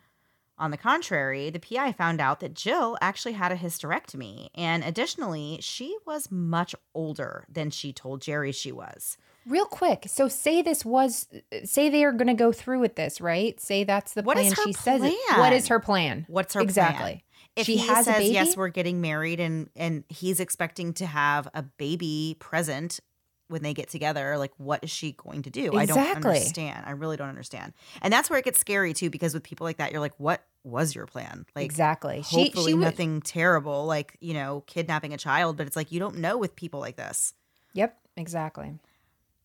On 0.58 0.70
the 0.70 0.76
contrary, 0.76 1.50
the 1.50 1.60
PI 1.60 1.92
found 1.92 2.20
out 2.20 2.40
that 2.40 2.54
Jill 2.54 2.98
actually 3.00 3.34
had 3.34 3.52
a 3.52 3.56
hysterectomy, 3.56 4.48
and 4.54 4.82
additionally, 4.82 5.58
she 5.60 5.96
was 6.04 6.30
much 6.30 6.74
older 6.94 7.44
than 7.48 7.70
she 7.70 7.92
told 7.92 8.22
Jerry 8.22 8.50
she 8.50 8.72
was. 8.72 9.16
Real 9.46 9.66
quick, 9.66 10.04
so 10.08 10.28
say 10.28 10.60
this 10.60 10.84
was, 10.84 11.28
say 11.64 11.88
they 11.88 12.04
are 12.04 12.12
going 12.12 12.26
to 12.28 12.34
go 12.34 12.52
through 12.52 12.80
with 12.80 12.96
this, 12.96 13.20
right? 13.20 13.58
Say 13.60 13.84
that's 13.84 14.14
the 14.14 14.22
what 14.22 14.36
plan. 14.36 14.50
she 14.50 14.72
plan? 14.72 14.74
says 14.74 15.02
it. 15.04 15.38
What 15.38 15.52
is 15.52 15.68
her 15.68 15.80
plan? 15.80 16.26
What's 16.28 16.54
her 16.54 16.60
exactly? 16.60 16.98
Plan? 16.98 17.20
If 17.56 17.66
she 17.66 17.76
he 17.76 17.88
says 18.02 18.30
yes, 18.30 18.56
we're 18.56 18.68
getting 18.68 19.00
married, 19.00 19.40
and 19.40 19.70
and 19.74 20.04
he's 20.08 20.38
expecting 20.38 20.92
to 20.94 21.06
have 21.06 21.48
a 21.54 21.62
baby 21.62 22.36
present 22.38 23.00
when 23.48 23.62
they 23.62 23.74
get 23.74 23.88
together 23.88 24.38
like 24.38 24.52
what 24.58 24.84
is 24.84 24.90
she 24.90 25.12
going 25.12 25.42
to 25.42 25.50
do? 25.50 25.66
Exactly. 25.66 25.82
i 25.82 25.87
don't 25.87 26.16
understand. 26.16 26.84
I 26.87 26.90
really 26.92 27.16
don't 27.16 27.28
understand. 27.28 27.72
And 28.02 28.12
that's 28.12 28.30
where 28.30 28.38
it 28.38 28.44
gets 28.44 28.58
scary 28.58 28.94
too 28.94 29.11
because 29.11 29.34
with 29.34 29.42
people 29.42 29.64
like 29.64 29.78
that 29.78 29.90
you're 29.90 30.00
like 30.00 30.14
what 30.18 30.44
was 30.64 30.94
your 30.94 31.06
plan? 31.06 31.46
Like 31.56 31.64
exactly. 31.64 32.16
Hopefully 32.20 32.72
she, 32.72 32.72
she 32.72 32.76
nothing 32.76 33.14
would... 33.14 33.24
terrible 33.24 33.87
like 33.87 34.16
you 34.20 34.34
know 34.34 34.62
kidnapping 34.66 35.12
a 35.12 35.18
child 35.18 35.56
but 35.56 35.66
it's 35.66 35.76
like 35.76 35.90
you 35.90 35.98
don't 35.98 36.18
know 36.18 36.38
with 36.38 36.54
people 36.54 36.80
like 36.80 36.96
this. 36.96 37.34
Yep 37.74 37.98
exactly. 38.16 38.78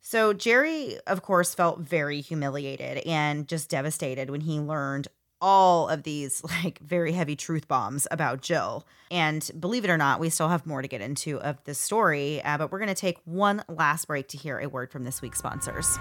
So 0.01 0.33
jerry 0.33 0.97
of 1.07 1.21
course 1.21 1.55
felt 1.55 1.79
very 1.79 2.21
humiliated 2.21 2.99
and 3.05 3.47
just 3.47 3.69
devastated 3.69 4.29
when 4.29 4.41
he 4.41 4.59
learned 4.59 5.07
all 5.43 5.89
of 5.89 6.03
these 6.03 6.41
like 6.63 6.79
very 6.79 7.11
heavy 7.11 7.35
truth 7.35 7.67
bombs 7.67 8.07
about 8.09 8.41
Jill. 8.41 8.87
And 9.11 9.47
believe 9.59 9.83
it 9.83 9.91
or 9.91 9.97
not, 9.97 10.19
we 10.19 10.31
still 10.31 10.47
have 10.49 10.65
more 10.65 10.81
to 10.81 10.87
get 10.87 11.01
into 11.01 11.39
of 11.41 11.63
this 11.65 11.77
story, 11.77 12.41
uh, 12.43 12.57
but 12.57 12.71
we're 12.71 12.79
going 12.79 12.87
to 12.87 12.95
take 12.95 13.19
one 13.25 13.63
last 13.69 14.07
break 14.07 14.29
to 14.29 14.37
hear 14.37 14.57
a 14.57 14.67
word 14.67 14.89
from 14.91 15.03
this 15.03 15.21
week's 15.21 15.37
sponsors. 15.37 15.99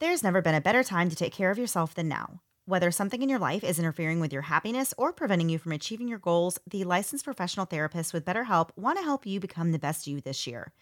There's 0.00 0.24
never 0.24 0.42
been 0.42 0.56
a 0.56 0.60
better 0.60 0.82
time 0.82 1.08
to 1.10 1.16
take 1.16 1.32
care 1.32 1.52
of 1.52 1.58
yourself 1.58 1.94
than 1.94 2.08
now. 2.08 2.40
Whether 2.64 2.92
something 2.92 3.22
in 3.22 3.28
your 3.28 3.40
life 3.40 3.64
is 3.64 3.80
interfering 3.80 4.20
with 4.20 4.32
your 4.32 4.42
happiness 4.42 4.94
or 4.96 5.12
preventing 5.12 5.48
you 5.48 5.58
from 5.58 5.72
achieving 5.72 6.06
your 6.06 6.20
goals, 6.20 6.60
the 6.64 6.84
licensed 6.84 7.24
professional 7.24 7.66
therapists 7.66 8.12
with 8.12 8.24
BetterHelp 8.24 8.70
want 8.76 8.98
to 8.98 9.04
help 9.04 9.26
you 9.26 9.40
become 9.40 9.72
the 9.72 9.80
best 9.80 10.06
you 10.06 10.20
this 10.20 10.46
year. 10.46 10.72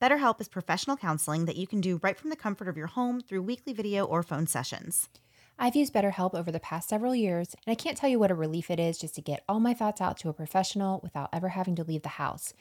BetterHelp 0.00 0.40
is 0.40 0.48
professional 0.48 0.96
counseling 0.96 1.44
that 1.44 1.56
you 1.56 1.66
can 1.66 1.82
do 1.82 2.00
right 2.02 2.18
from 2.18 2.30
the 2.30 2.36
comfort 2.36 2.68
of 2.68 2.76
your 2.78 2.86
home 2.86 3.20
through 3.20 3.42
weekly 3.42 3.74
video 3.74 4.06
or 4.06 4.22
phone 4.22 4.46
sessions. 4.46 5.10
I've 5.58 5.76
used 5.76 5.92
BetterHelp 5.92 6.34
over 6.34 6.50
the 6.50 6.58
past 6.58 6.88
several 6.88 7.14
years, 7.14 7.54
and 7.66 7.70
I 7.70 7.74
can't 7.74 7.98
tell 7.98 8.08
you 8.08 8.18
what 8.18 8.30
a 8.30 8.34
relief 8.34 8.70
it 8.70 8.80
is 8.80 8.96
just 8.96 9.14
to 9.16 9.20
get 9.20 9.44
all 9.46 9.60
my 9.60 9.74
thoughts 9.74 10.00
out 10.00 10.16
to 10.18 10.30
a 10.30 10.34
professional 10.34 11.00
without 11.02 11.28
ever 11.34 11.50
having 11.50 11.76
to 11.76 11.84
leave 11.84 12.02
the 12.02 12.08
house. 12.08 12.54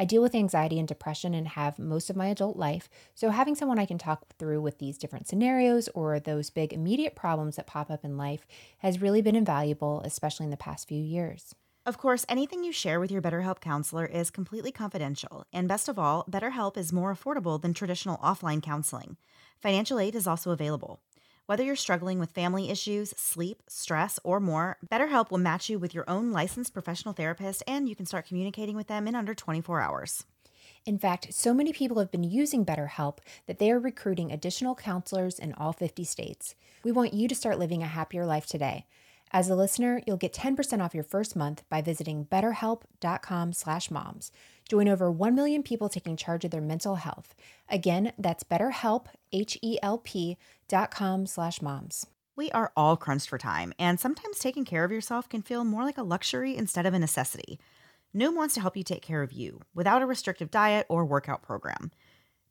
I 0.00 0.06
deal 0.06 0.22
with 0.22 0.34
anxiety 0.34 0.78
and 0.78 0.88
depression 0.88 1.34
and 1.34 1.46
have 1.46 1.78
most 1.78 2.08
of 2.08 2.16
my 2.16 2.28
adult 2.28 2.56
life, 2.56 2.88
so 3.14 3.28
having 3.28 3.54
someone 3.54 3.78
I 3.78 3.84
can 3.84 3.98
talk 3.98 4.24
through 4.38 4.62
with 4.62 4.78
these 4.78 4.96
different 4.96 5.28
scenarios 5.28 5.90
or 5.94 6.18
those 6.18 6.48
big 6.48 6.72
immediate 6.72 7.14
problems 7.14 7.56
that 7.56 7.66
pop 7.66 7.90
up 7.90 8.02
in 8.02 8.16
life 8.16 8.46
has 8.78 9.02
really 9.02 9.20
been 9.20 9.36
invaluable, 9.36 10.00
especially 10.02 10.44
in 10.44 10.50
the 10.50 10.56
past 10.56 10.88
few 10.88 11.02
years. 11.02 11.54
Of 11.84 11.98
course, 11.98 12.24
anything 12.30 12.64
you 12.64 12.72
share 12.72 12.98
with 12.98 13.10
your 13.10 13.20
BetterHelp 13.20 13.60
counselor 13.60 14.06
is 14.06 14.30
completely 14.30 14.72
confidential, 14.72 15.44
and 15.52 15.68
best 15.68 15.86
of 15.86 15.98
all, 15.98 16.24
BetterHelp 16.30 16.78
is 16.78 16.94
more 16.94 17.14
affordable 17.14 17.60
than 17.60 17.74
traditional 17.74 18.16
offline 18.24 18.62
counseling. 18.62 19.18
Financial 19.60 19.98
aid 19.98 20.14
is 20.14 20.26
also 20.26 20.50
available. 20.50 21.02
Whether 21.50 21.64
you're 21.64 21.74
struggling 21.74 22.20
with 22.20 22.30
family 22.30 22.70
issues, 22.70 23.12
sleep, 23.16 23.64
stress, 23.66 24.20
or 24.22 24.38
more, 24.38 24.78
BetterHelp 24.86 25.32
will 25.32 25.38
match 25.38 25.68
you 25.68 25.80
with 25.80 25.92
your 25.92 26.08
own 26.08 26.30
licensed 26.30 26.72
professional 26.72 27.12
therapist 27.12 27.64
and 27.66 27.88
you 27.88 27.96
can 27.96 28.06
start 28.06 28.28
communicating 28.28 28.76
with 28.76 28.86
them 28.86 29.08
in 29.08 29.16
under 29.16 29.34
24 29.34 29.80
hours. 29.80 30.26
In 30.86 30.96
fact, 30.96 31.34
so 31.34 31.52
many 31.52 31.72
people 31.72 31.98
have 31.98 32.12
been 32.12 32.22
using 32.22 32.64
BetterHelp 32.64 33.18
that 33.48 33.58
they 33.58 33.72
are 33.72 33.80
recruiting 33.80 34.30
additional 34.30 34.76
counselors 34.76 35.40
in 35.40 35.52
all 35.54 35.72
50 35.72 36.04
states. 36.04 36.54
We 36.84 36.92
want 36.92 37.14
you 37.14 37.26
to 37.26 37.34
start 37.34 37.58
living 37.58 37.82
a 37.82 37.88
happier 37.88 38.24
life 38.24 38.46
today. 38.46 38.86
As 39.32 39.50
a 39.50 39.56
listener, 39.56 40.02
you'll 40.06 40.18
get 40.18 40.32
10% 40.32 40.80
off 40.80 40.94
your 40.94 41.02
first 41.02 41.34
month 41.34 41.64
by 41.68 41.82
visiting 41.82 42.26
betterhelp.com/moms. 42.26 44.32
Join 44.70 44.88
over 44.88 45.10
1 45.10 45.34
million 45.34 45.64
people 45.64 45.88
taking 45.88 46.16
charge 46.16 46.44
of 46.44 46.52
their 46.52 46.60
mental 46.60 46.94
health. 46.94 47.34
Again, 47.68 48.12
that's 48.16 48.44
betterhelp, 48.44 49.06
H-E-L-P 49.32 50.36
dot 50.68 50.92
com 50.92 51.26
slash 51.26 51.60
moms. 51.60 52.06
We 52.36 52.52
are 52.52 52.70
all 52.76 52.96
crunched 52.96 53.28
for 53.28 53.36
time, 53.36 53.72
and 53.80 53.98
sometimes 53.98 54.38
taking 54.38 54.64
care 54.64 54.84
of 54.84 54.92
yourself 54.92 55.28
can 55.28 55.42
feel 55.42 55.64
more 55.64 55.82
like 55.82 55.98
a 55.98 56.04
luxury 56.04 56.56
instead 56.56 56.86
of 56.86 56.94
a 56.94 57.00
necessity. 57.00 57.58
Noom 58.14 58.36
wants 58.36 58.54
to 58.54 58.60
help 58.60 58.76
you 58.76 58.84
take 58.84 59.02
care 59.02 59.24
of 59.24 59.32
you 59.32 59.60
without 59.74 60.02
a 60.02 60.06
restrictive 60.06 60.52
diet 60.52 60.86
or 60.88 61.04
workout 61.04 61.42
program. 61.42 61.90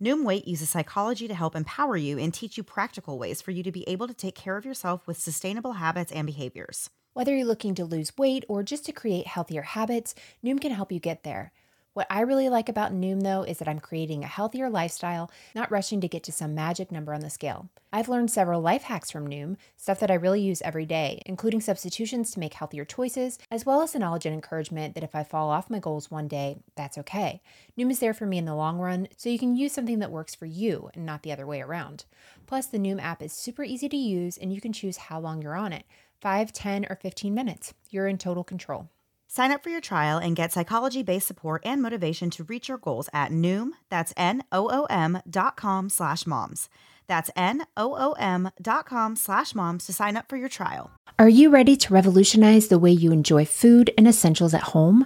Noom 0.03 0.25
Weight 0.25 0.45
uses 0.45 0.69
psychology 0.69 1.25
to 1.29 1.33
help 1.33 1.55
empower 1.55 1.95
you 1.95 2.19
and 2.19 2.33
teach 2.33 2.57
you 2.57 2.63
practical 2.63 3.17
ways 3.17 3.41
for 3.41 3.51
you 3.51 3.63
to 3.63 3.71
be 3.71 3.87
able 3.87 4.09
to 4.09 4.13
take 4.13 4.35
care 4.35 4.57
of 4.57 4.65
yourself 4.65 5.07
with 5.07 5.17
sustainable 5.17 5.73
habits 5.73 6.11
and 6.11 6.27
behaviors. 6.27 6.89
Whether 7.13 7.33
you're 7.33 7.47
looking 7.47 7.75
to 7.75 7.85
lose 7.85 8.17
weight 8.17 8.43
or 8.49 8.61
just 8.61 8.85
to 8.87 8.91
create 8.91 9.25
healthier 9.25 9.61
habits, 9.61 10.15
Noom 10.43 10.59
can 10.59 10.73
help 10.73 10.91
you 10.91 10.99
get 10.99 11.23
there. 11.23 11.53
What 11.99 12.07
I 12.09 12.21
really 12.21 12.47
like 12.47 12.69
about 12.69 12.93
Noom, 12.93 13.23
though, 13.23 13.43
is 13.43 13.57
that 13.57 13.67
I'm 13.67 13.81
creating 13.81 14.23
a 14.23 14.27
healthier 14.27 14.69
lifestyle, 14.69 15.29
not 15.53 15.69
rushing 15.69 15.99
to 15.99 16.07
get 16.07 16.23
to 16.23 16.31
some 16.31 16.55
magic 16.55 16.93
number 16.93 17.13
on 17.13 17.19
the 17.19 17.29
scale. 17.29 17.67
I've 17.91 18.07
learned 18.07 18.31
several 18.31 18.61
life 18.61 18.83
hacks 18.83 19.11
from 19.11 19.27
Noom, 19.27 19.57
stuff 19.75 19.99
that 19.99 20.09
I 20.09 20.13
really 20.13 20.39
use 20.39 20.61
every 20.61 20.85
day, 20.85 21.21
including 21.25 21.59
substitutions 21.59 22.31
to 22.31 22.39
make 22.39 22.53
healthier 22.53 22.85
choices, 22.85 23.37
as 23.51 23.65
well 23.65 23.81
as 23.81 23.91
the 23.91 23.99
knowledge 23.99 24.25
and 24.25 24.33
encouragement 24.33 24.95
that 24.95 25.03
if 25.03 25.13
I 25.13 25.25
fall 25.25 25.49
off 25.49 25.69
my 25.69 25.79
goals 25.79 26.09
one 26.09 26.29
day, 26.29 26.59
that's 26.77 26.97
okay. 26.99 27.41
Noom 27.77 27.91
is 27.91 27.99
there 27.99 28.13
for 28.13 28.25
me 28.25 28.37
in 28.37 28.45
the 28.45 28.55
long 28.55 28.77
run, 28.77 29.09
so 29.17 29.27
you 29.27 29.37
can 29.37 29.57
use 29.57 29.73
something 29.73 29.99
that 29.99 30.09
works 30.09 30.33
for 30.33 30.45
you 30.45 30.89
and 30.93 31.05
not 31.05 31.23
the 31.23 31.33
other 31.33 31.45
way 31.45 31.59
around. 31.59 32.05
Plus, 32.47 32.67
the 32.67 32.79
Noom 32.79 33.01
app 33.01 33.21
is 33.21 33.33
super 33.33 33.65
easy 33.65 33.89
to 33.89 33.97
use, 33.97 34.37
and 34.37 34.53
you 34.53 34.61
can 34.61 34.71
choose 34.71 34.95
how 34.95 35.19
long 35.19 35.41
you're 35.41 35.53
on 35.53 35.73
it 35.73 35.83
5, 36.21 36.53
10, 36.53 36.85
or 36.89 36.95
15 36.95 37.33
minutes. 37.33 37.73
You're 37.89 38.07
in 38.07 38.17
total 38.17 38.45
control. 38.45 38.87
Sign 39.31 39.51
up 39.51 39.61
for 39.63 39.69
your 39.69 39.79
trial 39.79 40.17
and 40.17 40.35
get 40.35 40.51
psychology 40.51 41.03
based 41.03 41.27
support 41.27 41.61
and 41.63 41.83
motivation 41.83 42.31
to 42.31 42.43
reach 42.45 42.67
your 42.67 42.79
goals 42.79 43.09
at 43.13 43.31
Noom. 43.31 43.73
That's 43.91 44.11
N 44.17 44.43
O 44.51 44.67
O 44.71 44.85
M 44.85 45.21
dot 45.29 45.55
com 45.55 45.87
slash 45.87 46.25
moms. 46.25 46.67
That's 47.05 47.29
N 47.35 47.65
O 47.77 47.95
O 47.95 48.13
M 48.13 48.49
dot 48.59 48.87
com 48.87 49.15
slash 49.15 49.53
moms 49.53 49.85
to 49.85 49.93
sign 49.93 50.17
up 50.17 50.27
for 50.27 50.35
your 50.35 50.49
trial. 50.49 50.89
Are 51.19 51.29
you 51.29 51.51
ready 51.51 51.77
to 51.77 51.93
revolutionize 51.93 52.69
the 52.69 52.79
way 52.79 52.91
you 52.91 53.11
enjoy 53.11 53.45
food 53.45 53.91
and 53.99 54.07
essentials 54.07 54.55
at 54.55 54.63
home? 54.63 55.05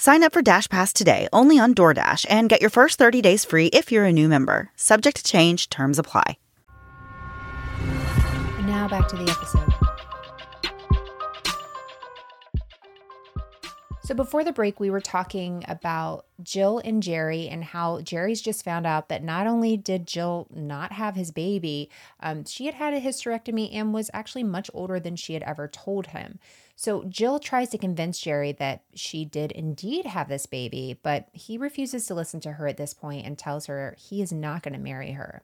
Sign 0.00 0.22
up 0.22 0.32
for 0.32 0.42
Dash 0.42 0.68
Pass 0.68 0.92
today 0.92 1.26
only 1.32 1.58
on 1.58 1.74
DoorDash 1.74 2.24
and 2.28 2.48
get 2.48 2.60
your 2.60 2.70
first 2.70 3.00
30 3.00 3.20
days 3.20 3.44
free 3.44 3.66
if 3.66 3.90
you're 3.90 4.04
a 4.04 4.12
new 4.12 4.28
member. 4.28 4.70
Subject 4.76 5.16
to 5.16 5.24
change, 5.24 5.68
terms 5.70 5.98
apply. 5.98 6.38
Now 8.60 8.86
back 8.88 9.08
to 9.08 9.16
the 9.16 9.28
episode. 9.28 9.74
So 14.04 14.14
before 14.14 14.44
the 14.44 14.52
break, 14.52 14.78
we 14.78 14.88
were 14.88 15.00
talking 15.00 15.64
about 15.66 16.26
Jill 16.44 16.80
and 16.84 17.02
Jerry 17.02 17.48
and 17.48 17.64
how 17.64 18.00
Jerry's 18.00 18.40
just 18.40 18.64
found 18.64 18.86
out 18.86 19.08
that 19.08 19.24
not 19.24 19.48
only 19.48 19.76
did 19.76 20.06
Jill 20.06 20.46
not 20.54 20.92
have 20.92 21.16
his 21.16 21.32
baby, 21.32 21.90
um, 22.20 22.44
she 22.44 22.66
had 22.66 22.74
had 22.74 22.94
a 22.94 23.00
hysterectomy 23.00 23.68
and 23.74 23.92
was 23.92 24.10
actually 24.14 24.44
much 24.44 24.70
older 24.72 25.00
than 25.00 25.16
she 25.16 25.34
had 25.34 25.42
ever 25.42 25.66
told 25.66 26.06
him. 26.06 26.38
So 26.80 27.02
Jill 27.08 27.40
tries 27.40 27.70
to 27.70 27.76
convince 27.76 28.20
Jerry 28.20 28.52
that 28.52 28.84
she 28.94 29.24
did 29.24 29.50
indeed 29.50 30.06
have 30.06 30.28
this 30.28 30.46
baby, 30.46 30.96
but 31.02 31.26
he 31.32 31.58
refuses 31.58 32.06
to 32.06 32.14
listen 32.14 32.38
to 32.42 32.52
her 32.52 32.68
at 32.68 32.76
this 32.76 32.94
point 32.94 33.26
and 33.26 33.36
tells 33.36 33.66
her 33.66 33.96
he 33.98 34.22
is 34.22 34.32
not 34.32 34.62
going 34.62 34.74
to 34.74 34.78
marry 34.78 35.10
her. 35.10 35.42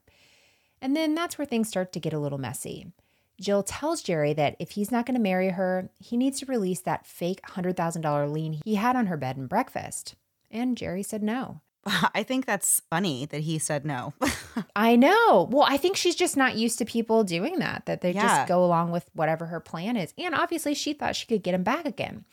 And 0.80 0.94
then 0.94 1.16
that's 1.16 1.36
where 1.36 1.44
things 1.44 1.66
start 1.66 1.92
to 1.94 1.98
get 1.98 2.12
a 2.12 2.20
little 2.20 2.38
messy. 2.38 2.92
Jill 3.40 3.64
tells 3.64 4.00
Jerry 4.00 4.32
that 4.32 4.54
if 4.60 4.70
he's 4.70 4.92
not 4.92 5.06
going 5.06 5.16
to 5.16 5.20
marry 5.20 5.48
her, 5.48 5.90
he 5.98 6.16
needs 6.16 6.38
to 6.38 6.46
release 6.46 6.82
that 6.82 7.04
fake 7.04 7.40
$100,000 7.48 8.30
lien 8.30 8.60
he 8.64 8.76
had 8.76 8.94
on 8.94 9.06
her 9.06 9.16
bed 9.16 9.36
and 9.36 9.48
breakfast. 9.48 10.14
And 10.52 10.76
Jerry 10.76 11.02
said 11.02 11.24
no. 11.24 11.62
I 12.14 12.22
think 12.22 12.46
that's 12.46 12.80
funny 12.90 13.26
that 13.26 13.40
he 13.42 13.58
said 13.58 13.84
no. 13.84 14.14
I 14.76 14.96
know. 14.96 15.48
Well, 15.50 15.66
I 15.68 15.76
think 15.76 15.96
she's 15.96 16.14
just 16.16 16.36
not 16.36 16.56
used 16.56 16.78
to 16.78 16.84
people 16.84 17.24
doing 17.24 17.58
that, 17.58 17.86
that 17.86 18.00
they 18.00 18.12
Yeah. 18.12 18.22
just 18.38 18.48
go 18.48 18.64
along 18.64 18.90
with 18.90 19.08
whatever 19.14 19.46
her 19.46 19.60
plan 19.60 19.96
is. 19.96 20.12
And 20.18 20.34
obviously, 20.34 20.74
she 20.74 20.92
thought 20.92 21.16
she 21.16 21.26
could 21.26 21.42
get 21.42 21.54
him 21.54 21.62
back 21.62 21.84
again. 21.86 22.24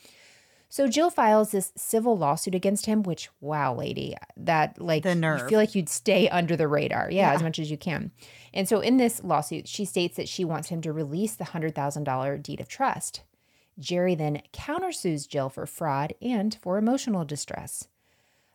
So 0.68 0.88
Jill 0.88 1.10
files 1.10 1.50
this 1.50 1.70
civil 1.76 2.16
lawsuit 2.16 2.54
against 2.54 2.86
him, 2.86 3.02
which, 3.02 3.28
wow, 3.42 3.74
lady, 3.74 4.16
that 4.38 4.80
like 4.80 5.02
The 5.02 5.14
nerve. 5.14 5.40
you 5.42 5.48
feel 5.48 5.58
like 5.58 5.74
you'd 5.74 5.90
stay 5.90 6.30
under 6.30 6.56
the 6.56 6.66
radar. 6.66 7.10
Yeah, 7.10 7.28
Yeah. 7.28 7.34
as 7.34 7.42
much 7.42 7.58
as 7.58 7.70
you 7.70 7.76
can. 7.76 8.10
And 8.54 8.66
so 8.66 8.80
in 8.80 8.96
this 8.96 9.22
lawsuit, 9.22 9.68
she 9.68 9.84
states 9.84 10.16
that 10.16 10.30
she 10.30 10.46
wants 10.46 10.70
him 10.70 10.80
to 10.80 10.92
release 10.92 11.34
the 11.36 11.44
$100,000 11.44 12.38
deed 12.42 12.58
of 12.58 12.68
trust. 12.68 13.20
Jerry 13.78 14.14
then 14.14 14.40
countersues 14.54 15.28
Jill 15.28 15.50
for 15.50 15.66
fraud 15.66 16.14
and 16.22 16.54
for 16.62 16.78
emotional 16.78 17.24
distress. 17.26 17.88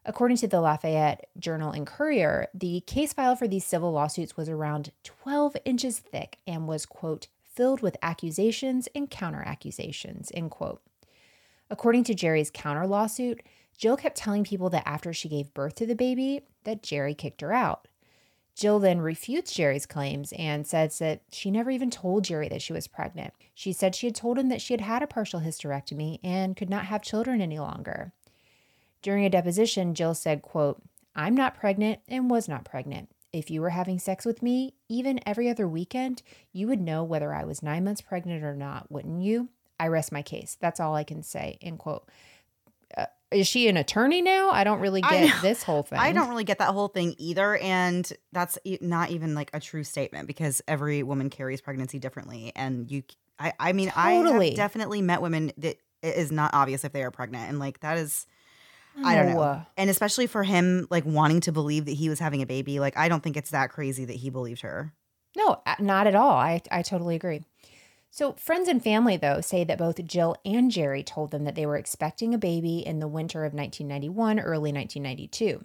According 0.09 0.37
to 0.37 0.47
the 0.47 0.61
Lafayette 0.61 1.27
Journal 1.37 1.73
and 1.73 1.85
Courier, 1.85 2.47
the 2.53 2.79
case 2.87 3.11
file 3.11 3.35
for 3.35 3.45
these 3.45 3.65
civil 3.65 3.91
lawsuits 3.91 4.37
was 4.37 4.47
around 4.47 4.93
12 5.03 5.57
inches 5.65 5.99
thick 5.99 6.37
and 6.47 6.65
was, 6.65 6.85
quote, 6.85 7.27
filled 7.43 7.81
with 7.81 7.97
accusations 8.01 8.87
and 8.95 9.09
counter 9.09 9.43
accusations, 9.45 10.31
end 10.33 10.49
quote. 10.51 10.81
According 11.69 12.05
to 12.05 12.15
Jerry's 12.15 12.49
counter 12.49 12.87
lawsuit, 12.87 13.41
Jill 13.77 13.97
kept 13.97 14.15
telling 14.15 14.45
people 14.45 14.69
that 14.69 14.87
after 14.87 15.11
she 15.11 15.27
gave 15.27 15.53
birth 15.53 15.75
to 15.75 15.85
the 15.85 15.93
baby, 15.93 16.39
that 16.63 16.81
Jerry 16.81 17.13
kicked 17.13 17.41
her 17.41 17.51
out. 17.51 17.89
Jill 18.55 18.79
then 18.79 19.01
refutes 19.01 19.53
Jerry's 19.53 19.85
claims 19.85 20.31
and 20.37 20.65
says 20.65 20.99
that 20.99 21.21
she 21.33 21.51
never 21.51 21.69
even 21.69 21.91
told 21.91 22.23
Jerry 22.23 22.47
that 22.47 22.61
she 22.61 22.71
was 22.71 22.87
pregnant. 22.87 23.33
She 23.53 23.73
said 23.73 23.93
she 23.93 24.07
had 24.07 24.15
told 24.15 24.39
him 24.39 24.47
that 24.47 24.61
she 24.61 24.73
had 24.73 24.81
had 24.81 25.03
a 25.03 25.07
partial 25.07 25.41
hysterectomy 25.41 26.19
and 26.23 26.55
could 26.55 26.69
not 26.69 26.85
have 26.85 27.01
children 27.01 27.41
any 27.41 27.59
longer. 27.59 28.13
During 29.07 29.23
a 29.23 29.29
deposition, 29.29 29.95
Jill 29.95 30.13
said, 30.13 30.41
quote, 30.41 30.81
I'm 31.15 31.33
not 31.33 31.55
pregnant 31.55 32.01
and 32.09 32.29
was 32.29 32.49
not 32.49 32.65
pregnant. 32.65 33.09
If 33.31 33.49
you 33.49 33.61
were 33.61 33.69
having 33.69 33.99
sex 33.99 34.25
with 34.25 34.43
me, 34.43 34.73
even 34.89 35.21
every 35.25 35.49
other 35.49 35.65
weekend, 35.65 36.21
you 36.51 36.67
would 36.67 36.81
know 36.81 37.05
whether 37.05 37.33
I 37.33 37.45
was 37.45 37.63
nine 37.63 37.85
months 37.85 38.01
pregnant 38.01 38.43
or 38.43 38.53
not, 38.53 38.91
wouldn't 38.91 39.21
you? 39.21 39.47
I 39.79 39.87
rest 39.87 40.11
my 40.11 40.21
case. 40.21 40.57
That's 40.59 40.81
all 40.81 40.93
I 40.93 41.05
can 41.05 41.23
say, 41.23 41.57
end 41.61 41.79
quote. 41.79 42.09
Uh, 42.97 43.05
is 43.31 43.47
she 43.47 43.69
an 43.69 43.77
attorney 43.77 44.21
now? 44.21 44.49
I 44.49 44.65
don't 44.65 44.81
really 44.81 44.99
get 44.99 45.41
this 45.41 45.63
whole 45.63 45.83
thing. 45.83 45.99
I 46.01 46.11
don't 46.11 46.27
really 46.27 46.43
get 46.43 46.59
that 46.59 46.73
whole 46.73 46.89
thing 46.89 47.15
either. 47.17 47.55
And 47.55 48.11
that's 48.33 48.57
not 48.81 49.11
even 49.11 49.35
like 49.35 49.51
a 49.53 49.61
true 49.61 49.85
statement 49.85 50.27
because 50.27 50.61
every 50.67 51.01
woman 51.01 51.29
carries 51.29 51.61
pregnancy 51.61 51.97
differently. 51.97 52.51
And 52.57 52.91
you, 52.91 53.03
I, 53.39 53.53
I 53.57 53.71
mean, 53.71 53.89
I 53.95 54.15
Totally. 54.15 54.49
have 54.49 54.57
definitely 54.57 55.01
met 55.01 55.21
women 55.21 55.53
that 55.59 55.77
it 56.01 56.17
is 56.17 56.29
not 56.29 56.53
obvious 56.53 56.83
if 56.83 56.91
they 56.91 57.03
are 57.03 57.11
pregnant. 57.11 57.47
And 57.47 57.57
like 57.57 57.79
that 57.79 57.97
is, 57.97 58.27
I 59.03 59.15
don't 59.15 59.33
know. 59.33 59.65
And 59.77 59.89
especially 59.89 60.27
for 60.27 60.43
him, 60.43 60.87
like 60.89 61.05
wanting 61.05 61.41
to 61.41 61.51
believe 61.51 61.85
that 61.85 61.91
he 61.91 62.09
was 62.09 62.19
having 62.19 62.41
a 62.41 62.45
baby, 62.45 62.79
like 62.79 62.97
I 62.97 63.09
don't 63.09 63.21
think 63.21 63.37
it's 63.37 63.51
that 63.51 63.69
crazy 63.69 64.05
that 64.05 64.15
he 64.15 64.29
believed 64.29 64.61
her. 64.61 64.93
No, 65.35 65.61
not 65.79 66.07
at 66.07 66.15
all. 66.15 66.31
I, 66.31 66.61
I 66.71 66.81
totally 66.81 67.15
agree. 67.15 67.43
So, 68.09 68.33
friends 68.33 68.67
and 68.67 68.83
family, 68.83 69.17
though, 69.17 69.41
say 69.41 69.63
that 69.63 69.77
both 69.77 70.03
Jill 70.05 70.35
and 70.43 70.71
Jerry 70.71 71.03
told 71.03 71.29
them 71.29 71.43
that 71.43 71.55
they 71.55 71.65
were 71.65 71.77
expecting 71.77 72.33
a 72.33 72.39
baby 72.39 72.79
in 72.79 72.99
the 72.99 73.07
winter 73.07 73.45
of 73.45 73.53
1991, 73.53 74.39
early 74.39 74.71
1992. 74.71 75.63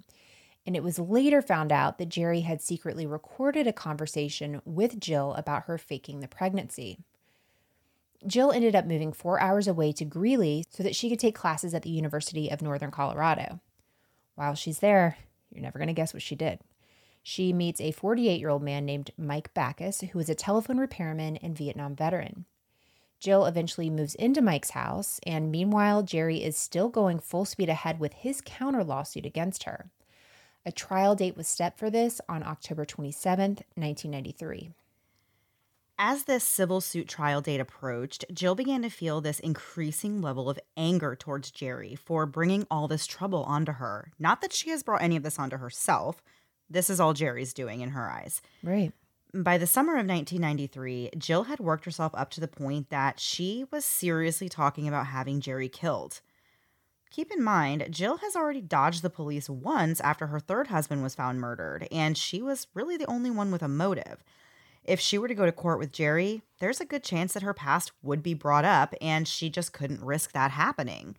And 0.67 0.77
it 0.77 0.83
was 0.83 0.99
later 0.99 1.41
found 1.41 1.73
out 1.73 1.99
that 1.99 2.09
Jerry 2.09 2.41
had 2.41 2.61
secretly 2.61 3.07
recorded 3.07 3.67
a 3.67 3.73
conversation 3.73 4.61
with 4.65 5.01
Jill 5.01 5.33
about 5.35 5.65
her 5.65 5.79
faking 5.79 6.21
the 6.21 6.29
pregnancy. 6.29 6.99
Jill 8.27 8.53
ended 8.53 8.77
up 8.77 8.87
moving 8.87 9.13
four 9.13 9.41
hours 9.41 9.67
away 9.67 9.93
to 9.93 10.05
Greeley 10.05 10.65
so 10.71 10.83
that 10.83 10.95
she 10.95 11.11
could 11.11 11.19
take 11.19 11.35
classes 11.35 11.75
at 11.75 11.83
the 11.83 11.91
University 11.91 12.51
of 12.51 12.63
Northern 12.63 12.91
Colorado. 12.91 13.61
While 14.35 14.55
she's 14.55 14.79
there, 14.79 15.19
you're 15.51 15.63
never 15.63 15.79
going 15.79 15.89
to 15.89 15.95
guess 15.95 16.15
what 16.15 16.23
she 16.23 16.35
did. 16.35 16.61
She 17.23 17.53
meets 17.53 17.81
a 17.81 17.93
48 17.93 18.41
year 18.41 18.49
old 18.49 18.63
man 18.63 18.85
named 18.85 19.11
Mike 19.17 19.53
Backus, 19.55 20.01
who 20.01 20.19
is 20.19 20.29
a 20.29 20.35
telephone 20.35 20.79
repairman 20.79 21.37
and 21.37 21.57
Vietnam 21.57 21.95
veteran. 21.95 22.47
Jill 23.21 23.47
eventually 23.47 23.89
moves 23.89 24.17
into 24.17 24.43
Mike's 24.43 24.71
house, 24.71 25.21
and 25.25 25.53
meanwhile, 25.53 26.03
Jerry 26.03 26.43
is 26.43 26.57
still 26.57 26.89
going 26.89 27.21
full 27.21 27.45
speed 27.45 27.69
ahead 27.69 28.01
with 28.01 28.15
his 28.15 28.41
counter 28.41 28.83
lawsuit 28.83 29.25
against 29.25 29.63
her. 29.63 29.91
A 30.67 30.73
trial 30.73 31.15
date 31.15 31.37
was 31.37 31.47
set 31.47 31.79
for 31.79 31.89
this 31.89 32.21
on 32.29 32.43
October 32.43 32.85
27th, 32.85 33.63
1993. 33.77 34.71
As 35.99 36.25
this 36.25 36.43
civil 36.43 36.81
suit 36.81 37.09
trial 37.09 37.41
date 37.41 37.61
approached, 37.61 38.25
Jill 38.33 38.55
began 38.55 38.83
to 38.83 38.91
feel 38.91 39.21
this 39.21 39.41
increasing 39.41 40.21
level 40.21 40.49
of 40.51 40.59
anger 40.77 41.15
towards 41.15 41.51
Jerry 41.51 41.95
for 41.95 42.27
bringing 42.27 42.67
all 42.71 42.89
this 42.89 43.07
trouble 43.07 43.45
onto 43.45 43.73
her. 43.73 44.13
Not 44.19 44.41
that 44.41 44.53
she 44.53 44.71
has 44.71 44.83
brought 44.83 45.03
any 45.03 45.17
of 45.17 45.23
this 45.23 45.39
onto 45.39 45.59
herself. 45.59 46.23
This 46.69 46.91
is 46.91 46.99
all 46.99 47.13
Jerry's 47.13 47.53
doing 47.53 47.83
in 47.83 47.91
her 47.91 48.11
eyes. 48.11 48.41
Right. 48.63 48.93
By 49.35 49.59
the 49.59 49.67
summer 49.67 49.93
of 49.93 50.07
1993, 50.07 51.11
Jill 51.17 51.45
had 51.45 51.61
worked 51.61 51.85
herself 51.85 52.13
up 52.15 52.31
to 52.33 52.41
the 52.41 52.49
point 52.49 52.91
that 52.91 53.19
she 53.19 53.65
was 53.71 53.85
seriously 53.85 54.49
talking 54.49 54.89
about 54.89 55.07
having 55.07 55.41
Jerry 55.41 55.69
killed. 55.69 56.21
Keep 57.11 57.31
in 57.31 57.43
mind, 57.43 57.87
Jill 57.91 58.19
has 58.19 58.35
already 58.35 58.61
dodged 58.63 59.03
the 59.03 59.11
police 59.11 59.49
once 59.49 60.01
after 60.01 60.29
her 60.29 60.41
third 60.41 60.69
husband 60.69 61.03
was 61.03 61.15
found 61.15 61.41
murdered, 61.41 61.87
and 61.93 62.17
she 62.17 62.43
was 62.43 62.67
really 62.75 62.97
the 62.97 63.07
only 63.07 63.31
one 63.31 63.51
with 63.51 63.63
a 63.63 63.69
motive. 63.69 64.25
If 64.85 65.01
she 65.01 65.19
were 65.19 65.29
to 65.29 65.35
go 65.35 65.47
to 65.47 65.53
court 65.53 65.79
with 65.79 65.93
Jerry, 65.93 66.43
there's 66.59 66.81
a 66.81 66.85
good 66.85 67.05
chance 67.05 67.35
that 67.35 67.43
her 67.43 67.55
past 67.55 67.93
would 68.03 68.23
be 68.23 68.35
brought 68.35 68.65
up, 68.65 68.95
and 69.01 69.29
she 69.29 69.49
just 69.49 69.73
couldn't 69.73 70.05
risk 70.05 70.33
that 70.33 70.51
happening. 70.51 71.17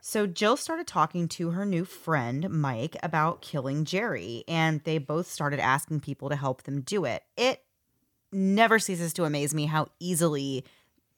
So 0.00 0.26
Jill 0.26 0.56
started 0.56 0.86
talking 0.86 1.28
to 1.28 1.50
her 1.50 1.66
new 1.66 1.84
friend, 1.84 2.48
Mike, 2.50 2.96
about 3.02 3.42
killing 3.42 3.84
Jerry, 3.84 4.44
and 4.48 4.82
they 4.84 4.98
both 4.98 5.30
started 5.30 5.60
asking 5.60 6.00
people 6.00 6.30
to 6.30 6.36
help 6.36 6.62
them 6.62 6.80
do 6.80 7.04
it. 7.04 7.22
It 7.36 7.62
never 8.32 8.78
ceases 8.78 9.12
to 9.14 9.24
amaze 9.24 9.54
me 9.54 9.66
how 9.66 9.88
easily 10.00 10.64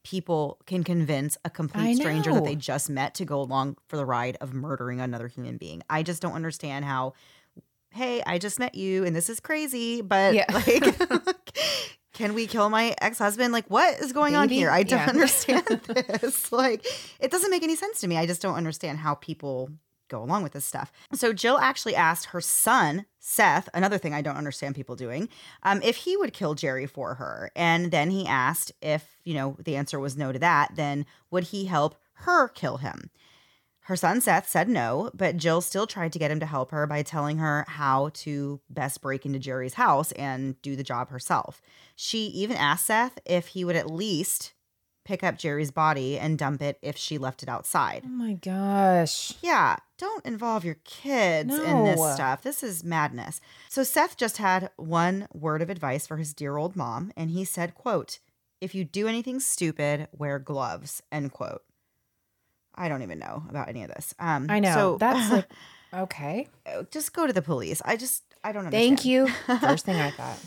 people 0.03 0.59
can 0.67 0.83
convince 0.83 1.39
a 1.45 1.51
complete 1.51 1.97
stranger 1.97 2.33
that 2.33 2.45
they 2.45 2.57
just 2.57 2.91
met 2.91 3.15
to 3.15 3.25
go 3.25 3.41
along 3.41 3.77
for 3.87 3.97
the 3.97 4.05
ride 4.05 4.37
of 4.41 4.53
murdering 4.53 5.01
another 5.01 5.29
human 5.29 5.57
being. 5.59 5.81
I 5.89 6.03
just 6.03 6.21
don't 6.21 6.35
understand 6.35 6.85
how 6.85 7.15
hey, 7.93 8.23
I 8.27 8.39
just 8.39 8.59
met 8.59 8.75
you 8.75 9.05
and 9.05 9.15
this 9.15 9.29
is 9.29 9.41
crazy, 9.41 10.01
but 10.01 10.35
yeah. 10.35 10.47
like 10.53 10.99
can 12.13 12.35
we 12.35 12.47
kill 12.47 12.69
my 12.69 12.95
ex-husband? 13.01 13.53
Like 13.53 13.67
what 13.69 14.01
is 14.01 14.13
going 14.13 14.33
Baby? 14.33 14.43
on 14.43 14.49
here? 14.49 14.71
I 14.71 14.83
don't 14.83 14.99
yeah. 15.01 15.09
understand 15.09 15.67
this. 15.67 16.53
like 16.53 16.87
it 17.21 17.31
doesn't 17.31 17.51
make 17.51 17.63
any 17.63 17.77
sense 17.77 18.01
to 18.01 18.09
me. 18.09 18.17
I 18.17 18.27
just 18.27 18.43
don't 18.43 18.57
understand 18.57 18.99
how 18.99 19.15
people 19.15 19.71
go 20.09 20.23
along 20.23 20.43
with 20.43 20.53
this 20.53 20.65
stuff. 20.65 20.93
So 21.15 21.33
Jill 21.33 21.59
actually 21.59 21.97
asked 21.97 22.27
her 22.27 22.41
son, 22.41 23.07
Seth, 23.19 23.69
another 23.73 23.97
thing 23.97 24.13
I 24.13 24.21
don't 24.21 24.37
understand 24.37 24.75
people 24.75 24.95
doing, 24.95 25.29
um, 25.63 25.81
if 25.83 25.97
he 25.97 26.17
would 26.19 26.35
kill 26.35 26.55
Jerry 26.55 26.87
for 26.87 27.15
her. 27.15 27.51
And 27.57 27.91
then 27.91 28.11
he 28.11 28.27
asked 28.27 28.73
if, 28.83 29.17
you 29.25 29.33
know, 29.33 29.57
the 29.59 29.75
answer 29.75 29.99
was 29.99 30.17
no 30.17 30.31
to 30.31 30.39
that, 30.39 30.73
then 30.77 31.07
would 31.31 31.45
he 31.45 31.65
help 31.65 31.97
her 32.13 32.49
kill 32.49 32.77
him? 32.77 33.11
Her 33.87 33.97
son 33.97 34.21
Seth 34.21 34.49
said 34.49 34.69
no, 34.69 35.11
but 35.13 35.37
Jill 35.37 35.61
still 35.61 35.89
tried 35.89 36.13
to 36.13 36.19
get 36.19 36.31
him 36.31 36.39
to 36.41 36.47
help 36.47 36.71
her 36.71 36.87
by 36.87 37.03
telling 37.03 37.39
her 37.39 37.65
how 37.67 38.11
to 38.15 38.61
best 38.71 39.01
break 39.01 39.27
into 39.27 39.41
Jerry's 39.41 39.75
house 39.75 40.13
and 40.13 40.61
do 40.63 40.77
the 40.77 40.85
job 40.85 41.09
herself. 41.09 41.61
She 41.97 42.27
even 42.27 42.57
asked 42.57 42.87
Seth 42.87 43.19
if 43.27 43.49
he 43.49 43.65
would 43.65 43.75
at 43.75 43.91
least 43.91 44.55
pick 45.05 45.25
up 45.25 45.37
Jerry's 45.37 45.73
body 45.73 46.17
and 46.17 46.39
dump 46.39 46.63
it 46.63 46.79
if 46.81 46.97
she 46.97 47.19
left 47.19 47.43
it 47.43 47.49
outside. 47.49 48.03
Oh 48.05 48.09
my 48.09 48.35
gosh. 48.35 49.35
Yeah, 49.43 49.77
don't 49.99 50.25
involve 50.25 50.65
your 50.65 50.79
kids 50.85 51.49
no. 51.49 51.65
in 51.65 51.85
this 51.85 52.15
stuff. 52.15 52.43
This 52.43 52.63
is 52.63 52.85
madness. 52.85 53.41
So 53.69 53.83
Seth 53.83 54.17
just 54.17 54.37
had 54.37 54.71
one 54.77 55.27
word 55.33 55.61
of 55.61 55.71
advice 55.71 56.07
for 56.07 56.19
his 56.19 56.33
dear 56.33 56.57
old 56.57 56.77
mom 56.77 57.13
and 57.17 57.31
he 57.31 57.45
said, 57.45 57.75
quote, 57.75 58.21
"If 58.61 58.77
you 58.77 58.85
do 58.85 59.09
anything 59.09 59.41
stupid, 59.41 60.07
wear 60.13 60.39
gloves." 60.39 61.03
End 61.11 61.33
quote. 61.33 61.63
I 62.75 62.89
don't 62.89 63.03
even 63.03 63.19
know 63.19 63.43
about 63.49 63.69
any 63.69 63.83
of 63.83 63.89
this. 63.89 64.15
Um, 64.19 64.47
I 64.49 64.61
know. 64.61 64.75
So 64.75 64.97
that's 64.99 65.31
like, 65.31 65.49
okay. 65.95 66.49
Just 66.91 67.13
go 67.13 67.27
to 67.27 67.33
the 67.33 67.43
police. 67.43 67.83
I 67.85 67.97
just, 67.97 68.23
I 68.43 68.53
don't 68.53 68.67
understand. 68.67 68.99
Thank 68.99 69.05
you. 69.05 69.29
First 69.61 69.85
thing 69.85 69.97
I 69.97 70.11
thought. 70.11 70.39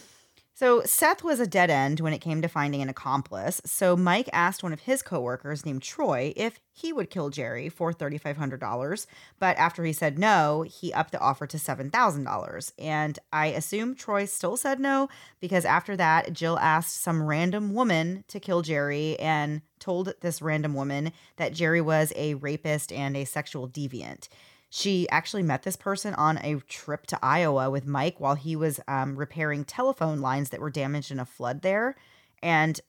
So 0.57 0.83
Seth 0.85 1.21
was 1.21 1.41
a 1.41 1.47
dead 1.47 1.69
end 1.69 1.99
when 1.99 2.13
it 2.13 2.21
came 2.21 2.41
to 2.41 2.47
finding 2.47 2.81
an 2.81 2.87
accomplice. 2.87 3.61
So 3.65 3.97
Mike 3.97 4.29
asked 4.31 4.63
one 4.63 4.71
of 4.71 4.79
his 4.79 5.01
coworkers 5.01 5.65
named 5.65 5.81
Troy 5.81 6.31
if 6.37 6.61
he 6.71 6.93
would 6.93 7.09
kill 7.09 7.29
Jerry 7.29 7.67
for 7.67 7.91
$3,500. 7.91 9.05
But 9.37 9.57
after 9.57 9.83
he 9.83 9.91
said 9.91 10.17
no, 10.17 10.61
he 10.61 10.93
upped 10.93 11.11
the 11.11 11.19
offer 11.19 11.45
to 11.45 11.57
$7,000. 11.57 12.71
And 12.79 13.19
I 13.33 13.47
assume 13.47 13.95
Troy 13.95 14.23
still 14.23 14.55
said 14.55 14.79
no 14.79 15.09
because 15.41 15.65
after 15.65 15.97
that, 15.97 16.31
Jill 16.31 16.57
asked 16.59 17.01
some 17.01 17.23
random 17.23 17.73
woman 17.73 18.23
to 18.29 18.39
kill 18.39 18.61
Jerry 18.61 19.19
and 19.19 19.61
told 19.79 20.13
this 20.21 20.41
random 20.41 20.73
woman 20.73 21.11
that 21.35 21.53
Jerry 21.53 21.81
was 21.81 22.13
a 22.15 22.35
rapist 22.35 22.93
and 22.93 23.17
a 23.17 23.25
sexual 23.25 23.67
deviant. 23.67 24.29
She 24.69 25.07
actually 25.09 25.43
met 25.43 25.63
this 25.63 25.75
person 25.75 26.13
on 26.15 26.37
a 26.39 26.59
trip 26.67 27.07
to 27.07 27.19
Iowa 27.21 27.69
with 27.69 27.85
Mike 27.85 28.19
while 28.19 28.35
he 28.35 28.55
was 28.55 28.79
um, 28.87 29.15
repairing 29.15 29.63
telephone 29.63 30.19
lines 30.19 30.49
that 30.49 30.59
were 30.59 30.69
damaged 30.69 31.11
in 31.11 31.19
a 31.19 31.25
flood 31.25 31.61
there. 31.61 31.95
And 32.41 32.79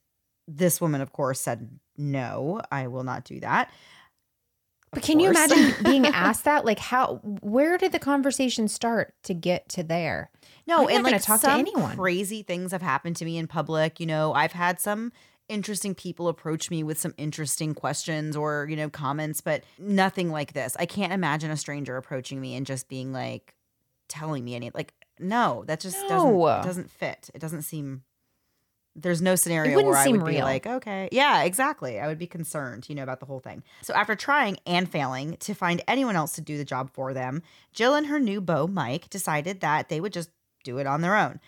this 0.48 0.80
woman, 0.80 1.00
of 1.00 1.12
course, 1.12 1.40
said, 1.40 1.78
No, 1.96 2.60
I 2.70 2.88
will 2.88 3.04
not 3.04 3.24
do 3.24 3.40
that. 3.40 3.70
But 4.92 5.02
can 5.02 5.20
you 5.20 5.30
imagine 5.30 5.74
being 5.84 6.06
asked 6.06 6.44
that? 6.44 6.64
Like, 6.64 6.78
how? 6.78 7.20
Where 7.42 7.76
did 7.76 7.92
the 7.92 7.98
conversation 7.98 8.68
start 8.68 9.14
to 9.24 9.34
get 9.34 9.68
to 9.70 9.82
there? 9.82 10.30
No, 10.66 10.88
I'm 10.88 10.96
and 10.96 11.04
like 11.04 11.22
talk 11.22 11.40
to 11.42 11.50
anyone. 11.50 11.96
Crazy 11.96 12.42
things 12.42 12.72
have 12.72 12.82
happened 12.82 13.16
to 13.16 13.24
me 13.24 13.36
in 13.36 13.46
public. 13.46 14.00
You 14.00 14.06
know, 14.06 14.32
I've 14.32 14.52
had 14.52 14.80
some 14.80 15.12
interesting 15.48 15.94
people 15.94 16.28
approach 16.28 16.70
me 16.70 16.82
with 16.82 16.98
some 16.98 17.14
interesting 17.16 17.74
questions 17.74 18.36
or, 18.36 18.66
you 18.68 18.76
know, 18.76 18.88
comments, 18.88 19.40
but 19.40 19.64
nothing 19.78 20.30
like 20.30 20.52
this. 20.52 20.76
I 20.78 20.86
can't 20.86 21.12
imagine 21.12 21.50
a 21.50 21.56
stranger 21.56 21.96
approaching 21.96 22.40
me 22.40 22.54
and 22.54 22.66
just 22.66 22.88
being 22.88 23.12
like 23.12 23.54
telling 24.08 24.44
me 24.44 24.54
any 24.54 24.70
like 24.74 24.94
no, 25.18 25.64
that 25.66 25.80
just 25.80 25.98
no. 26.08 26.08
doesn't 26.08 26.66
doesn't 26.66 26.90
fit. 26.90 27.30
It 27.34 27.40
doesn't 27.40 27.62
seem 27.62 28.02
there's 28.96 29.20
no 29.20 29.36
scenario 29.36 29.76
where 29.82 29.94
I 29.94 30.08
would 30.08 30.22
real. 30.22 30.36
be 30.36 30.42
like, 30.42 30.66
okay, 30.66 31.08
yeah, 31.12 31.42
exactly. 31.42 32.00
I 32.00 32.06
would 32.06 32.18
be 32.18 32.26
concerned, 32.26 32.88
you 32.88 32.94
know, 32.94 33.02
about 33.02 33.20
the 33.20 33.26
whole 33.26 33.40
thing. 33.40 33.62
So 33.82 33.92
after 33.92 34.14
trying 34.16 34.56
and 34.66 34.90
failing 34.90 35.36
to 35.40 35.54
find 35.54 35.82
anyone 35.86 36.16
else 36.16 36.32
to 36.32 36.40
do 36.40 36.56
the 36.56 36.64
job 36.64 36.90
for 36.92 37.12
them, 37.12 37.42
Jill 37.74 37.94
and 37.94 38.06
her 38.06 38.18
new 38.18 38.40
beau, 38.40 38.66
Mike, 38.66 39.10
decided 39.10 39.60
that 39.60 39.90
they 39.90 40.00
would 40.00 40.14
just 40.14 40.30
do 40.64 40.78
it 40.78 40.86
on 40.86 41.02
their 41.02 41.14
own. 41.14 41.40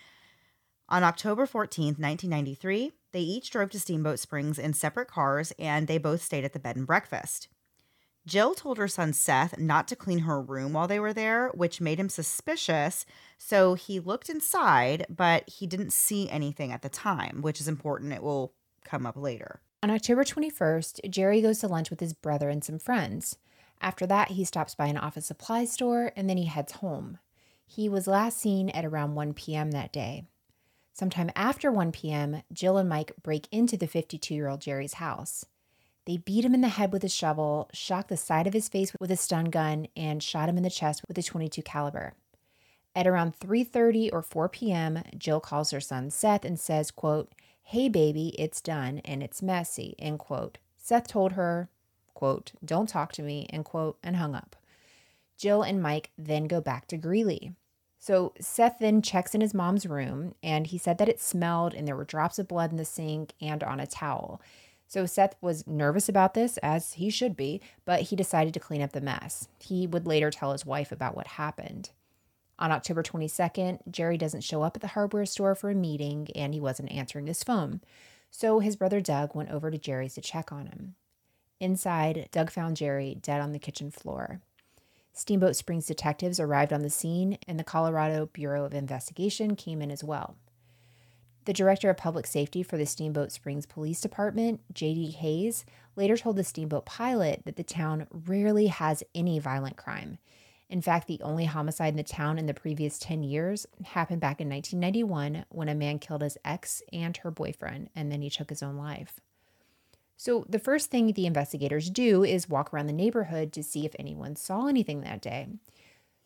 On 0.90 1.02
October 1.02 1.46
14th, 1.46 1.98
1993, 1.98 2.92
they 3.12 3.20
each 3.20 3.50
drove 3.50 3.70
to 3.70 3.80
Steamboat 3.80 4.18
Springs 4.18 4.58
in 4.58 4.72
separate 4.72 5.08
cars 5.08 5.52
and 5.58 5.86
they 5.86 5.98
both 5.98 6.22
stayed 6.22 6.44
at 6.44 6.52
the 6.52 6.58
bed 6.58 6.76
and 6.76 6.86
breakfast. 6.86 7.48
Jill 8.26 8.54
told 8.54 8.76
her 8.76 8.88
son 8.88 9.14
Seth 9.14 9.58
not 9.58 9.88
to 9.88 9.96
clean 9.96 10.20
her 10.20 10.40
room 10.40 10.74
while 10.74 10.86
they 10.86 11.00
were 11.00 11.14
there, 11.14 11.48
which 11.54 11.80
made 11.80 11.98
him 11.98 12.10
suspicious. 12.10 13.06
So 13.38 13.72
he 13.72 14.00
looked 14.00 14.28
inside, 14.28 15.06
but 15.08 15.48
he 15.48 15.66
didn't 15.66 15.94
see 15.94 16.28
anything 16.28 16.70
at 16.70 16.82
the 16.82 16.90
time, 16.90 17.40
which 17.40 17.58
is 17.58 17.68
important. 17.68 18.12
It 18.12 18.22
will 18.22 18.52
come 18.84 19.06
up 19.06 19.16
later. 19.16 19.60
On 19.82 19.90
October 19.90 20.24
21st, 20.24 21.08
Jerry 21.08 21.40
goes 21.40 21.60
to 21.60 21.68
lunch 21.68 21.88
with 21.88 22.00
his 22.00 22.12
brother 22.12 22.50
and 22.50 22.62
some 22.62 22.78
friends. 22.78 23.38
After 23.80 24.06
that, 24.06 24.32
he 24.32 24.44
stops 24.44 24.74
by 24.74 24.86
an 24.86 24.98
office 24.98 25.26
supply 25.26 25.64
store 25.64 26.12
and 26.14 26.28
then 26.28 26.36
he 26.36 26.46
heads 26.46 26.72
home. 26.72 27.18
He 27.64 27.88
was 27.88 28.06
last 28.06 28.38
seen 28.38 28.70
at 28.70 28.84
around 28.84 29.14
1 29.14 29.34
p.m. 29.34 29.70
that 29.70 29.92
day. 29.92 30.24
Sometime 30.98 31.30
after 31.36 31.70
1 31.70 31.92
p.m., 31.92 32.42
Jill 32.52 32.76
and 32.76 32.88
Mike 32.88 33.12
break 33.22 33.46
into 33.52 33.76
the 33.76 33.86
52 33.86 34.34
year 34.34 34.48
old 34.48 34.60
Jerry's 34.60 34.94
house. 34.94 35.44
They 36.06 36.16
beat 36.16 36.44
him 36.44 36.54
in 36.54 36.60
the 36.60 36.66
head 36.66 36.92
with 36.92 37.04
a 37.04 37.08
shovel, 37.08 37.70
shocked 37.72 38.08
the 38.08 38.16
side 38.16 38.48
of 38.48 38.52
his 38.52 38.68
face 38.68 38.92
with 38.98 39.12
a 39.12 39.16
stun 39.16 39.44
gun, 39.44 39.86
and 39.96 40.20
shot 40.20 40.48
him 40.48 40.56
in 40.56 40.64
the 40.64 40.70
chest 40.70 41.04
with 41.06 41.16
a 41.16 41.22
22 41.22 41.62
caliber. 41.62 42.14
At 42.96 43.06
around 43.06 43.38
3:30 43.38 44.10
or 44.12 44.22
4 44.22 44.48
p.m., 44.48 45.04
Jill 45.16 45.38
calls 45.38 45.70
her 45.70 45.78
son 45.78 46.10
Seth 46.10 46.44
and 46.44 46.58
says, 46.58 46.90
quote, 46.90 47.32
"Hey 47.62 47.88
baby, 47.88 48.34
it's 48.36 48.60
done 48.60 49.00
and 49.04 49.22
it's 49.22 49.40
messy." 49.40 49.94
End 50.00 50.18
quote. 50.18 50.58
Seth 50.76 51.06
told 51.06 51.34
her, 51.34 51.68
quote, 52.12 52.50
"Don't 52.64 52.88
talk 52.88 53.12
to 53.12 53.22
me," 53.22 53.46
end 53.52 53.66
quote, 53.66 53.98
and 54.02 54.16
hung 54.16 54.34
up. 54.34 54.56
Jill 55.36 55.62
and 55.62 55.80
Mike 55.80 56.10
then 56.18 56.48
go 56.48 56.60
back 56.60 56.88
to 56.88 56.96
Greeley. 56.96 57.52
So 57.98 58.32
Seth 58.40 58.78
then 58.78 59.02
checks 59.02 59.34
in 59.34 59.40
his 59.40 59.52
mom's 59.52 59.84
room 59.84 60.34
and 60.42 60.68
he 60.68 60.78
said 60.78 60.98
that 60.98 61.08
it 61.08 61.20
smelled 61.20 61.74
and 61.74 61.86
there 61.86 61.96
were 61.96 62.04
drops 62.04 62.38
of 62.38 62.48
blood 62.48 62.70
in 62.70 62.76
the 62.76 62.84
sink 62.84 63.32
and 63.40 63.62
on 63.64 63.80
a 63.80 63.86
towel. 63.86 64.40
So 64.86 65.04
Seth 65.04 65.34
was 65.42 65.66
nervous 65.66 66.08
about 66.08 66.32
this, 66.32 66.56
as 66.58 66.94
he 66.94 67.10
should 67.10 67.36
be, 67.36 67.60
but 67.84 68.02
he 68.02 68.16
decided 68.16 68.54
to 68.54 68.60
clean 68.60 68.80
up 68.80 68.92
the 68.92 69.02
mess. 69.02 69.48
He 69.58 69.86
would 69.86 70.06
later 70.06 70.30
tell 70.30 70.52
his 70.52 70.64
wife 70.64 70.90
about 70.90 71.14
what 71.14 71.26
happened. 71.26 71.90
On 72.58 72.72
October 72.72 73.02
22nd, 73.02 73.80
Jerry 73.90 74.16
doesn't 74.16 74.40
show 74.40 74.62
up 74.62 74.76
at 74.76 74.80
the 74.80 74.88
hardware 74.88 75.26
store 75.26 75.54
for 75.54 75.68
a 75.68 75.74
meeting 75.74 76.28
and 76.34 76.54
he 76.54 76.60
wasn't 76.60 76.90
answering 76.90 77.26
his 77.26 77.44
phone. 77.44 77.82
So 78.30 78.60
his 78.60 78.76
brother 78.76 79.00
Doug 79.00 79.34
went 79.34 79.50
over 79.50 79.70
to 79.70 79.78
Jerry's 79.78 80.14
to 80.14 80.20
check 80.20 80.50
on 80.50 80.66
him. 80.66 80.94
Inside, 81.60 82.28
Doug 82.30 82.50
found 82.50 82.76
Jerry 82.76 83.18
dead 83.20 83.40
on 83.40 83.52
the 83.52 83.58
kitchen 83.58 83.90
floor. 83.90 84.40
Steamboat 85.18 85.56
Springs 85.56 85.84
detectives 85.84 86.38
arrived 86.38 86.72
on 86.72 86.82
the 86.82 86.88
scene, 86.88 87.38
and 87.48 87.58
the 87.58 87.64
Colorado 87.64 88.26
Bureau 88.26 88.64
of 88.64 88.72
Investigation 88.72 89.56
came 89.56 89.82
in 89.82 89.90
as 89.90 90.04
well. 90.04 90.36
The 91.44 91.52
director 91.52 91.90
of 91.90 91.96
public 91.96 92.24
safety 92.24 92.62
for 92.62 92.76
the 92.76 92.86
Steamboat 92.86 93.32
Springs 93.32 93.66
Police 93.66 94.00
Department, 94.00 94.60
J.D. 94.72 95.10
Hayes, 95.10 95.64
later 95.96 96.16
told 96.16 96.36
the 96.36 96.44
Steamboat 96.44 96.86
pilot 96.86 97.42
that 97.46 97.56
the 97.56 97.64
town 97.64 98.06
rarely 98.12 98.68
has 98.68 99.02
any 99.12 99.40
violent 99.40 99.76
crime. 99.76 100.18
In 100.70 100.80
fact, 100.80 101.08
the 101.08 101.20
only 101.20 101.46
homicide 101.46 101.94
in 101.94 101.96
the 101.96 102.04
town 102.04 102.38
in 102.38 102.46
the 102.46 102.54
previous 102.54 102.96
10 103.00 103.24
years 103.24 103.66
happened 103.86 104.20
back 104.20 104.40
in 104.40 104.48
1991 104.48 105.46
when 105.48 105.68
a 105.68 105.74
man 105.74 105.98
killed 105.98 106.22
his 106.22 106.38
ex 106.44 106.80
and 106.92 107.16
her 107.16 107.32
boyfriend, 107.32 107.90
and 107.96 108.12
then 108.12 108.22
he 108.22 108.30
took 108.30 108.50
his 108.50 108.62
own 108.62 108.76
life. 108.76 109.18
So, 110.20 110.44
the 110.48 110.58
first 110.58 110.90
thing 110.90 111.12
the 111.12 111.26
investigators 111.26 111.88
do 111.90 112.24
is 112.24 112.48
walk 112.48 112.74
around 112.74 112.88
the 112.88 112.92
neighborhood 112.92 113.52
to 113.52 113.62
see 113.62 113.86
if 113.86 113.94
anyone 114.00 114.34
saw 114.34 114.66
anything 114.66 115.00
that 115.02 115.22
day. 115.22 115.46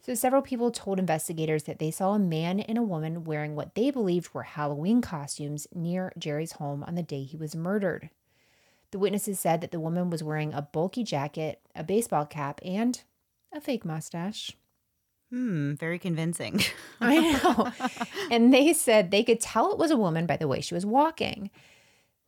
So, 0.01 0.15
several 0.15 0.41
people 0.41 0.71
told 0.71 0.99
investigators 0.99 1.65
that 1.65 1.79
they 1.79 1.91
saw 1.91 2.15
a 2.15 2.19
man 2.19 2.61
and 2.61 2.79
a 2.79 2.83
woman 2.83 3.23
wearing 3.23 3.55
what 3.55 3.75
they 3.75 3.91
believed 3.91 4.33
were 4.33 4.45
Halloween 4.45 5.03
costumes 5.03 5.69
near 5.75 6.11
Jerry's 6.17 6.53
home 6.53 6.83
on 6.83 6.95
the 6.95 7.03
day 7.03 7.23
he 7.25 7.37
was 7.37 7.55
murdered. 7.55 8.09
The 8.93 8.99
witnesses 8.99 9.39
said 9.39 9.61
that 9.61 9.73
the 9.73 9.81
woman 9.81 10.09
was 10.09 10.23
wearing 10.25 10.55
a 10.55 10.63
bulky 10.63 11.05
jacket, 11.05 11.61
a 11.77 11.85
baseball 11.85 12.25
cap, 12.25 12.61
and 12.65 12.99
a 13.53 13.61
fake 13.61 13.85
mustache. 13.85 14.53
Hmm, 15.29 15.75
very 15.75 15.99
convincing. 15.99 16.63
I 16.99 17.33
know. 17.33 17.73
And 18.31 18.55
they 18.55 18.73
said 18.73 19.11
they 19.11 19.23
could 19.23 19.41
tell 19.41 19.71
it 19.71 19.79
was 19.79 19.91
a 19.91 19.97
woman 19.99 20.25
by 20.25 20.39
the 20.39 20.49
way 20.49 20.63
she 20.63 20.73
was 20.73 20.87
walking. 20.87 21.51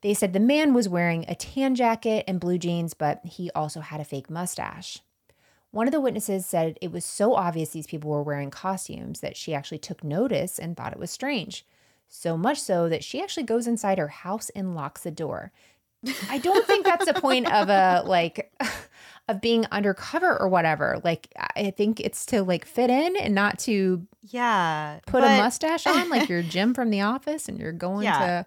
They 0.05 0.13
said 0.13 0.35
the 0.35 0.39
man 0.39 0.75
was 0.75 0.87
wearing 0.87 1.25
a 1.29 1.35
tan 1.35 1.75
jacket 1.75 2.25
and 2.29 2.39
blue 2.39 2.59
jeans, 2.59 2.93
but 2.93 3.25
he 3.25 3.51
also 3.55 3.81
had 3.81 4.03
a 4.03 4.05
fake 4.05 4.29
mustache. 4.29 4.99
One 5.71 5.89
of 5.89 5.93
the 5.93 6.01
witnesses 6.01 6.45
said 6.45 6.79
it 6.83 6.93
was 6.93 7.07
so 7.07 7.33
obvious 7.33 7.71
these 7.71 7.87
people 7.87 8.11
were 8.11 8.23
wearing 8.23 8.51
costumes 8.51 9.21
that 9.21 9.35
she 9.35 9.55
actually 9.55 9.79
took 9.79 10.05
notice 10.05 10.59
and 10.59 10.77
thought 10.77 10.93
it 10.93 10.99
was 10.99 11.11
strange. 11.11 11.65
So 12.07 12.37
much 12.37 12.61
so 12.61 12.87
that 12.91 13.03
she 13.03 13.23
actually 13.23 13.45
goes 13.45 13.67
inside 13.67 13.97
her 13.97 14.09
house 14.09 14.51
and 14.51 14.75
locks 14.75 15.05
the 15.05 15.11
door. 15.11 15.53
I 16.29 16.37
don't 16.37 16.67
think 16.67 16.85
that's 16.85 17.07
the 17.07 17.15
point 17.15 17.51
of 17.51 17.71
a 17.71 18.03
like 18.07 18.53
of 19.29 19.41
being 19.41 19.65
undercover 19.73 20.39
or 20.39 20.51
whatever. 20.51 21.01
Like 21.03 21.33
I 21.57 21.71
think 21.71 21.99
it's 21.99 22.27
to 22.27 22.43
like 22.43 22.67
fit 22.67 22.91
in 22.91 23.17
and 23.17 23.35
not 23.35 23.59
to 23.61 24.07
yeah 24.21 24.99
put 25.07 25.23
but, 25.23 25.31
a 25.31 25.43
mustache 25.43 25.87
on 25.87 26.11
like 26.11 26.29
you're 26.29 26.43
Jim 26.43 26.75
from 26.75 26.91
the 26.91 27.01
office 27.01 27.49
and 27.49 27.59
you're 27.59 27.73
going 27.73 28.05
yeah. 28.05 28.19
to 28.19 28.47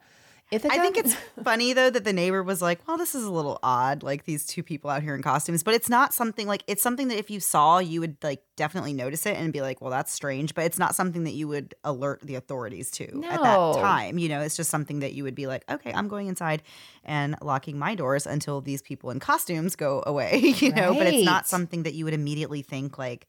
Ithaca? 0.49 0.73
I 0.73 0.79
think 0.79 0.97
it's 0.97 1.13
funny 1.43 1.73
though 1.73 1.89
that 1.89 2.05
the 2.05 2.13
neighbor 2.13 2.41
was 2.41 2.61
like, 2.61 2.79
"Well, 2.87 2.97
this 2.97 3.13
is 3.13 3.23
a 3.25 3.31
little 3.31 3.59
odd, 3.63 4.01
like 4.01 4.23
these 4.23 4.45
two 4.45 4.63
people 4.63 4.89
out 4.89 5.03
here 5.03 5.13
in 5.13 5.21
costumes." 5.21 5.61
But 5.61 5.73
it's 5.73 5.89
not 5.89 6.13
something 6.13 6.47
like 6.47 6.63
it's 6.67 6.81
something 6.81 7.09
that 7.09 7.17
if 7.17 7.29
you 7.29 7.39
saw, 7.41 7.79
you 7.79 7.99
would 7.99 8.15
like 8.23 8.41
definitely 8.55 8.93
notice 8.93 9.25
it 9.25 9.35
and 9.35 9.51
be 9.51 9.61
like, 9.61 9.81
"Well, 9.81 9.91
that's 9.91 10.11
strange." 10.11 10.55
But 10.55 10.65
it's 10.65 10.79
not 10.79 10.95
something 10.95 11.25
that 11.25 11.33
you 11.33 11.49
would 11.49 11.75
alert 11.83 12.21
the 12.21 12.35
authorities 12.35 12.89
to 12.91 13.17
no. 13.17 13.27
at 13.27 13.41
that 13.41 13.81
time. 13.81 14.17
You 14.17 14.29
know, 14.29 14.41
it's 14.41 14.55
just 14.55 14.69
something 14.69 14.99
that 14.99 15.13
you 15.13 15.23
would 15.23 15.35
be 15.35 15.47
like, 15.47 15.65
"Okay, 15.69 15.91
I'm 15.91 16.07
going 16.07 16.27
inside 16.27 16.63
and 17.03 17.35
locking 17.41 17.77
my 17.77 17.95
doors 17.95 18.25
until 18.25 18.61
these 18.61 18.81
people 18.81 19.09
in 19.09 19.19
costumes 19.19 19.75
go 19.75 20.01
away." 20.05 20.37
you 20.59 20.71
know, 20.71 20.93
but 20.93 21.07
it's 21.07 21.25
not 21.25 21.45
something 21.45 21.83
that 21.83 21.93
you 21.93 22.05
would 22.05 22.13
immediately 22.13 22.61
think 22.61 22.97
like. 22.97 23.27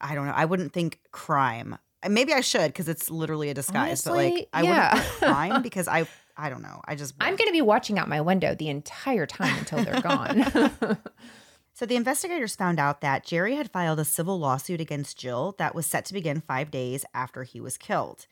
I 0.00 0.14
don't 0.14 0.26
know. 0.26 0.32
I 0.32 0.44
wouldn't 0.44 0.72
think 0.72 0.98
crime 1.12 1.78
maybe 2.08 2.32
I 2.32 2.40
should 2.40 2.68
because 2.68 2.88
it's 2.88 3.10
literally 3.10 3.50
a 3.50 3.54
disguise. 3.54 4.06
Honestly, 4.06 4.30
but 4.30 4.34
like, 4.34 4.48
I 4.52 4.62
yeah. 4.62 4.94
wouldn't 4.94 5.12
crime 5.12 5.62
because 5.62 5.88
I, 5.88 6.06
I 6.36 6.50
don't 6.50 6.62
know. 6.62 6.80
I 6.84 6.94
just. 6.94 7.14
Won't. 7.14 7.30
I'm 7.30 7.36
going 7.36 7.48
to 7.48 7.52
be 7.52 7.62
watching 7.62 7.98
out 7.98 8.08
my 8.08 8.20
window 8.20 8.54
the 8.54 8.68
entire 8.68 9.26
time 9.26 9.58
until 9.58 9.84
they're 9.84 10.00
gone. 10.00 10.98
so 11.74 11.86
the 11.86 11.96
investigators 11.96 12.56
found 12.56 12.78
out 12.78 13.00
that 13.00 13.24
Jerry 13.24 13.56
had 13.56 13.70
filed 13.70 14.00
a 14.00 14.04
civil 14.04 14.38
lawsuit 14.38 14.80
against 14.80 15.18
Jill 15.18 15.54
that 15.58 15.74
was 15.74 15.86
set 15.86 16.04
to 16.06 16.14
begin 16.14 16.40
five 16.40 16.70
days 16.70 17.04
after 17.14 17.44
he 17.44 17.60
was 17.60 17.76
killed. 17.78 18.26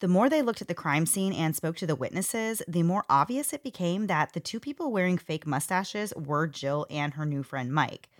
The 0.00 0.08
more 0.08 0.28
they 0.28 0.42
looked 0.42 0.60
at 0.60 0.68
the 0.68 0.74
crime 0.74 1.06
scene 1.06 1.32
and 1.32 1.56
spoke 1.56 1.76
to 1.76 1.86
the 1.86 1.94
witnesses, 1.94 2.60
the 2.68 2.82
more 2.82 3.04
obvious 3.08 3.54
it 3.54 3.62
became 3.62 4.08
that 4.08 4.34
the 4.34 4.40
two 4.40 4.60
people 4.60 4.92
wearing 4.92 5.16
fake 5.16 5.46
mustaches 5.46 6.12
were 6.14 6.46
Jill 6.46 6.86
and 6.90 7.14
her 7.14 7.24
new 7.24 7.42
friend 7.42 7.72
Mike. 7.72 8.10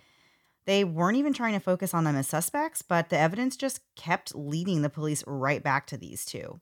They 0.67 0.83
weren't 0.83 1.15
even 1.15 1.31
trying 1.31 1.53
to 1.53 1.61
focus 1.61 1.93
on 1.93 2.03
them 2.03 2.17
as 2.17 2.27
suspects, 2.27 2.81
but 2.81 3.07
the 3.07 3.17
evidence 3.17 3.55
just 3.55 3.79
kept 3.95 4.35
leading 4.35 4.81
the 4.81 4.89
police 4.89 5.23
right 5.25 5.63
back 5.63 5.87
to 5.87 5.97
these 5.97 6.25
two. 6.25 6.59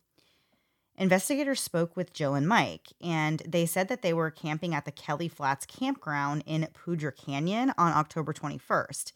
Investigators 0.95 1.60
spoke 1.60 1.97
with 1.97 2.14
Jill 2.14 2.36
and 2.36 2.47
Mike, 2.47 2.93
and 3.01 3.41
they 3.47 3.66
said 3.66 3.88
that 3.88 4.03
they 4.03 4.14
were 4.14 4.30
camping 4.30 4.76
at 4.76 4.86
the 4.86 4.91
Kelly 4.91 5.28
Flats 5.28 5.66
campground 5.66 6.43
in 6.45 6.68
Poudre 6.72 7.14
Canyon 7.18 7.74
on 7.80 7.93
October 7.93 8.32
21st. 8.32 9.12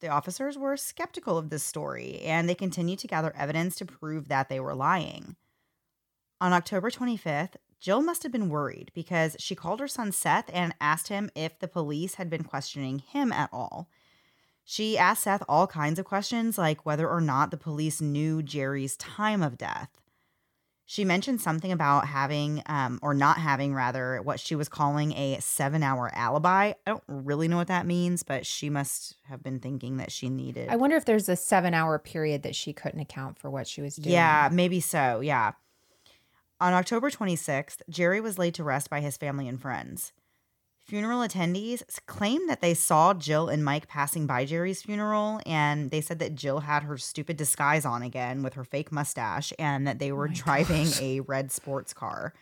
The 0.00 0.08
officers 0.08 0.56
were 0.56 0.78
skeptical 0.78 1.36
of 1.36 1.50
this 1.50 1.62
story, 1.62 2.20
and 2.22 2.48
they 2.48 2.54
continued 2.54 3.00
to 3.00 3.06
gather 3.06 3.36
evidence 3.36 3.76
to 3.76 3.84
prove 3.84 4.28
that 4.28 4.48
they 4.48 4.60
were 4.60 4.74
lying. 4.74 5.36
On 6.40 6.54
October 6.54 6.90
25th, 6.90 7.56
Jill 7.80 8.00
must 8.00 8.22
have 8.22 8.32
been 8.32 8.48
worried 8.48 8.90
because 8.94 9.36
she 9.38 9.54
called 9.54 9.80
her 9.80 9.88
son 9.88 10.10
Seth 10.10 10.48
and 10.54 10.74
asked 10.80 11.08
him 11.08 11.28
if 11.34 11.58
the 11.58 11.68
police 11.68 12.14
had 12.14 12.30
been 12.30 12.44
questioning 12.44 13.00
him 13.00 13.30
at 13.30 13.50
all. 13.52 13.90
She 14.68 14.98
asked 14.98 15.22
Seth 15.22 15.44
all 15.48 15.68
kinds 15.68 16.00
of 16.00 16.04
questions, 16.04 16.58
like 16.58 16.84
whether 16.84 17.08
or 17.08 17.20
not 17.20 17.52
the 17.52 17.56
police 17.56 18.00
knew 18.00 18.42
Jerry's 18.42 18.96
time 18.96 19.40
of 19.40 19.56
death. 19.56 19.90
She 20.84 21.04
mentioned 21.04 21.40
something 21.40 21.70
about 21.70 22.08
having, 22.08 22.64
um, 22.66 22.98
or 23.00 23.14
not 23.14 23.38
having, 23.38 23.74
rather, 23.74 24.20
what 24.22 24.40
she 24.40 24.56
was 24.56 24.68
calling 24.68 25.12
a 25.12 25.38
seven 25.40 25.84
hour 25.84 26.10
alibi. 26.12 26.72
I 26.84 26.90
don't 26.90 27.02
really 27.06 27.46
know 27.46 27.56
what 27.56 27.68
that 27.68 27.86
means, 27.86 28.24
but 28.24 28.44
she 28.44 28.68
must 28.68 29.14
have 29.28 29.40
been 29.40 29.60
thinking 29.60 29.98
that 29.98 30.10
she 30.10 30.28
needed. 30.28 30.68
I 30.68 30.74
wonder 30.74 30.96
if 30.96 31.04
there's 31.04 31.28
a 31.28 31.36
seven 31.36 31.72
hour 31.72 31.96
period 32.00 32.42
that 32.42 32.56
she 32.56 32.72
couldn't 32.72 33.00
account 33.00 33.38
for 33.38 33.48
what 33.48 33.68
she 33.68 33.82
was 33.82 33.94
doing. 33.94 34.14
Yeah, 34.14 34.48
maybe 34.52 34.80
so. 34.80 35.20
Yeah. 35.20 35.52
On 36.60 36.72
October 36.72 37.08
26th, 37.08 37.82
Jerry 37.88 38.20
was 38.20 38.36
laid 38.36 38.54
to 38.54 38.64
rest 38.64 38.90
by 38.90 39.00
his 39.00 39.16
family 39.16 39.46
and 39.46 39.60
friends. 39.60 40.12
Funeral 40.86 41.26
attendees 41.26 41.82
claimed 42.06 42.48
that 42.48 42.60
they 42.60 42.72
saw 42.72 43.12
Jill 43.12 43.48
and 43.48 43.64
Mike 43.64 43.88
passing 43.88 44.24
by 44.24 44.44
Jerry's 44.44 44.82
funeral, 44.82 45.40
and 45.44 45.90
they 45.90 46.00
said 46.00 46.20
that 46.20 46.36
Jill 46.36 46.60
had 46.60 46.84
her 46.84 46.96
stupid 46.96 47.36
disguise 47.36 47.84
on 47.84 48.02
again 48.02 48.44
with 48.44 48.54
her 48.54 48.62
fake 48.62 48.92
mustache 48.92 49.52
and 49.58 49.84
that 49.84 49.98
they 49.98 50.12
were 50.12 50.28
oh 50.28 50.32
driving 50.32 50.84
gosh. 50.84 51.02
a 51.02 51.20
red 51.20 51.50
sports 51.50 51.92
car. 51.92 52.34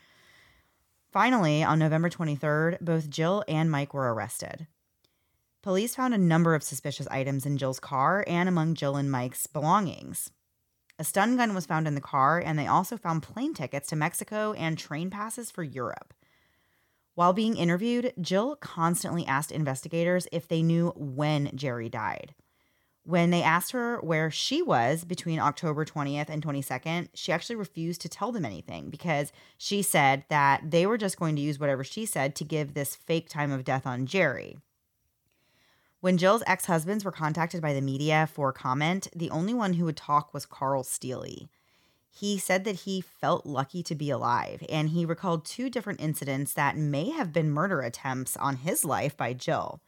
Finally, 1.11 1.65
on 1.65 1.79
November 1.79 2.11
23rd, 2.11 2.81
both 2.83 3.09
Jill 3.09 3.45
and 3.49 3.71
Mike 3.71 3.95
were 3.95 4.13
arrested. 4.13 4.67
Police 5.63 5.95
found 5.95 6.13
a 6.13 6.19
number 6.19 6.55
of 6.55 6.63
suspicious 6.63 7.09
items 7.11 7.47
in 7.47 7.57
Jill's 7.57 7.81
car 7.81 8.25
and 8.27 8.47
among 8.47 8.75
Jill 8.75 8.97
and 8.97 9.11
Mike's 9.11 9.47
belongings. 9.47 10.31
A 10.99 11.05
stun 11.05 11.39
gun 11.39 11.55
was 11.55 11.65
found 11.65 11.89
in 11.89 11.95
the 11.95 12.01
car, 12.03 12.41
and 12.45 12.59
they 12.59 12.67
also 12.67 12.99
found 12.99 13.23
plane 13.23 13.55
tickets 13.55 13.89
to 13.89 13.97
Mexico 13.97 14.53
and 14.53 14.77
train 14.77 15.09
passes 15.09 15.51
for 15.51 15.63
Europe. 15.63 16.13
While 17.15 17.33
being 17.33 17.57
interviewed, 17.57 18.13
Jill 18.21 18.57
constantly 18.57 19.25
asked 19.27 19.53
investigators 19.53 20.27
if 20.33 20.49
they 20.49 20.63
knew 20.63 20.93
when 20.97 21.51
Jerry 21.55 21.89
died. 21.89 22.35
When 23.07 23.31
they 23.31 23.43
asked 23.43 23.73
her 23.73 24.01
where 24.01 24.31
she 24.31 24.63
was 24.63 25.05
between 25.05 25.39
October 25.39 25.85
20th 25.85 26.31
and 26.31 26.43
22nd, 26.43 27.09
she 27.13 27.33
actually 27.33 27.57
refused 27.57 28.01
to 28.01 28.09
tell 28.09 28.33
them 28.33 28.47
anything 28.47 28.89
because 28.89 29.31
she 29.59 29.83
said 29.83 30.25
that 30.31 30.71
they 30.71 30.87
were 30.87 30.97
just 30.97 31.19
going 31.19 31.37
to 31.37 31.43
use 31.43 31.61
whatever 31.61 31.85
she 31.85 32.07
said 32.07 32.35
to 32.37 32.45
give 32.45 32.73
this 32.73 32.97
fake 32.97 33.29
time 33.29 33.53
of 33.53 33.63
death 33.63 33.87
on 33.87 34.07
Jerry. 34.07 34.57
When 36.01 36.17
Jill's 36.19 36.43
ex 36.47 36.65
husbands 36.65 37.05
were 37.05 37.13
contacted 37.13 37.61
by 37.61 37.75
the 37.75 37.81
media 37.83 38.29
for 38.31 38.53
comment, 38.53 39.09
the 39.15 39.31
only 39.31 39.55
one 39.55 39.75
who 39.75 39.85
would 39.85 39.97
talk 39.97 40.33
was 40.33 40.47
Carl 40.47 40.83
Steely. 40.83 41.49
He 42.17 42.39
said 42.39 42.63
that 42.65 42.83
he 42.83 43.01
felt 43.01 43.45
lucky 43.45 43.83
to 43.83 43.95
be 43.97 44.09
alive, 44.09 44.63
and 44.69 44.91
he 44.91 45.05
recalled 45.05 45.45
two 45.45 45.69
different 45.69 46.01
incidents 46.01 46.55
that 46.55 46.77
may 46.77 47.11
have 47.11 47.33
been 47.33 47.51
murder 47.51 47.81
attempts 47.81 48.37
on 48.37 48.59
his 48.59 48.85
life 48.85 49.17
by 49.17 49.33
Jill. 49.33 49.81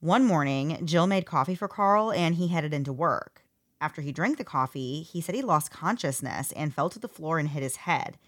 One 0.00 0.24
morning, 0.24 0.84
Jill 0.84 1.06
made 1.06 1.24
coffee 1.24 1.54
for 1.54 1.68
Carl 1.68 2.10
and 2.10 2.34
he 2.34 2.48
headed 2.48 2.74
into 2.74 2.92
work. 2.92 3.44
After 3.80 4.02
he 4.02 4.10
drank 4.10 4.36
the 4.36 4.42
coffee, 4.42 5.02
he 5.02 5.20
said 5.20 5.36
he 5.36 5.42
lost 5.42 5.70
consciousness 5.70 6.50
and 6.52 6.74
fell 6.74 6.90
to 6.90 6.98
the 6.98 7.06
floor 7.06 7.38
and 7.38 7.50
hit 7.50 7.62
his 7.62 7.76
head. 7.76 8.18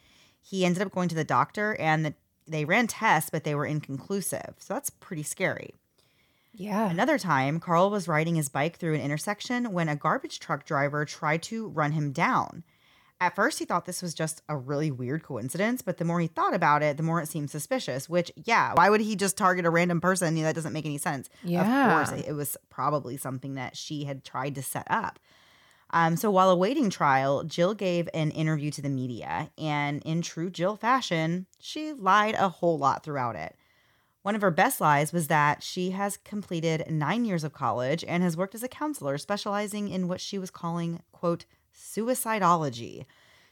He 0.40 0.64
ended 0.64 0.80
up 0.84 0.92
going 0.92 1.08
to 1.08 1.16
the 1.16 1.24
doctor 1.24 1.76
and 1.80 2.04
the, 2.04 2.14
they 2.46 2.64
ran 2.64 2.86
tests, 2.86 3.28
but 3.28 3.42
they 3.42 3.56
were 3.56 3.66
inconclusive. 3.66 4.54
So 4.60 4.72
that's 4.72 4.90
pretty 4.90 5.24
scary. 5.24 5.74
Yeah. 6.52 6.88
Another 6.88 7.18
time, 7.18 7.58
Carl 7.58 7.90
was 7.90 8.06
riding 8.06 8.36
his 8.36 8.48
bike 8.48 8.76
through 8.76 8.94
an 8.94 9.00
intersection 9.00 9.72
when 9.72 9.88
a 9.88 9.96
garbage 9.96 10.38
truck 10.38 10.64
driver 10.64 11.04
tried 11.04 11.42
to 11.44 11.66
run 11.66 11.90
him 11.90 12.12
down. 12.12 12.62
At 13.20 13.36
first, 13.36 13.58
he 13.58 13.64
thought 13.64 13.84
this 13.86 14.02
was 14.02 14.12
just 14.12 14.42
a 14.48 14.56
really 14.56 14.90
weird 14.90 15.22
coincidence, 15.22 15.82
but 15.82 15.98
the 15.98 16.04
more 16.04 16.20
he 16.20 16.26
thought 16.26 16.54
about 16.54 16.82
it, 16.82 16.96
the 16.96 17.02
more 17.02 17.20
it 17.20 17.28
seemed 17.28 17.50
suspicious. 17.50 18.08
Which, 18.08 18.30
yeah, 18.36 18.72
why 18.74 18.90
would 18.90 19.00
he 19.00 19.16
just 19.16 19.36
target 19.36 19.64
a 19.64 19.70
random 19.70 20.00
person? 20.00 20.34
that 20.34 20.54
doesn't 20.54 20.72
make 20.72 20.84
any 20.84 20.98
sense. 20.98 21.30
Yeah. 21.42 22.00
Of 22.00 22.08
course, 22.08 22.22
it 22.26 22.32
was 22.32 22.56
probably 22.70 23.16
something 23.16 23.54
that 23.54 23.76
she 23.76 24.04
had 24.04 24.24
tried 24.24 24.56
to 24.56 24.62
set 24.62 24.86
up. 24.90 25.18
Um, 25.90 26.16
so 26.16 26.28
while 26.30 26.50
awaiting 26.50 26.90
trial, 26.90 27.44
Jill 27.44 27.72
gave 27.72 28.08
an 28.12 28.32
interview 28.32 28.72
to 28.72 28.82
the 28.82 28.88
media, 28.88 29.50
and 29.56 30.02
in 30.04 30.22
true 30.22 30.50
Jill 30.50 30.74
fashion, 30.74 31.46
she 31.60 31.92
lied 31.92 32.34
a 32.34 32.48
whole 32.48 32.78
lot 32.78 33.04
throughout 33.04 33.36
it. 33.36 33.56
One 34.22 34.34
of 34.34 34.40
her 34.40 34.50
best 34.50 34.80
lies 34.80 35.12
was 35.12 35.28
that 35.28 35.62
she 35.62 35.90
has 35.90 36.16
completed 36.16 36.90
nine 36.90 37.24
years 37.24 37.44
of 37.44 37.52
college 37.52 38.02
and 38.08 38.22
has 38.22 38.36
worked 38.36 38.54
as 38.54 38.62
a 38.62 38.68
counselor, 38.68 39.18
specializing 39.18 39.88
in 39.88 40.08
what 40.08 40.20
she 40.20 40.38
was 40.38 40.50
calling, 40.50 41.00
quote, 41.12 41.44
suicidology. 41.74 43.06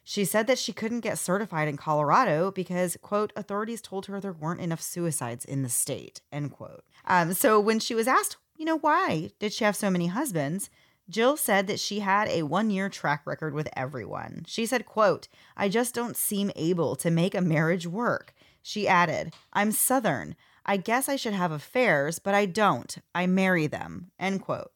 She 0.04 0.24
said 0.24 0.46
that 0.48 0.58
she 0.58 0.72
couldn't 0.72 1.00
get 1.00 1.18
certified 1.18 1.68
in 1.68 1.76
Colorado 1.76 2.50
because, 2.50 2.96
quote, 3.02 3.32
authorities 3.36 3.80
told 3.80 4.06
her 4.06 4.20
there 4.20 4.32
weren't 4.32 4.60
enough 4.60 4.82
suicides 4.82 5.44
in 5.44 5.62
the 5.62 5.68
state, 5.68 6.20
end 6.32 6.50
quote. 6.52 6.84
Um, 7.04 7.34
so 7.34 7.60
when 7.60 7.78
she 7.78 7.94
was 7.94 8.08
asked, 8.08 8.36
you 8.56 8.64
know, 8.64 8.78
why 8.78 9.30
did 9.38 9.52
she 9.52 9.64
have 9.64 9.76
so 9.76 9.90
many 9.90 10.08
husbands? 10.08 10.70
Jill 11.08 11.36
said 11.36 11.66
that 11.66 11.80
she 11.80 12.00
had 12.00 12.28
a 12.28 12.42
one-year 12.42 12.88
track 12.88 13.22
record 13.26 13.54
with 13.54 13.68
everyone. 13.76 14.44
She 14.46 14.66
said, 14.66 14.86
quote, 14.86 15.28
I 15.56 15.68
just 15.68 15.94
don't 15.94 16.16
seem 16.16 16.50
able 16.56 16.96
to 16.96 17.10
make 17.10 17.34
a 17.34 17.40
marriage 17.40 17.86
work. 17.86 18.34
She 18.62 18.88
added, 18.88 19.34
I'm 19.52 19.72
Southern. 19.72 20.36
I 20.64 20.76
guess 20.76 21.08
I 21.08 21.16
should 21.16 21.34
have 21.34 21.50
affairs, 21.50 22.18
but 22.18 22.34
I 22.34 22.46
don't. 22.46 22.96
I 23.14 23.26
marry 23.26 23.66
them, 23.66 24.10
end 24.18 24.42
quote. 24.42 24.70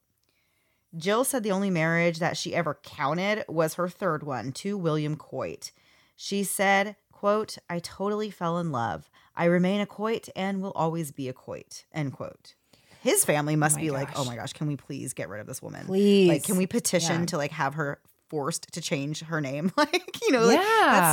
Jill 0.97 1.25
said 1.25 1.43
the 1.43 1.51
only 1.53 1.71
marriage 1.71 2.19
that 2.19 2.37
she 2.37 2.55
ever 2.55 2.79
counted 2.83 3.45
was 3.49 3.75
her 3.75 3.89
third 3.89 4.23
one 4.23 4.53
to 4.53 4.77
William 4.79 5.17
Coit. 5.17 5.73
She 6.17 6.45
said, 6.45 6.97
quote, 7.13 7.59
I 7.69 7.79
totally 7.81 8.31
fell 8.31 8.59
in 8.59 8.73
love. 8.73 9.11
I 9.35 9.45
remain 9.47 9.81
a 9.81 9.87
Coit 9.87 10.29
and 10.35 10.63
will 10.63 10.73
always 10.73 11.13
be 11.13 11.29
a 11.29 11.33
Coit, 11.35 11.85
end 11.93 12.13
quote. 12.15 12.55
His 13.03 13.25
family 13.25 13.57
must 13.57 13.77
Oh 13.77 13.81
be 13.81 13.91
like, 13.91 14.09
oh 14.19 14.25
my 14.25 14.37
gosh, 14.37 14.53
can 14.53 14.67
we 14.67 14.77
please 14.77 15.13
get 15.13 15.29
rid 15.29 15.41
of 15.41 15.47
this 15.47 15.61
woman? 15.63 15.87
Please. 15.87 16.29
Like, 16.29 16.45
can 16.45 16.57
we 16.57 16.67
petition 16.67 17.21
Yeah. 17.21 17.27
to 17.27 17.37
like 17.37 17.53
have 17.53 17.75
her 17.75 18.01
forced 18.29 18.73
to 18.73 18.81
change 18.81 19.21
her 19.23 19.41
name? 19.41 19.73
like, 19.77 20.21
you 20.23 20.33
know, 20.33 20.45
like, 20.47 20.59
Yeah. 20.59 20.65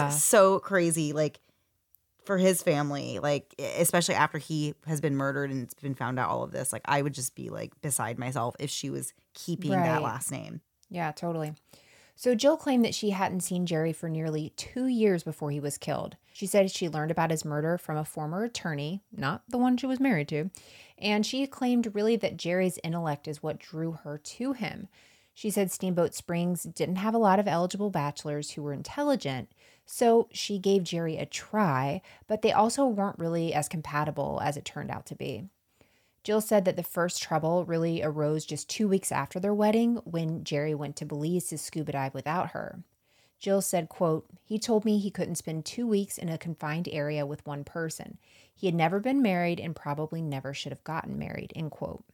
that's 0.08 0.24
so 0.24 0.60
crazy. 0.60 1.12
Like, 1.14 1.40
for 2.26 2.38
his 2.38 2.64
family, 2.64 3.20
like 3.20 3.54
especially 3.60 4.16
after 4.16 4.38
he 4.38 4.76
has 4.88 5.02
been 5.02 5.14
murdered 5.18 5.52
and 5.52 5.62
it's 5.62 5.74
been 5.74 5.94
found 5.94 6.18
out 6.18 6.30
all 6.30 6.42
of 6.44 6.52
this, 6.52 6.72
like 6.72 6.82
I 6.86 7.02
would 7.02 7.14
just 7.14 7.36
be 7.36 7.50
like 7.50 7.74
beside 7.82 8.18
myself 8.18 8.56
if 8.60 8.70
she 8.70 8.90
was 8.90 9.14
keeping 9.34 9.72
that 9.72 10.02
last 10.02 10.32
name. 10.32 10.62
Yeah, 10.90 11.12
totally. 11.12 11.54
So 12.16 12.36
Jill 12.36 12.58
claimed 12.58 12.86
that 12.86 12.94
she 12.94 13.10
hadn't 13.10 13.42
seen 13.42 13.66
Jerry 13.66 13.92
for 13.92 14.08
nearly 14.08 14.54
two 14.56 14.86
years 14.86 15.24
before 15.24 15.50
he 15.50 15.60
was 15.60 15.80
killed. 15.80 16.16
She 16.32 16.46
said 16.46 16.70
she 16.70 16.88
learned 16.88 17.12
about 17.12 17.32
his 17.32 17.44
murder 17.44 17.78
from 17.78 17.98
a 17.98 18.06
former 18.06 18.44
attorney, 18.44 19.02
not 19.12 19.44
the 19.50 19.58
one 19.58 19.78
she 19.78 19.88
was 19.88 20.00
married 20.00 20.28
to, 20.30 20.52
and 20.98 21.26
she 21.26 21.48
claimed 21.48 21.96
really 21.96 22.16
that 22.18 22.38
Jerry's 22.38 22.80
intellect 22.84 23.28
is 23.28 23.42
what 23.42 23.60
drew 23.60 23.94
her 24.04 24.18
to 24.18 24.54
him. 24.54 24.88
She 25.34 25.50
said 25.50 25.72
Steamboat 25.72 26.14
Springs 26.14 26.64
didn't 26.64 26.98
have 26.98 27.16
a 27.16 27.20
lot 27.20 27.40
of 27.40 27.48
eligible 27.48 27.90
bachelors 27.90 28.52
who 28.52 28.62
were 28.62 28.74
intelligent, 28.74 29.50
so 29.86 30.30
she 30.32 30.60
gave 30.60 30.84
Jerry 30.84 31.18
a 31.18 31.26
try, 31.26 32.02
but 32.28 32.44
they 32.44 32.52
also 32.52 32.86
weren't 32.86 33.20
really 33.20 33.54
as 33.54 33.68
compatible 33.68 34.40
as 34.44 34.56
it 34.56 34.66
turned 34.66 34.92
out 34.92 35.08
to 35.08 35.16
be. 35.16 35.50
Jill 36.24 36.42
said 36.42 36.64
that 36.66 36.78
the 36.78 36.84
first 36.84 37.22
trouble 37.22 37.66
really 37.66 38.02
arose 38.02 38.46
just 38.46 38.70
two 38.70 38.88
weeks 38.88 39.12
after 39.12 39.40
their 39.40 39.54
wedding 39.54 39.98
when 40.06 40.44
Jerry 40.44 40.74
went 40.74 40.96
to 40.98 41.06
Belize 41.06 41.48
to 41.50 41.58
scuba 41.58 41.92
dive 41.92 42.14
without 42.14 42.52
her. 42.52 42.80
Jill 43.40 43.62
said, 43.62 43.90
quote, 43.90 44.26
He 44.46 44.58
told 44.58 44.86
me 44.86 44.98
he 44.98 45.12
couldn't 45.12 45.36
spend 45.36 45.66
two 45.66 45.86
weeks 45.86 46.18
in 46.18 46.30
a 46.30 46.38
confined 46.38 46.88
area 46.90 47.26
with 47.26 47.46
one 47.46 47.66
person. 47.66 48.18
He 48.56 48.68
had 48.68 48.76
never 48.76 49.02
been 49.02 49.22
married 49.22 49.60
and 49.60 49.76
probably 49.76 50.22
never 50.22 50.54
should 50.54 50.72
have 50.72 50.84
gotten 50.86 51.20
married, 51.20 51.52
end 51.54 51.72
quote. 51.72 52.06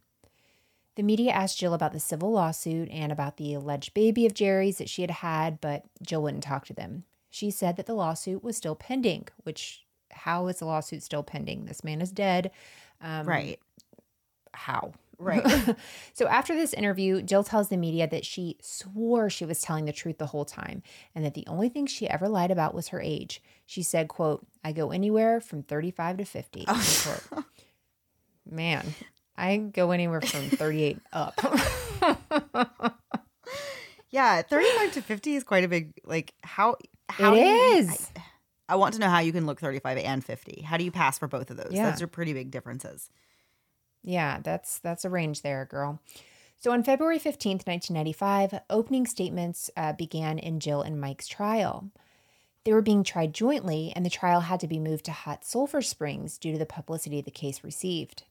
The 0.95 1.03
media 1.03 1.32
asked 1.32 1.60
Jill 1.60 1.76
about 1.76 1.93
the 1.93 1.99
civil 1.99 2.32
lawsuit 2.32 2.89
and 2.89 3.12
about 3.12 3.38
the 3.38 3.53
alleged 3.53 3.93
baby 3.93 4.26
of 4.26 4.34
Jerry's 4.34 4.80
that 4.80 4.89
she 4.89 5.03
had 5.03 5.12
had, 5.12 5.62
but 5.62 5.86
Jill 6.01 6.24
wouldn't 6.24 6.43
talk 6.43 6.66
to 6.66 6.74
them. 6.74 7.03
She 7.30 7.51
said 7.51 7.78
that 7.78 7.86
the 7.86 7.93
lawsuit 7.93 8.43
was 8.43 8.57
still 8.57 8.76
pending, 8.76 9.28
which, 9.43 9.86
how 10.10 10.47
is 10.47 10.60
the 10.60 10.66
lawsuit 10.66 11.03
still 11.03 11.22
pending? 11.22 11.66
This 11.66 11.84
man 11.84 12.01
is 12.01 12.12
dead. 12.12 12.49
Um, 13.01 13.28
right. 13.28 13.60
How? 14.60 14.91
Right. 15.18 15.43
So 16.14 16.28
after 16.28 16.53
this 16.55 16.74
interview, 16.74 17.22
Jill 17.22 17.43
tells 17.45 17.70
the 17.70 17.78
media 17.78 18.07
that 18.10 18.26
she 18.26 18.57
swore 18.62 19.30
she 19.30 19.45
was 19.45 19.62
telling 19.62 19.86
the 19.86 19.93
truth 19.93 20.18
the 20.18 20.26
whole 20.28 20.43
time 20.45 20.82
and 21.16 21.24
that 21.26 21.34
the 21.34 21.45
only 21.47 21.70
thing 21.70 21.86
she 21.88 22.07
ever 22.10 22.28
lied 22.28 22.51
about 22.51 22.74
was 22.74 22.89
her 22.89 22.99
age. 23.01 23.41
She 23.66 23.82
said, 23.84 24.07
quote, 24.10 24.45
I 24.64 24.72
go 24.74 24.91
anywhere 24.91 25.39
from 25.39 25.64
35 25.64 26.18
to 26.18 26.26
50. 26.26 26.60
end. 26.68 26.68
Oh. 26.70 27.43
Man, 28.49 28.86
I 29.38 29.57
go 29.57 29.91
anywhere 29.91 30.22
from 30.22 30.49
38 30.49 30.97
up. 31.14 31.36
yeah, 34.12 34.41
35 34.41 34.93
to 34.93 35.01
50 35.01 35.36
is 35.36 35.43
quite 35.43 35.64
a 35.64 35.68
big 35.68 35.93
like 36.03 36.34
how 36.43 36.76
how 37.10 37.34
it 37.34 37.36
do 37.36 37.41
you- 37.45 37.89
I, 38.18 38.74
I 38.74 38.76
want 38.76 38.93
to 38.95 38.99
know 38.99 39.10
how 39.10 39.20
you 39.20 39.32
can 39.32 39.45
look 39.45 39.60
35 39.60 39.97
and 39.99 40.24
50. 40.24 40.62
How 40.62 40.78
do 40.78 40.84
you 40.84 40.91
pass 40.91 41.18
for 41.18 41.28
both 41.28 41.49
of 41.49 41.57
those? 41.57 41.72
Yeah. 41.72 41.89
Those 41.91 42.01
are 42.01 42.07
pretty 42.07 42.34
big 42.34 42.51
differences. 42.51 43.10
Yeah, 44.04 44.39
that's 44.41 44.80
that's 44.80 45.06
a 45.06 45.10
range 45.10 45.41
there, 45.41 45.66
girl. 45.66 46.00
So 46.58 46.72
on 46.72 46.84
February 46.84 47.20
15th, 47.20 47.66
1995, 47.66 48.60
opening 48.70 49.06
statements 49.06 49.70
uh, 49.78 49.93
began 49.93 50.38
in 50.38 50.60
Jill 50.60 50.82
and 50.82 51.00
Mike's 51.00 51.28
trial. 51.28 51.89
They 52.66 52.74
were 52.74 52.82
being 52.82 53.04
tried 53.04 53.34
jointly, 53.34 53.93
and 53.95 54.06
the 54.06 54.10
trial 54.10 54.41
had 54.41 54.60
to 54.60 54.68
be 54.68 54.78
moved 54.78 55.06
to 55.06 55.12
Hot 55.12 55.45
Sulphur 55.45 55.82
Springs 55.82 56.38
due 56.38 56.52
to 56.52 56.58
the 56.58 56.66
publicity 56.66 57.22
the 57.22 57.32
case 57.32 57.64
received. 57.64 58.24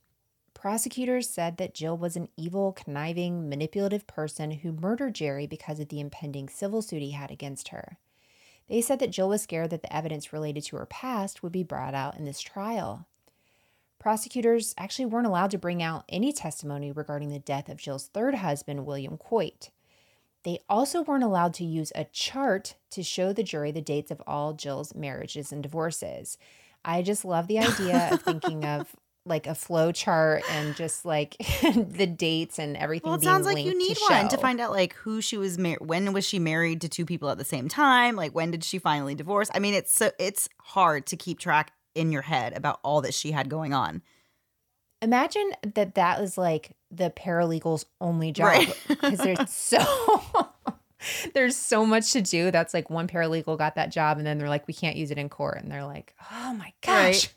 Prosecutors 0.53 1.31
said 1.31 1.57
that 1.57 1.73
Jill 1.73 1.97
was 1.97 2.17
an 2.17 2.29
evil, 2.37 2.73
conniving, 2.73 3.49
manipulative 3.49 4.07
person 4.07 4.51
who 4.51 4.73
murdered 4.73 5.15
Jerry 5.15 5.47
because 5.47 5.81
of 5.81 5.89
the 5.89 6.01
impending 6.01 6.49
civil 6.49 6.83
suit 6.83 7.01
he 7.01 7.13
had 7.13 7.31
against 7.31 7.69
her. 7.69 7.97
They 8.69 8.83
said 8.83 8.99
that 8.99 9.11
Jill 9.11 9.31
was 9.31 9.43
scared 9.43 9.71
that 9.71 9.83
the 9.83 9.95
evidence 9.95 10.33
related 10.33 10.65
to 10.65 10.77
her 10.77 10.87
past 10.87 11.43
would 11.43 11.53
be 11.53 11.63
brought 11.63 11.95
out 11.95 12.19
in 12.19 12.25
this 12.25 12.41
trial. 12.41 13.07
Prosecutors 14.09 14.75
actually 14.79 15.05
weren't 15.05 15.27
allowed 15.27 15.51
to 15.51 15.59
bring 15.59 15.83
out 15.83 16.07
any 16.09 16.33
testimony 16.33 16.91
regarding 16.91 17.29
the 17.29 17.39
death 17.39 17.69
of 17.69 17.77
Jill's 17.77 18.07
third 18.07 18.37
husband, 18.37 18.87
William 18.87 19.19
Coit. 19.19 19.69
They 20.45 20.61
also 20.67 21.03
weren't 21.03 21.25
allowed 21.25 21.53
to 21.55 21.65
use 21.67 21.93
a 21.95 22.05
chart 22.05 22.77
to 22.93 23.03
show 23.03 23.35
the 23.35 23.43
jury 23.43 23.71
the 23.71 23.83
dates 23.83 24.11
of 24.11 24.23
all 24.27 24.55
Jill's 24.55 24.95
marriages 24.95 25.53
and 25.53 25.63
divorces. 25.63 26.39
I 26.87 27.03
just 27.03 27.23
love 27.23 27.49
the 27.49 27.59
idea 27.59 28.09
of 28.11 28.23
thinking 28.25 28.65
of 28.65 28.97
like 29.27 29.47
a 29.47 29.55
flow 29.55 29.93
chart 29.93 30.43
and 30.53 30.75
just 30.75 31.05
like 31.05 31.37
the 31.63 32.07
dates 32.07 32.59
and 32.59 32.79
everything. 32.79 33.11
Well, 33.11 33.19
it 33.19 33.21
being 33.21 33.31
sounds 33.31 33.45
like 33.45 33.63
you 33.63 33.77
need 33.77 33.95
to 33.95 34.07
one 34.09 34.29
to 34.29 34.39
find 34.39 34.59
out 34.59 34.71
like 34.71 34.95
who 34.95 35.21
she 35.21 35.37
was 35.37 35.59
married. 35.59 35.83
When 35.83 36.15
was 36.15 36.25
she 36.27 36.39
married 36.39 36.81
to 36.81 36.89
two 36.89 37.05
people 37.05 37.29
at 37.29 37.37
the 37.37 37.45
same 37.45 37.69
time? 37.69 38.17
Like 38.17 38.35
when 38.35 38.53
did 38.53 38.65
she 38.65 38.79
finally 38.79 39.15
divorce? 39.15 39.51
I 39.55 39.59
mean, 39.59 39.75
it's 39.75 39.93
so 39.93 40.13
it's 40.19 40.49
hard 40.63 41.05
to 41.09 41.17
keep 41.19 41.39
track 41.39 41.73
in 41.99 42.13
your 42.13 42.23
head 42.23 42.57
about 42.57 42.81
all 42.83 43.03
that 43.03 43.13
she 43.15 43.33
had 43.33 43.51
going 43.51 43.75
on. 43.75 44.03
Imagine 45.03 45.53
that 45.75 45.95
that 45.97 46.21
was 46.21 46.39
like 46.39 46.77
the 46.91 47.11
paralegal's 47.11 47.85
only 48.01 48.33
job 48.33 48.47
Right. 48.47 48.77
because 48.89 49.19
there's 49.19 49.51
so 49.55 49.79
there's 51.35 51.57
so 51.57 51.85
much 51.87 52.13
to 52.13 52.23
do. 52.23 52.51
That's 52.51 52.75
like 52.75 52.91
one 52.91 53.07
paralegal 53.07 53.59
got 53.59 53.75
that 53.77 53.93
job 53.93 54.19
and 54.19 54.27
then 54.27 54.39
they're 54.39 54.49
like 54.49 54.67
we 54.67 54.75
can't 54.75 54.97
use 54.97 55.11
it 55.11 55.19
in 55.19 55.29
court 55.29 55.59
and 55.63 55.71
they're 55.71 55.85
like, 55.85 56.15
"Oh 56.33 56.55
my 56.55 56.73
gosh." 56.81 57.29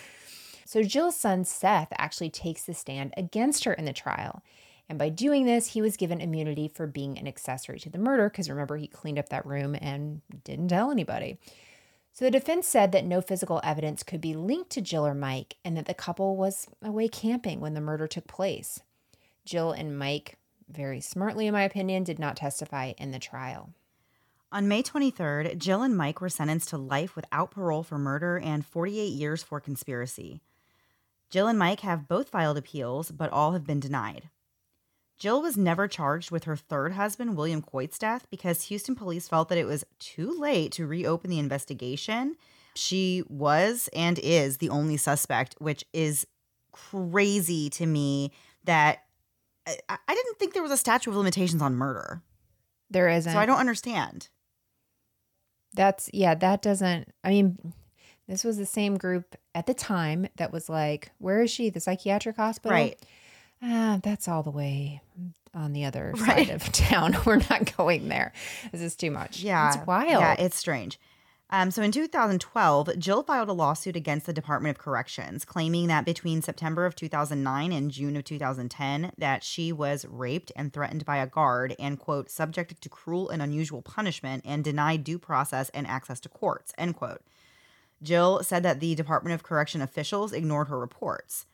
so 0.64 0.82
Jill's 0.82 1.16
son 1.16 1.44
Seth 1.44 1.92
actually 1.98 2.30
takes 2.30 2.64
the 2.64 2.74
stand 2.74 3.12
against 3.16 3.64
her 3.64 3.72
in 3.72 3.84
the 3.84 3.92
trial. 3.92 4.42
And 4.88 4.98
by 4.98 5.08
doing 5.08 5.46
this, 5.46 5.68
he 5.68 5.82
was 5.82 5.96
given 5.96 6.20
immunity 6.20 6.68
for 6.68 6.86
being 6.86 7.18
an 7.18 7.26
accessory 7.26 7.80
to 7.80 7.90
the 7.90 7.98
murder 7.98 8.28
because 8.30 8.48
remember 8.48 8.76
he 8.76 8.86
cleaned 8.86 9.18
up 9.18 9.28
that 9.30 9.44
room 9.46 9.76
and 9.80 10.22
didn't 10.44 10.68
tell 10.68 10.90
anybody. 10.92 11.38
So 12.16 12.24
the 12.24 12.30
defense 12.30 12.66
said 12.66 12.92
that 12.92 13.04
no 13.04 13.20
physical 13.20 13.60
evidence 13.62 14.02
could 14.02 14.22
be 14.22 14.32
linked 14.32 14.70
to 14.70 14.80
Jill 14.80 15.06
or 15.06 15.12
Mike 15.12 15.58
and 15.62 15.76
that 15.76 15.84
the 15.84 15.92
couple 15.92 16.34
was 16.34 16.66
away 16.80 17.08
camping 17.08 17.60
when 17.60 17.74
the 17.74 17.80
murder 17.82 18.06
took 18.06 18.26
place. 18.26 18.80
Jill 19.44 19.72
and 19.72 19.98
Mike, 19.98 20.38
very 20.66 21.02
smartly 21.02 21.46
in 21.46 21.52
my 21.52 21.60
opinion, 21.64 22.04
did 22.04 22.18
not 22.18 22.34
testify 22.34 22.94
in 22.96 23.10
the 23.10 23.18
trial. 23.18 23.68
On 24.50 24.66
May 24.66 24.82
23rd, 24.82 25.58
Jill 25.58 25.82
and 25.82 25.94
Mike 25.94 26.22
were 26.22 26.30
sentenced 26.30 26.70
to 26.70 26.78
life 26.78 27.16
without 27.16 27.50
parole 27.50 27.82
for 27.82 27.98
murder 27.98 28.38
and 28.38 28.64
48 28.64 29.08
years 29.08 29.42
for 29.42 29.60
conspiracy. 29.60 30.40
Jill 31.28 31.48
and 31.48 31.58
Mike 31.58 31.80
have 31.80 32.08
both 32.08 32.30
filed 32.30 32.56
appeals, 32.56 33.10
but 33.10 33.30
all 33.30 33.52
have 33.52 33.66
been 33.66 33.78
denied. 33.78 34.30
Jill 35.18 35.40
was 35.40 35.56
never 35.56 35.88
charged 35.88 36.30
with 36.30 36.44
her 36.44 36.56
third 36.56 36.92
husband, 36.92 37.36
William 37.36 37.62
Coit's 37.62 37.98
death, 37.98 38.26
because 38.30 38.64
Houston 38.64 38.94
police 38.94 39.28
felt 39.28 39.48
that 39.48 39.58
it 39.58 39.66
was 39.66 39.84
too 39.98 40.38
late 40.38 40.72
to 40.72 40.86
reopen 40.86 41.30
the 41.30 41.38
investigation. 41.38 42.36
She 42.74 43.22
was 43.28 43.88
and 43.94 44.18
is 44.18 44.58
the 44.58 44.68
only 44.68 44.98
suspect, 44.98 45.54
which 45.58 45.84
is 45.94 46.26
crazy 46.72 47.70
to 47.70 47.86
me 47.86 48.32
that 48.64 49.04
uh, 49.66 49.72
I, 49.88 49.96
I 50.06 50.14
didn't 50.14 50.38
think 50.38 50.52
there 50.52 50.62
was 50.62 50.72
a 50.72 50.76
statute 50.76 51.10
of 51.10 51.16
limitations 51.16 51.62
on 51.62 51.74
murder. 51.74 52.22
There 52.90 53.08
isn't. 53.08 53.32
So 53.32 53.38
I 53.38 53.46
don't 53.46 53.58
understand. 53.58 54.28
That's 55.74 56.10
yeah, 56.12 56.34
that 56.34 56.62
doesn't 56.62 57.12
I 57.24 57.30
mean 57.30 57.72
this 58.28 58.44
was 58.44 58.58
the 58.58 58.66
same 58.66 58.96
group 58.96 59.36
at 59.54 59.66
the 59.66 59.74
time 59.74 60.26
that 60.36 60.52
was 60.52 60.68
like, 60.68 61.12
where 61.18 61.42
is 61.42 61.50
she? 61.50 61.70
The 61.70 61.80
psychiatric 61.80 62.36
hospital? 62.36 62.76
Right. 62.76 63.00
Ah, 63.62 63.98
that's 64.02 64.28
all 64.28 64.42
the 64.42 64.50
way 64.50 65.00
on 65.54 65.72
the 65.72 65.84
other 65.84 66.12
side 66.18 66.50
of 66.50 66.70
town. 66.72 67.16
We're 67.26 67.42
not 67.50 67.76
going 67.76 68.08
there. 68.08 68.32
This 68.72 68.80
is 68.80 68.96
too 68.96 69.10
much. 69.10 69.40
Yeah. 69.40 69.68
It's 69.68 69.86
wild. 69.86 70.20
Yeah, 70.20 70.34
it's 70.38 70.56
strange. 70.56 70.98
Um, 71.48 71.70
so 71.70 71.80
in 71.80 71.92
2012, 71.92 72.98
Jill 72.98 73.22
filed 73.22 73.48
a 73.48 73.52
lawsuit 73.52 73.94
against 73.94 74.26
the 74.26 74.32
Department 74.32 74.76
of 74.76 74.82
Corrections, 74.82 75.44
claiming 75.44 75.86
that 75.86 76.04
between 76.04 76.42
September 76.42 76.84
of 76.84 76.96
2009 76.96 77.70
and 77.70 77.90
June 77.90 78.16
of 78.16 78.24
2010, 78.24 79.12
that 79.16 79.44
she 79.44 79.72
was 79.72 80.04
raped 80.08 80.50
and 80.56 80.72
threatened 80.72 81.04
by 81.04 81.18
a 81.18 81.26
guard 81.26 81.76
and 81.78 82.00
quote 82.00 82.30
subjected 82.30 82.80
to 82.80 82.88
cruel 82.88 83.28
and 83.28 83.40
unusual 83.40 83.80
punishment 83.80 84.42
and 84.44 84.64
denied 84.64 85.04
due 85.04 85.20
process 85.20 85.68
and 85.68 85.86
access 85.86 86.18
to 86.18 86.28
courts 86.28 86.72
end 86.76 86.96
quote. 86.96 87.22
Jill 88.02 88.42
said 88.42 88.64
that 88.64 88.80
the 88.80 88.96
Department 88.96 89.34
of 89.34 89.44
Correction 89.44 89.80
officials 89.80 90.32
ignored 90.32 90.66
her 90.66 90.78
reports. 90.78 91.46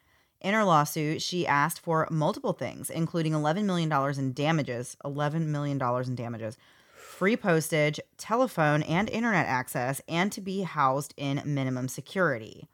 In 0.42 0.54
her 0.54 0.64
lawsuit, 0.64 1.22
she 1.22 1.46
asked 1.46 1.78
for 1.80 2.08
multiple 2.10 2.52
things, 2.52 2.90
including 2.90 3.32
$11 3.32 3.64
million 3.64 3.90
in 4.18 4.32
damages, 4.32 4.96
$11 5.04 5.46
million 5.46 5.80
in 5.80 6.14
damages, 6.16 6.58
free 6.92 7.36
postage, 7.36 8.00
telephone 8.18 8.82
and 8.82 9.08
internet 9.08 9.46
access, 9.46 10.00
and 10.08 10.32
to 10.32 10.40
be 10.40 10.62
housed 10.62 11.14
in 11.16 11.40
minimum 11.44 11.86
security. 11.86 12.68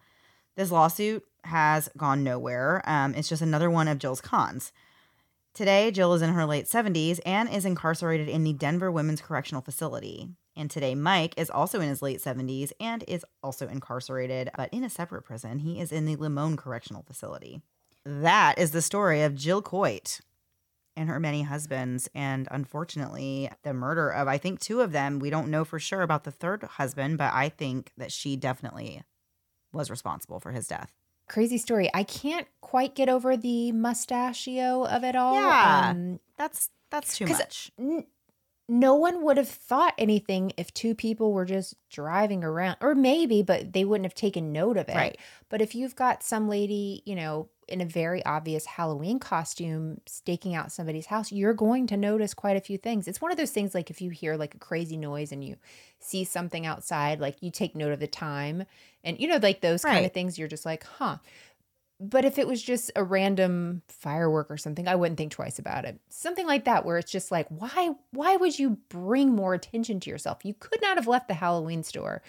This 0.57 0.71
lawsuit 0.71 1.23
has 1.45 1.91
gone 1.99 2.25
nowhere. 2.25 2.83
Um, 2.87 3.15
it's 3.15 3.29
just 3.29 3.43
another 3.43 3.71
one 3.71 3.87
of 3.87 3.99
Jill's 3.99 4.23
cons. 4.23 4.73
Today, 5.53 5.91
Jill 5.91 6.15
is 6.15 6.23
in 6.23 6.31
her 6.31 6.47
late 6.47 6.65
70s 6.65 7.21
and 7.27 7.49
is 7.53 7.67
incarcerated 7.67 8.29
in 8.29 8.45
the 8.45 8.55
Denver 8.55 8.91
Women's 8.91 9.21
Correctional 9.21 9.61
Facility. 9.61 10.31
And 10.59 10.69
today, 10.69 10.97
Mike 10.97 11.35
is 11.37 11.51
also 11.51 11.81
in 11.81 11.89
his 11.89 12.03
late 12.03 12.21
70s 12.21 12.73
and 12.81 13.05
is 13.07 13.25
also 13.45 13.69
incarcerated, 13.69 14.51
but 14.57 14.69
in 14.73 14.83
a 14.83 14.91
separate 14.91 15.23
prison. 15.23 15.61
He 15.61 15.81
is 15.81 15.93
in 15.93 16.05
the 16.05 16.17
Limon 16.17 16.57
Correctional 16.57 17.05
Facility. 17.05 17.63
That 18.05 18.59
is 18.59 18.73
the 18.73 18.83
story 18.83 19.23
of 19.23 19.37
Jill 19.37 19.63
Coit 19.63 20.21
and 20.97 21.09
her 21.09 21.21
many 21.21 21.43
husbands. 21.43 22.09
And 22.13 22.49
unfortunately, 22.51 23.49
the 23.63 23.73
murder 23.73 24.11
of, 24.11 24.27
I 24.27 24.37
think, 24.37 24.59
two 24.59 24.81
of 24.81 24.91
them. 24.91 25.21
We 25.21 25.31
don't 25.31 25.49
know 25.49 25.65
for 25.65 25.79
sure 25.79 26.03
about 26.03 26.25
the 26.25 26.33
third 26.33 26.65
husband, 26.65 27.19
but 27.19 27.33
I 27.33 27.51
think 27.51 27.93
that 27.97 28.11
she 28.11 28.35
definitely 28.35 29.05
was 29.73 29.91
responsible 29.91 30.41
for 30.41 30.51
his 30.51 30.67
death. 30.67 30.93
Crazy 31.29 31.59
story. 31.59 31.89
I 31.95 32.03
can't 32.03 32.49
quite 32.63 32.97
get 32.97 33.09
over 33.09 33.37
the 33.37 33.71
mustachio 33.71 34.85
of 34.87 35.05
it 35.05 35.15
all. 35.15 35.35
Yeah. 35.35 35.91
Um, 35.91 36.19
That's 36.37 36.71
that's 36.91 37.17
too 37.17 37.27
much. 37.27 37.71
No 38.69 38.95
one 38.95 39.23
would 39.23 39.39
have 39.39 39.49
thought 39.49 39.95
anything 39.97 40.53
if 40.59 40.73
two 40.75 40.95
people 40.95 41.33
were 41.33 41.47
just 41.47 41.75
driving 41.89 42.45
around 42.45 42.77
or 42.81 42.95
maybe 42.95 43.43
but 43.43 43.73
they 43.73 43.85
wouldn't 43.85 44.05
have 44.05 44.15
taken 44.15 44.53
note 44.53 44.77
of 44.77 44.89
it. 44.89 44.95
Right. 44.95 45.19
but 45.49 45.63
if 45.63 45.75
you've 45.75 45.97
got 45.97 46.23
some 46.23 46.49
lady 46.49 47.03
you 47.07 47.15
know 47.15 47.49
in 47.67 47.81
a 47.81 47.87
very 47.87 48.25
obvious 48.25 48.67
halloween 48.67 49.19
costume 49.19 50.01
staking 50.07 50.55
out 50.55 50.71
somebody's 50.71 51.07
house 51.07 51.33
you're 51.33 51.55
going 51.55 51.87
to 51.87 51.97
notice 51.97 52.35
quite 52.35 52.57
a 52.57 52.61
few 52.61 52.77
things. 52.79 53.09
It's 53.09 53.21
one 53.21 53.31
of 53.31 53.39
those 53.39 53.51
things 53.51 53.75
like 53.75 53.91
if 53.91 54.03
you 54.03 54.11
hear 54.11 54.37
like 54.37 54.55
a 54.55 54.59
crazy 54.59 54.97
noise 54.97 55.33
and 55.33 55.43
you 55.43 55.57
see 55.99 56.25
something 56.25 56.67
outside 56.67 57.21
like 57.21 57.43
you 57.43 57.51
take 57.51 57.75
note 57.75 57.93
of 57.93 58.01
the 58.01 58.07
time 58.07 58.65
and 59.03 59.19
you 59.19 59.29
know 59.29 59.39
like 59.43 59.61
those 59.63 59.83
kind 59.83 60.05
of 60.05 60.13
things 60.13 60.39
you're 60.39 60.49
just 60.49 60.67
like 60.67 60.85
huh 60.85 61.17
but 62.01 62.25
if 62.25 62.39
it 62.39 62.47
was 62.47 62.63
just 62.63 62.91
a 62.95 63.03
random 63.03 63.83
firework 63.89 64.51
or 64.51 64.57
something, 64.57 64.87
I 64.87 64.95
wouldn't 64.95 65.19
think 65.19 65.33
twice 65.33 65.59
about 65.59 65.85
it. 65.85 66.01
Something 66.11 66.47
like 66.47 66.65
that 66.67 66.85
where 66.85 66.97
it's 66.99 67.11
just 67.11 67.31
like, 67.31 67.49
why 67.49 67.91
why 68.13 68.37
would 68.37 68.59
you 68.59 68.79
bring 68.89 69.35
more 69.35 69.55
attention 69.55 69.99
to 70.01 70.11
yourself? 70.11 70.45
You 70.45 70.55
could 70.55 70.81
not 70.81 70.97
have 70.97 71.09
left 71.09 71.29
the 71.29 71.35
Halloween 71.35 71.83
store 71.83 72.23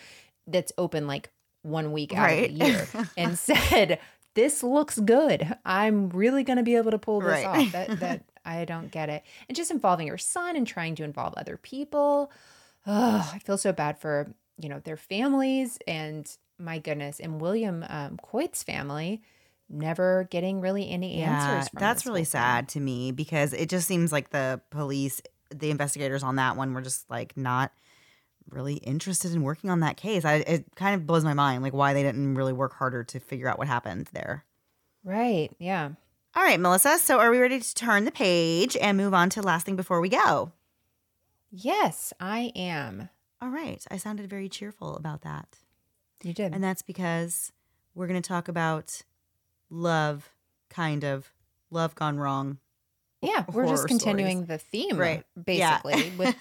that's 0.48 0.72
open 0.78 1.06
like 1.06 1.30
one 1.62 1.92
week 1.92 2.14
out 2.14 2.24
Right. 2.26 2.50
of 2.50 2.56
the 2.56 2.66
year 2.66 2.88
and 3.18 3.38
said, 3.38 4.00
This 4.34 4.64
looks 4.64 4.98
good. 5.00 5.56
I'm 5.66 6.10
really 6.10 6.44
gonna 6.44 6.64
be 6.64 6.76
able 6.76 6.92
to 6.92 6.98
pull 6.98 7.22
this 7.22 7.44
Right. 7.44 7.46
off. 7.46 7.72
That 7.72 8.00
that 8.00 8.24
I 8.46 8.66
don't 8.66 8.90
get 8.90 9.10
it. 9.10 9.24
And 9.48 9.56
just 9.56 9.70
involving 9.70 10.08
your 10.08 10.18
son 10.18 10.56
and 10.56 10.66
trying 10.66 10.96
to 10.96 11.04
involve 11.04 11.34
other 11.36 11.58
people. 11.58 12.32
Oh, 12.88 13.30
I 13.34 13.38
feel 13.40 13.58
so 13.58 13.72
bad 13.74 14.00
for, 14.00 14.34
you 14.58 14.70
know, 14.70 14.80
their 14.80 14.98
families 14.98 15.78
and 15.86 16.28
my 16.58 16.80
goodness, 16.80 17.20
and 17.20 17.40
William 17.40 17.86
um, 17.88 18.18
Coit's 18.18 18.64
family 18.64 19.22
never 19.70 20.28
getting 20.32 20.62
really 20.62 20.90
any 20.90 21.22
answers 21.22 21.70
from 21.70 21.80
that's 21.80 22.06
really 22.06 22.24
sad 22.24 22.68
to 22.70 22.80
me 22.80 23.12
because 23.12 23.54
it 23.54 23.70
just 23.70 23.88
seems 23.88 24.12
like 24.12 24.32
the 24.32 24.62
police, 24.70 25.22
the 25.54 25.70
investigators 25.70 26.24
on 26.24 26.38
that 26.38 26.56
one 26.56 26.74
were 26.74 26.82
just 26.82 27.10
like 27.10 27.38
not 27.38 27.72
really 28.50 28.76
interested 28.76 29.32
in 29.34 29.44
working 29.44 29.70
on 29.70 29.82
that 29.82 29.98
case. 29.98 30.26
I, 30.26 30.36
it 30.36 30.66
kind 30.76 30.96
of 30.96 31.06
blows 31.06 31.24
my 31.24 31.34
mind, 31.34 31.64
like 31.64 31.74
why 31.74 31.94
they 31.94 32.04
didn't 32.04 32.36
really 32.36 32.54
work 32.54 32.74
harder 32.74 33.04
to 33.04 33.20
figure 33.20 33.48
out 33.48 33.60
what 33.60 33.68
happened 33.68 34.10
there. 34.14 34.46
Right. 35.04 35.52
Yeah. 35.60 35.90
All 36.36 36.44
right, 36.44 36.60
Melissa. 36.60 36.98
So 37.00 37.20
are 37.20 37.32
we 37.32 37.40
ready 37.40 37.60
to 37.60 37.76
turn 37.76 38.06
the 38.06 38.12
page 38.12 38.78
and 38.78 38.98
move 38.98 39.14
on 39.14 39.30
to 39.32 39.42
last 39.42 39.66
thing 39.66 39.76
before 39.76 40.02
we 40.02 40.10
go? 40.10 40.52
Yes, 41.52 42.14
I 42.20 42.52
am. 42.56 43.10
All 43.42 43.50
right. 43.50 43.84
I 43.90 43.98
sounded 43.98 44.30
very 44.30 44.50
cheerful 44.50 44.96
about 44.96 45.22
that. 45.22 45.58
You 46.24 46.34
did. 46.34 46.54
And 46.54 46.64
that's 46.64 46.82
because 46.82 47.52
we're 47.96 48.08
going 48.08 48.22
to 48.22 48.28
talk 48.28 48.48
about 48.48 49.02
love, 49.70 50.30
kind 50.70 51.04
of, 51.04 51.32
love 51.72 51.96
gone 51.96 52.18
wrong. 52.18 52.58
yeah, 53.22 53.46
we're 53.52 53.68
just 53.68 53.88
continuing 53.88 54.46
stories. 54.46 54.48
the 54.48 54.58
theme, 54.58 54.98
Right. 54.98 55.24
Yeah. 55.46 55.80
Basically, 55.84 56.12
with 56.18 56.36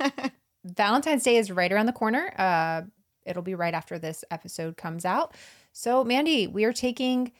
Valentine's 0.65 1.23
Day 1.25 1.37
is 1.37 1.51
right 1.51 1.73
around 1.73 1.87
the 1.87 1.93
corner. 1.93 2.33
Uh, 2.39 2.83
it'll 3.27 3.43
be 3.43 3.55
right 3.55 3.75
after 3.75 3.99
this 3.99 4.25
episode 4.31 4.77
comes 4.77 5.05
out. 5.05 5.35
So, 5.73 6.03
Mandy, 6.05 6.47
we 6.47 6.65
are 6.65 6.73
taking 6.73 7.33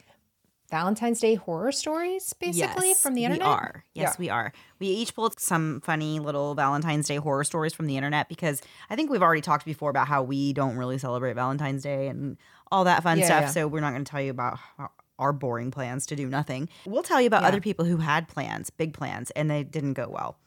Valentine's 0.71 1.19
Day 1.21 1.35
horror 1.35 1.73
stories, 1.73 2.35
basically, 2.35 2.93
from 2.95 3.15
the 3.15 3.25
internet. 3.25 3.47
We 3.47 3.53
are. 3.53 3.85
Yes, 3.95 4.11
Yeah. 4.11 4.15
we 4.19 4.29
are. 4.31 4.53
We 4.79 4.89
each 4.89 5.15
pulled 5.15 5.41
some 5.41 5.81
funny 5.81 6.19
little 6.21 6.55
Valentine's 6.55 7.09
Day 7.09 7.17
horror 7.17 7.45
stories 7.45 7.73
from 7.73 7.87
the 7.87 7.97
internet 7.97 8.29
because 8.29 8.61
I 8.91 8.97
think 8.97 9.11
we've 9.11 9.23
already 9.23 9.41
talked 9.41 9.65
before 9.65 9.89
about 9.89 10.09
how 10.09 10.23
we 10.23 10.53
don't 10.53 10.77
really 10.77 10.99
celebrate 10.99 11.33
Valentine's 11.35 11.83
Day 11.85 12.09
and 12.09 12.37
all 12.71 12.85
that 12.85 13.03
fun 13.03 13.19
Yeah, 13.19 13.25
stuff. 13.25 13.41
yeah. 13.45 13.49
So 13.49 13.67
we're 13.67 13.81
not 13.81 13.93
going 13.93 14.05
to 14.05 14.11
tell 14.11 14.21
you 14.21 14.31
about 14.31 14.59
how- 14.77 14.91
our 15.19 15.33
boring 15.33 15.71
plans 15.71 16.07
to 16.07 16.17
do 16.17 16.27
nothing. 16.29 16.69
We'll 16.87 17.03
tell 17.03 17.21
you 17.21 17.27
about 17.27 17.45
other 17.45 17.61
people 17.61 17.85
who 17.85 17.97
had 17.99 18.29
plans, 18.29 18.71
big 18.71 18.95
plans, 18.95 19.31
and 19.33 19.51
they 19.51 19.65
didn't 19.65 19.95
go 19.95 20.09
well 20.09 20.39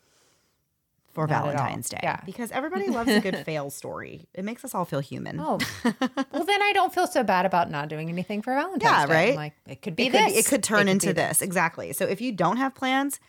for 1.13 1.28
Not. 1.28 1.43
Valentine's 1.43 1.89
Day. 1.89 1.99
Yeah. 2.01 2.22
Because 2.26 2.51
everybody 2.51 2.88
loves 2.88 3.09
a 3.11 3.19
good 3.19 3.36
fail 3.45 3.69
story. 3.69 4.28
It 4.34 4.45
makes 4.45 4.63
us 4.63 4.74
all 4.74 4.86
feel 4.86 5.01
human. 5.01 5.39
Oh, 5.41 5.59
well, 5.84 6.45
then 6.45 6.61
I 6.61 6.72
don't 6.74 6.93
feel 6.93 7.05
so 7.05 7.22
bad 7.24 7.45
about 7.45 7.69
not 7.69 7.89
doing 7.89 8.07
anything 8.09 8.41
for 8.41 8.53
Valentine's 8.53 8.84
Yeah, 8.84 9.05
Day. 9.07 9.13
I'm 9.13 9.28
right? 9.28 9.36
like, 9.36 9.53
it 9.67 9.82
could 9.82 9.95
be 9.97 10.07
it 10.07 10.11
could, 10.11 10.22
this. 10.22 10.38
it 10.38 10.49
could 10.49 10.63
turn 10.63 10.86
be 10.86 10.91
into 10.93 11.11
this. 11.13 11.41
exactly 11.41 11.91
so 11.91 12.05
if 12.05 12.22
you 12.22 12.32
don't 12.32 12.55
have 12.57 12.74
plans 12.74 13.19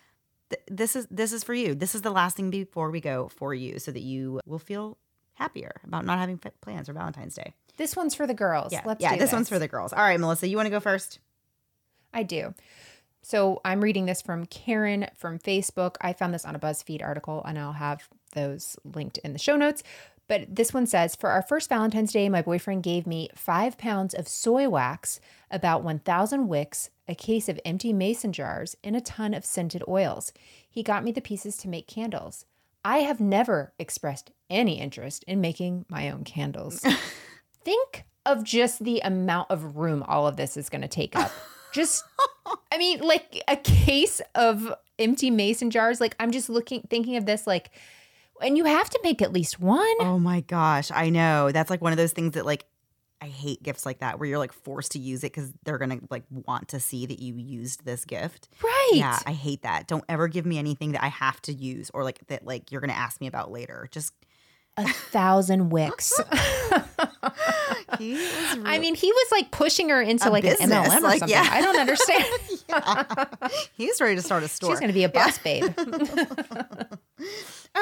th- 0.50 0.62
this 0.70 0.94
is 0.94 1.08
this 1.10 1.32
is 1.32 1.42
for 1.42 1.54
you 1.54 1.74
this 1.74 1.96
is 1.96 2.02
the 2.02 2.10
last 2.12 2.36
thing 2.36 2.50
before 2.50 2.90
we 2.92 3.00
go 3.00 3.28
for 3.34 3.52
you 3.52 3.80
so 3.80 3.90
that 3.90 4.02
you 4.02 4.38
will 4.46 4.60
feel 4.60 4.96
happier 5.34 5.72
about 5.84 6.04
not 6.04 6.18
having 6.20 6.38
f- 6.44 6.52
plans 6.60 6.86
for 6.86 6.92
valentine's 6.92 7.34
day 7.34 7.52
This 7.78 7.96
one's 7.96 8.14
for 8.14 8.28
the 8.28 8.34
girls. 8.34 8.72
yeah 8.72 8.82
Let's 8.84 9.02
yeah 9.02 9.14
do 9.14 9.18
this, 9.18 9.32
one's 9.32 9.48
for 9.48 9.58
the 9.58 9.66
girls 9.66 9.92
all 9.92 10.02
right 10.04 10.20
melissa 10.20 10.46
you 10.46 10.56
want 10.56 10.66
to 10.66 10.70
go 10.70 10.78
first 10.78 11.18
I 12.12 12.22
do. 12.22 12.54
So 13.22 13.60
I'm 13.64 13.80
reading 13.80 14.06
this 14.06 14.20
from 14.20 14.46
Karen 14.46 15.06
from 15.16 15.38
Facebook. 15.38 15.96
I 16.00 16.12
found 16.12 16.34
this 16.34 16.44
on 16.44 16.56
a 16.56 16.58
BuzzFeed 16.58 17.02
article 17.02 17.42
and 17.46 17.58
I'll 17.58 17.72
have 17.72 18.08
those 18.34 18.76
linked 18.84 19.18
in 19.18 19.32
the 19.32 19.38
show 19.38 19.56
notes. 19.56 19.82
But 20.28 20.54
this 20.54 20.72
one 20.72 20.86
says 20.86 21.14
For 21.14 21.30
our 21.30 21.42
first 21.42 21.68
Valentine's 21.68 22.12
Day, 22.12 22.28
my 22.28 22.42
boyfriend 22.42 22.82
gave 22.82 23.06
me 23.06 23.28
five 23.34 23.76
pounds 23.76 24.14
of 24.14 24.28
soy 24.28 24.68
wax, 24.68 25.20
about 25.50 25.84
1,000 25.84 26.48
wicks, 26.48 26.90
a 27.06 27.14
case 27.14 27.48
of 27.48 27.60
empty 27.64 27.92
mason 27.92 28.32
jars, 28.32 28.76
and 28.82 28.96
a 28.96 29.00
ton 29.00 29.34
of 29.34 29.44
scented 29.44 29.82
oils. 29.86 30.32
He 30.68 30.82
got 30.82 31.04
me 31.04 31.12
the 31.12 31.20
pieces 31.20 31.56
to 31.58 31.68
make 31.68 31.86
candles. 31.86 32.46
I 32.84 32.98
have 32.98 33.20
never 33.20 33.72
expressed 33.78 34.30
any 34.48 34.80
interest 34.80 35.22
in 35.24 35.40
making 35.40 35.84
my 35.88 36.10
own 36.10 36.24
candles. 36.24 36.84
Think 37.64 38.04
of 38.24 38.42
just 38.42 38.84
the 38.84 39.00
amount 39.00 39.50
of 39.50 39.76
room 39.76 40.02
all 40.06 40.26
of 40.26 40.36
this 40.36 40.56
is 40.56 40.68
going 40.68 40.82
to 40.82 40.88
take 40.88 41.14
up. 41.14 41.30
Just, 41.72 42.04
I 42.70 42.78
mean, 42.78 43.00
like 43.00 43.42
a 43.48 43.56
case 43.56 44.20
of 44.34 44.72
empty 44.98 45.30
mason 45.30 45.70
jars. 45.70 46.00
Like, 46.00 46.14
I'm 46.20 46.30
just 46.30 46.48
looking, 46.48 46.82
thinking 46.88 47.16
of 47.16 47.26
this, 47.26 47.46
like, 47.46 47.70
and 48.42 48.56
you 48.56 48.64
have 48.64 48.90
to 48.90 49.00
make 49.02 49.22
at 49.22 49.32
least 49.32 49.60
one. 49.60 49.86
oh 50.00 50.18
my 50.18 50.40
gosh 50.40 50.90
i 50.92 51.08
know 51.08 51.52
that's 51.52 51.70
like 51.70 51.80
one 51.80 51.92
of 51.92 51.96
those 51.96 52.12
things 52.12 52.34
that 52.34 52.44
like 52.44 52.64
i 53.20 53.26
hate 53.26 53.62
gifts 53.62 53.86
like 53.86 54.00
that 54.00 54.18
where 54.18 54.28
you're 54.28 54.38
like 54.38 54.52
forced 54.52 54.92
to 54.92 54.98
use 54.98 55.22
it 55.22 55.32
because 55.32 55.52
they're 55.64 55.78
gonna 55.78 56.00
like 56.10 56.24
want 56.30 56.66
to 56.68 56.80
see 56.80 57.06
that 57.06 57.20
you 57.20 57.36
used 57.36 57.84
this 57.84 58.04
gift 58.04 58.48
right. 58.62 58.90
yeah 58.94 59.18
i 59.26 59.32
hate 59.32 59.62
that 59.62 59.86
don't 59.86 60.04
ever 60.08 60.26
give 60.26 60.44
me 60.44 60.58
anything 60.58 60.92
that 60.92 61.04
i 61.04 61.08
have 61.08 61.40
to 61.40 61.52
use 61.52 61.90
or 61.94 62.02
like 62.02 62.18
that 62.26 62.44
like 62.44 62.72
you're 62.72 62.80
gonna 62.80 62.92
ask 62.92 63.20
me 63.20 63.28
about 63.28 63.52
later 63.52 63.88
just 63.92 64.12
a 64.76 64.88
thousand 64.88 65.70
wicks. 65.70 66.18
He 67.98 68.12
was 68.14 68.58
I 68.64 68.78
mean, 68.78 68.94
he 68.94 69.10
was 69.10 69.28
like 69.32 69.50
pushing 69.50 69.88
her 69.88 70.00
into 70.00 70.28
A 70.28 70.30
like 70.30 70.44
business, 70.44 70.70
an 70.70 70.84
MLM 70.84 70.98
or 70.98 71.00
like, 71.00 71.18
something. 71.20 71.28
yeah. 71.28 71.48
I 71.50 71.60
don't 71.62 71.78
understand. 71.78 72.24
he's 73.76 74.00
ready 74.00 74.16
to 74.16 74.22
start 74.22 74.42
a 74.42 74.48
store. 74.48 74.70
She's 74.70 74.80
going 74.80 74.90
to 74.90 74.94
be 74.94 75.04
a 75.04 75.08
bus 75.08 75.38
babe. 75.44 75.74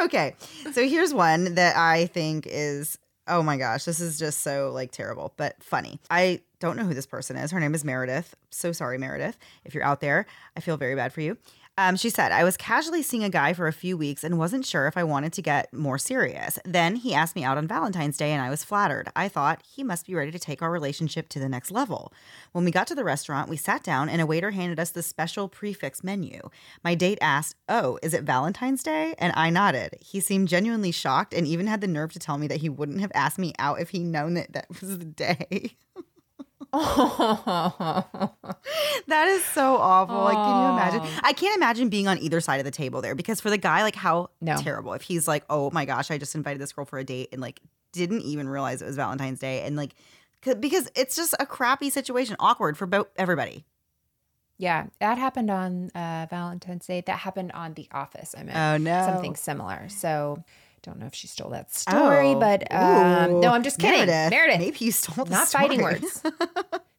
Okay. 0.03 0.35
So 0.73 0.87
here's 0.87 1.13
one 1.13 1.55
that 1.55 1.77
I 1.77 2.07
think 2.07 2.47
is 2.49 2.99
oh 3.29 3.43
my 3.43 3.57
gosh, 3.57 3.85
this 3.85 4.01
is 4.01 4.19
just 4.19 4.41
so 4.41 4.71
like 4.75 4.91
terrible, 4.91 5.33
but 5.37 5.63
funny. 5.63 6.01
I 6.11 6.41
don't 6.59 6.77
know 6.77 6.85
who 6.85 6.95
this 6.95 7.07
person 7.07 7.37
is. 7.37 7.51
Her 7.53 7.61
name 7.61 7.75
is 7.75 7.85
Meredith. 7.85 8.35
So 8.51 8.73
sorry, 8.73 8.99
Meredith. 8.99 9.39
If 9.65 9.75
you're 9.75 9.85
out 9.85 10.01
there, 10.01 10.27
I 10.57 10.61
feel 10.61 10.77
very 10.77 10.95
bad 10.95 11.13
for 11.13 11.21
you. 11.21 11.39
Um, 11.81 11.97
she 11.97 12.11
said, 12.11 12.31
I 12.31 12.45
was 12.45 12.59
casually 12.59 13.03
seeing 13.03 13.25
a 13.25 13.31
guy 13.31 13.55
for 13.55 13.67
a 13.67 13.73
few 13.73 13.97
weeks 13.97 14.23
and 14.23 14.39
wasn't 14.39 14.67
sure 14.67 14.87
if 14.87 14.99
I 14.99 15.03
wanted 15.03 15.33
to 15.33 15.41
get 15.41 15.73
more 15.73 15.97
serious. 15.97 16.59
Then 16.63 16.97
he 16.97 17.15
asked 17.15 17.35
me 17.35 17.43
out 17.43 17.57
on 17.57 17.67
Valentine's 17.67 18.19
Day 18.19 18.33
and 18.33 18.43
I 18.43 18.51
was 18.51 18.63
flattered. 18.63 19.09
I 19.17 19.29
thought 19.29 19.63
he 19.67 19.83
must 19.83 20.07
be 20.07 20.15
ready 20.15 20.31
to 20.31 20.39
take 20.39 20.61
our 20.61 20.71
relationship 20.71 21.31
to 21.31 21.39
the 21.39 21.49
next 21.49 21.71
level. 21.71 22.13
When 22.53 22.67
we 22.67 22.71
got 22.71 22.87
to 22.89 22.95
the 22.95 23.03
restaurant, 23.03 23.49
we 23.49 23.57
sat 23.57 23.83
down 23.83 24.11
and 24.11 24.21
a 24.21 24.27
waiter 24.27 24.51
handed 24.51 24.79
us 24.79 24.91
the 24.91 25.03
special 25.03 25.49
prix 25.49 25.73
fixe 25.73 26.05
menu. 26.05 26.51
My 26.85 26.95
date 26.95 27.17
asked, 27.23 27.57
Oh, 27.67 27.99
is 28.03 28.13
it 28.13 28.25
Valentine's 28.25 28.83
Day? 28.83 29.15
And 29.17 29.33
I 29.35 29.49
nodded. 29.49 29.97
He 30.03 30.21
seemed 30.21 30.49
genuinely 30.49 30.93
shocked 30.93 31.33
and 31.33 31.47
even 31.47 31.67
had 31.67 31.81
the 31.81 31.89
nerve 31.89 32.13
to 32.13 32.19
tell 32.19 32.37
me 32.37 32.47
that 32.49 32.61
he 32.61 32.69
wouldn't 32.69 33.01
have 33.01 33.13
asked 33.15 33.39
me 33.39 33.55
out 33.59 33.81
if 33.81 33.89
he'd 33.89 34.05
known 34.05 34.35
that 34.35 34.53
that 34.53 34.69
was 34.69 34.99
the 34.99 35.07
day. 35.07 35.79
That 39.07 39.29
is 39.29 39.45
so 39.45 39.77
awful. 39.77 40.23
Like, 40.23 40.37
can 40.37 40.57
you 40.57 40.69
imagine? 40.69 41.03
I 41.23 41.33
can't 41.33 41.57
imagine 41.57 41.89
being 41.89 42.07
on 42.07 42.19
either 42.19 42.41
side 42.41 42.59
of 42.59 42.65
the 42.65 42.71
table 42.71 43.01
there 43.03 43.15
because 43.15 43.41
for 43.41 43.51
the 43.51 43.59
guy, 43.59 43.83
like, 43.83 43.97
how 43.97 44.31
No. 44.41 44.57
terrible 44.57 44.93
if 44.93 45.03
he's 45.03 45.27
like, 45.27 45.45
oh 45.51 45.71
my 45.73 45.85
gosh, 45.85 46.11
I 46.11 46.19
just 46.19 46.35
invited 46.35 46.61
this 46.61 46.73
girl 46.73 46.85
for 46.85 46.99
a 46.99 47.05
date 47.05 47.31
and 47.33 47.41
like 47.41 47.61
didn't 47.93 48.23
even 48.23 48.49
realize 48.49 48.83
it 48.83 48.87
was 48.87 48.97
Valentine's 48.97 49.41
Day 49.41 49.63
and 49.63 49.75
like, 49.77 49.95
because 50.61 50.89
it's 50.95 51.17
just 51.17 51.35
a 51.41 51.47
crappy 51.47 51.91
situation, 51.91 52.37
awkward 52.39 52.77
for 52.79 52.87
both 52.87 53.09
everybody. 53.17 53.65
Yeah, 54.59 54.87
that 55.01 55.17
happened 55.19 55.51
on 55.51 55.91
uh, 55.95 56.27
Valentine's 56.31 56.87
Day. 56.87 57.03
That 57.07 57.19
happened 57.21 57.51
on 57.53 57.75
The 57.75 57.89
Office. 57.93 58.35
I 58.39 58.43
mean, 58.43 58.55
Oh, 58.57 58.77
no. 58.77 59.05
something 59.07 59.35
similar. 59.35 59.89
So, 59.89 60.45
don't 60.83 60.99
know 60.99 61.07
if 61.07 61.15
she 61.15 61.27
stole 61.27 61.51
that 61.51 61.73
story, 61.75 62.35
Oh. 62.35 62.41
but 62.41 62.73
um, 62.73 63.31
Ooh. 63.33 63.41
no, 63.41 63.53
I'm 63.53 63.63
just 63.63 63.79
kidding. 63.79 64.07
Meredith. 64.07 64.31
Meredith, 64.31 64.59
Maybe 64.61 64.85
you 64.85 64.93
stole 64.93 65.25
the 65.25 65.31
not 65.31 65.49
fighting 65.49 65.83
words. 65.83 66.23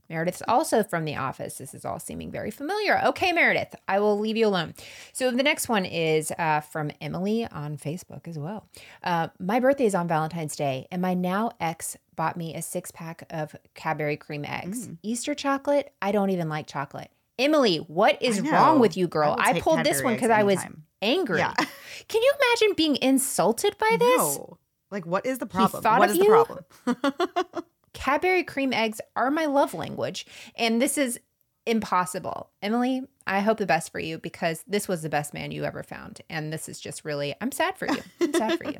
Meredith's 0.09 0.43
also 0.45 0.83
from 0.83 1.05
The 1.05 1.15
Office. 1.15 1.57
This 1.57 1.73
is 1.73 1.85
all 1.85 1.97
seeming 1.97 2.31
very 2.31 2.51
familiar. 2.51 2.99
Okay, 3.05 3.31
Meredith, 3.31 3.73
I 3.87 3.99
will 4.01 4.19
leave 4.19 4.35
you 4.35 4.45
alone. 4.45 4.73
So 5.13 5.31
the 5.31 5.41
next 5.41 5.69
one 5.69 5.85
is 5.85 6.33
uh, 6.37 6.59
from 6.59 6.91
Emily 6.99 7.47
on 7.47 7.77
Facebook 7.77 8.27
as 8.27 8.37
well. 8.37 8.67
Uh, 9.01 9.29
my 9.39 9.61
birthday 9.61 9.85
is 9.85 9.95
on 9.95 10.09
Valentine's 10.09 10.57
Day, 10.57 10.85
and 10.91 11.01
my 11.01 11.13
now 11.13 11.51
ex 11.61 11.95
bought 12.17 12.35
me 12.35 12.53
a 12.53 12.61
six 12.61 12.91
pack 12.91 13.23
of 13.29 13.55
Cadbury 13.73 14.17
cream 14.17 14.43
eggs. 14.43 14.89
Mm. 14.89 14.97
Easter 15.01 15.33
chocolate? 15.33 15.93
I 16.01 16.11
don't 16.11 16.29
even 16.29 16.49
like 16.49 16.67
chocolate. 16.67 17.09
Emily, 17.39 17.77
what 17.77 18.21
is 18.21 18.41
wrong 18.41 18.79
with 18.79 18.97
you, 18.97 19.07
girl? 19.07 19.35
I 19.39 19.51
I, 19.51 19.61
pulled 19.61 19.85
this 19.85 20.03
one 20.03 20.13
because 20.13 20.29
I 20.29 20.43
was 20.43 20.57
anytime. 20.59 20.83
Angry. 21.01 21.39
Yeah. 21.39 21.53
Can 22.07 22.21
you 22.21 22.33
imagine 22.39 22.75
being 22.75 22.97
insulted 23.01 23.77
by 23.77 23.97
this? 23.99 24.17
No. 24.17 24.57
Like, 24.89 25.05
what 25.05 25.25
is 25.25 25.37
the 25.37 25.45
problem? 25.45 25.81
thought 25.83 25.99
What 25.99 26.09
of 26.09 26.15
is 26.15 26.21
the 26.21 26.25
problem? 26.25 27.63
Cadbury 27.93 28.43
cream 28.43 28.73
eggs 28.73 28.99
are 29.15 29.31
my 29.31 29.45
love 29.45 29.73
language, 29.73 30.25
and 30.55 30.81
this 30.81 30.97
is 30.97 31.19
impossible. 31.65 32.49
Emily, 32.61 33.03
I 33.27 33.41
hope 33.41 33.57
the 33.57 33.65
best 33.65 33.91
for 33.91 33.99
you 33.99 34.17
because 34.17 34.63
this 34.67 34.87
was 34.87 35.01
the 35.01 35.09
best 35.09 35.33
man 35.33 35.51
you 35.51 35.63
ever 35.63 35.83
found, 35.83 36.21
and 36.29 36.51
this 36.51 36.67
is 36.67 36.79
just 36.79 37.05
really. 37.05 37.35
I'm 37.39 37.51
sad 37.51 37.77
for 37.77 37.87
you. 37.87 37.97
I'm 38.19 38.33
sad 38.33 38.57
for 38.57 38.65
you. 38.65 38.79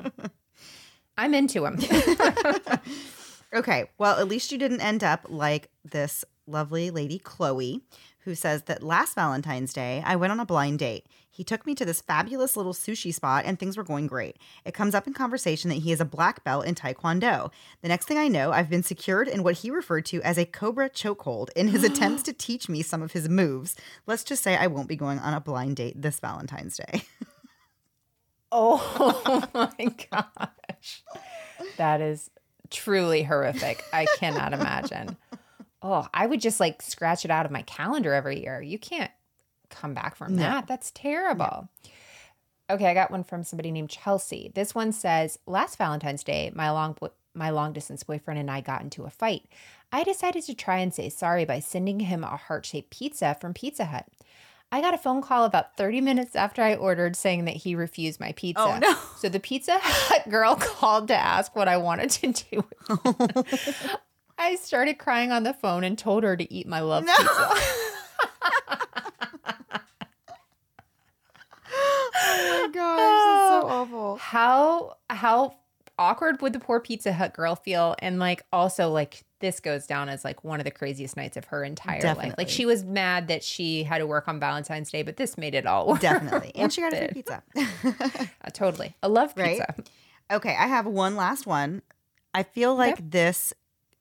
I'm 1.16 1.34
into 1.34 1.64
him. 1.64 1.78
Okay. 3.54 3.84
Well, 3.98 4.18
at 4.18 4.28
least 4.28 4.50
you 4.50 4.58
didn't 4.58 4.80
end 4.80 5.04
up 5.04 5.26
like 5.28 5.68
this 5.84 6.24
lovely 6.46 6.90
lady, 6.90 7.18
Chloe, 7.18 7.82
who 8.20 8.34
says 8.34 8.62
that 8.62 8.82
last 8.82 9.14
Valentine's 9.14 9.72
Day, 9.72 10.02
I 10.04 10.16
went 10.16 10.32
on 10.32 10.40
a 10.40 10.46
blind 10.46 10.78
date. 10.78 11.06
He 11.34 11.44
took 11.44 11.64
me 11.64 11.74
to 11.76 11.86
this 11.86 12.02
fabulous 12.02 12.58
little 12.58 12.74
sushi 12.74 13.12
spot 13.12 13.44
and 13.46 13.58
things 13.58 13.78
were 13.78 13.82
going 13.82 14.06
great. 14.06 14.36
It 14.66 14.74
comes 14.74 14.94
up 14.94 15.06
in 15.06 15.14
conversation 15.14 15.70
that 15.70 15.76
he 15.76 15.90
is 15.90 16.00
a 16.00 16.04
black 16.04 16.44
belt 16.44 16.66
in 16.66 16.74
Taekwondo. 16.74 17.50
The 17.80 17.88
next 17.88 18.06
thing 18.06 18.18
I 18.18 18.28
know, 18.28 18.52
I've 18.52 18.68
been 18.68 18.82
secured 18.82 19.28
in 19.28 19.42
what 19.42 19.54
he 19.54 19.70
referred 19.70 20.04
to 20.06 20.20
as 20.22 20.36
a 20.36 20.44
cobra 20.44 20.90
chokehold 20.90 21.48
in 21.56 21.68
his 21.68 21.84
attempts 21.84 22.22
to 22.24 22.34
teach 22.34 22.68
me 22.68 22.82
some 22.82 23.02
of 23.02 23.12
his 23.12 23.30
moves. 23.30 23.74
Let's 24.06 24.24
just 24.24 24.42
say 24.42 24.58
I 24.58 24.66
won't 24.66 24.88
be 24.88 24.96
going 24.96 25.18
on 25.20 25.32
a 25.32 25.40
blind 25.40 25.76
date 25.76 26.00
this 26.00 26.20
Valentine's 26.20 26.76
Day. 26.76 27.02
oh 28.52 29.48
my 29.54 29.94
gosh, 30.10 31.02
that 31.78 32.02
is 32.02 32.30
truly 32.68 33.22
horrific. 33.22 33.82
I 33.90 34.06
cannot 34.18 34.52
imagine. 34.52 35.16
Oh, 35.84 36.06
I 36.14 36.26
would 36.26 36.40
just 36.40 36.60
like 36.60 36.80
scratch 36.80 37.24
it 37.24 37.32
out 37.32 37.44
of 37.44 37.50
my 37.50 37.62
calendar 37.62 38.14
every 38.14 38.40
year. 38.40 38.62
You 38.62 38.78
can't 38.78 39.10
come 39.72 39.94
back 39.94 40.14
from 40.16 40.36
that. 40.36 40.66
That's 40.66 40.90
terrible. 40.92 41.68
Okay, 42.70 42.86
I 42.86 42.94
got 42.94 43.10
one 43.10 43.24
from 43.24 43.42
somebody 43.42 43.70
named 43.70 43.90
Chelsea. 43.90 44.52
This 44.54 44.74
one 44.74 44.92
says, 44.92 45.38
"Last 45.46 45.76
Valentine's 45.76 46.22
Day, 46.24 46.52
my 46.54 46.70
long 46.70 46.96
bo- 46.98 47.12
my 47.34 47.50
long 47.50 47.72
distance 47.72 48.02
boyfriend 48.02 48.38
and 48.38 48.50
I 48.50 48.60
got 48.60 48.82
into 48.82 49.04
a 49.04 49.10
fight. 49.10 49.44
I 49.90 50.04
decided 50.04 50.44
to 50.44 50.54
try 50.54 50.78
and 50.78 50.92
say 50.92 51.08
sorry 51.08 51.44
by 51.44 51.60
sending 51.60 52.00
him 52.00 52.24
a 52.24 52.36
heart-shaped 52.36 52.90
pizza 52.90 53.36
from 53.40 53.54
Pizza 53.54 53.86
Hut. 53.86 54.06
I 54.70 54.80
got 54.80 54.94
a 54.94 54.98
phone 54.98 55.20
call 55.20 55.44
about 55.44 55.76
30 55.76 56.00
minutes 56.00 56.34
after 56.34 56.62
I 56.62 56.74
ordered 56.74 57.14
saying 57.14 57.44
that 57.44 57.56
he 57.56 57.74
refused 57.74 58.18
my 58.18 58.32
pizza. 58.32 58.62
Oh, 58.62 58.78
no. 58.78 58.96
So 59.18 59.28
the 59.28 59.38
Pizza 59.38 59.78
Hut 59.78 60.30
girl 60.30 60.56
called 60.60 61.08
to 61.08 61.14
ask 61.14 61.54
what 61.54 61.68
I 61.68 61.76
wanted 61.76 62.08
to 62.10 62.32
do. 62.32 62.64
I 64.38 64.54
started 64.56 64.96
crying 64.96 65.30
on 65.30 65.42
the 65.42 65.52
phone 65.52 65.84
and 65.84 65.98
told 65.98 66.22
her 66.24 66.38
to 66.38 66.52
eat 66.52 66.66
my 66.66 66.80
love 66.80 67.04
pizza. 67.04 67.22
oh 71.74 72.62
my 72.66 72.71
gosh, 72.82 73.24
that's 73.26 73.48
so 73.62 73.68
awful. 73.68 74.16
how 74.16 74.96
how 75.10 75.56
awkward 75.98 76.40
would 76.42 76.52
the 76.52 76.58
poor 76.58 76.80
Pizza 76.80 77.12
Hut 77.12 77.34
girl 77.34 77.54
feel? 77.54 77.94
And 78.00 78.18
like 78.18 78.42
also 78.52 78.88
like 78.90 79.24
this 79.40 79.60
goes 79.60 79.86
down 79.86 80.08
as 80.08 80.24
like 80.24 80.44
one 80.44 80.60
of 80.60 80.64
the 80.64 80.70
craziest 80.70 81.16
nights 81.16 81.36
of 81.36 81.46
her 81.46 81.64
entire 81.64 82.00
life. 82.14 82.34
Like 82.38 82.48
she 82.48 82.64
was 82.64 82.84
mad 82.84 83.28
that 83.28 83.42
she 83.42 83.82
had 83.82 83.98
to 83.98 84.06
work 84.06 84.28
on 84.28 84.38
Valentine's 84.38 84.90
Day, 84.90 85.02
but 85.02 85.16
this 85.16 85.36
made 85.36 85.54
it 85.54 85.66
all 85.66 85.86
work. 85.88 86.00
Definitely. 86.00 86.52
And 86.54 86.72
she 86.72 86.80
got 86.80 86.92
a 86.92 86.96
free 86.96 87.08
pizza. 87.08 87.42
Uh, 88.44 88.50
totally. 88.52 88.94
I 89.02 89.08
love 89.08 89.32
Right? 89.36 89.58
pizza. 89.58 89.74
Okay, 90.30 90.56
I 90.58 90.66
have 90.66 90.86
one 90.86 91.16
last 91.16 91.46
one. 91.46 91.82
I 92.34 92.42
feel 92.44 92.74
like 92.74 93.10
this 93.10 93.52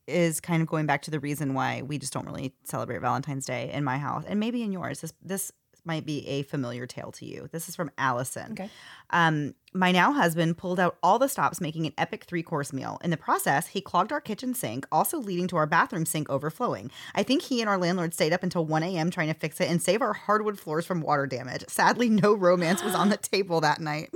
is 0.08 0.40
kind 0.40 0.62
of 0.62 0.68
going 0.68 0.86
back 0.86 1.02
to 1.04 1.12
the 1.12 1.20
reason 1.20 1.54
why 1.54 1.82
we 1.82 1.98
just 1.98 2.14
don't 2.14 2.26
really 2.26 2.54
celebrate 2.64 3.00
Valentine's 3.02 3.46
Day 3.46 3.70
in 3.74 3.84
my 3.84 3.98
house 3.98 4.24
and 4.28 4.40
maybe 4.40 4.62
in 4.64 4.72
yours. 4.72 5.02
This 5.02 5.14
this 5.22 5.52
might 5.84 6.06
be 6.06 6.28
a 6.28 6.44
familiar 6.44 6.86
tale 6.86 7.12
to 7.14 7.26
you. 7.26 7.50
This 7.52 7.68
is 7.68 7.76
from 7.76 7.92
Allison. 7.98 8.54
Okay. 8.54 8.70
Um, 9.10 9.56
my 9.74 9.92
now 9.92 10.12
husband 10.12 10.58
pulled 10.58 10.80
out 10.80 10.98
all 11.02 11.18
the 11.18 11.30
stops 11.30 11.62
making 11.62 11.86
an 11.86 11.94
epic 11.98 12.26
three 12.26 12.44
course 12.44 12.74
meal. 12.74 13.00
In 13.04 13.10
the 13.10 13.18
process, 13.18 13.68
he 13.68 13.82
clogged 13.82 14.12
our 14.12 14.22
kitchen 14.22 14.54
sink, 14.54 14.86
also 14.92 15.18
leading 15.18 15.48
to 15.48 15.58
our 15.58 15.66
bathroom 15.66 16.06
sink 16.06 16.30
overflowing. 16.30 16.92
I 17.16 17.24
think 17.24 17.44
he 17.44 17.62
and 17.62 17.70
our 17.70 17.78
landlord 17.78 18.14
stayed 18.14 18.34
up 18.34 18.44
until 18.44 18.66
1 18.66 18.84
a.m. 18.84 19.10
trying 19.10 19.30
to 19.30 19.34
fix 19.34 19.60
it 19.62 19.70
and 19.70 19.82
save 19.82 20.02
our 20.02 20.14
hardwood 20.14 20.60
floors 20.60 20.86
from 20.86 21.02
water 21.02 21.26
damage. 21.26 21.64
Sadly, 21.68 22.10
no 22.10 22.34
romance 22.34 22.84
was 22.84 22.96
on 22.96 23.10
the 23.10 23.18
table 23.22 23.62
that 23.62 23.80
night. 23.80 24.14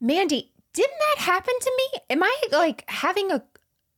Mandy, 0.00 0.52
didn't 0.72 0.98
that 0.98 1.24
happen 1.24 1.54
to 1.60 1.72
me? 1.76 2.00
Am 2.10 2.22
I 2.22 2.36
like 2.52 2.84
having 2.88 3.32
a 3.32 3.42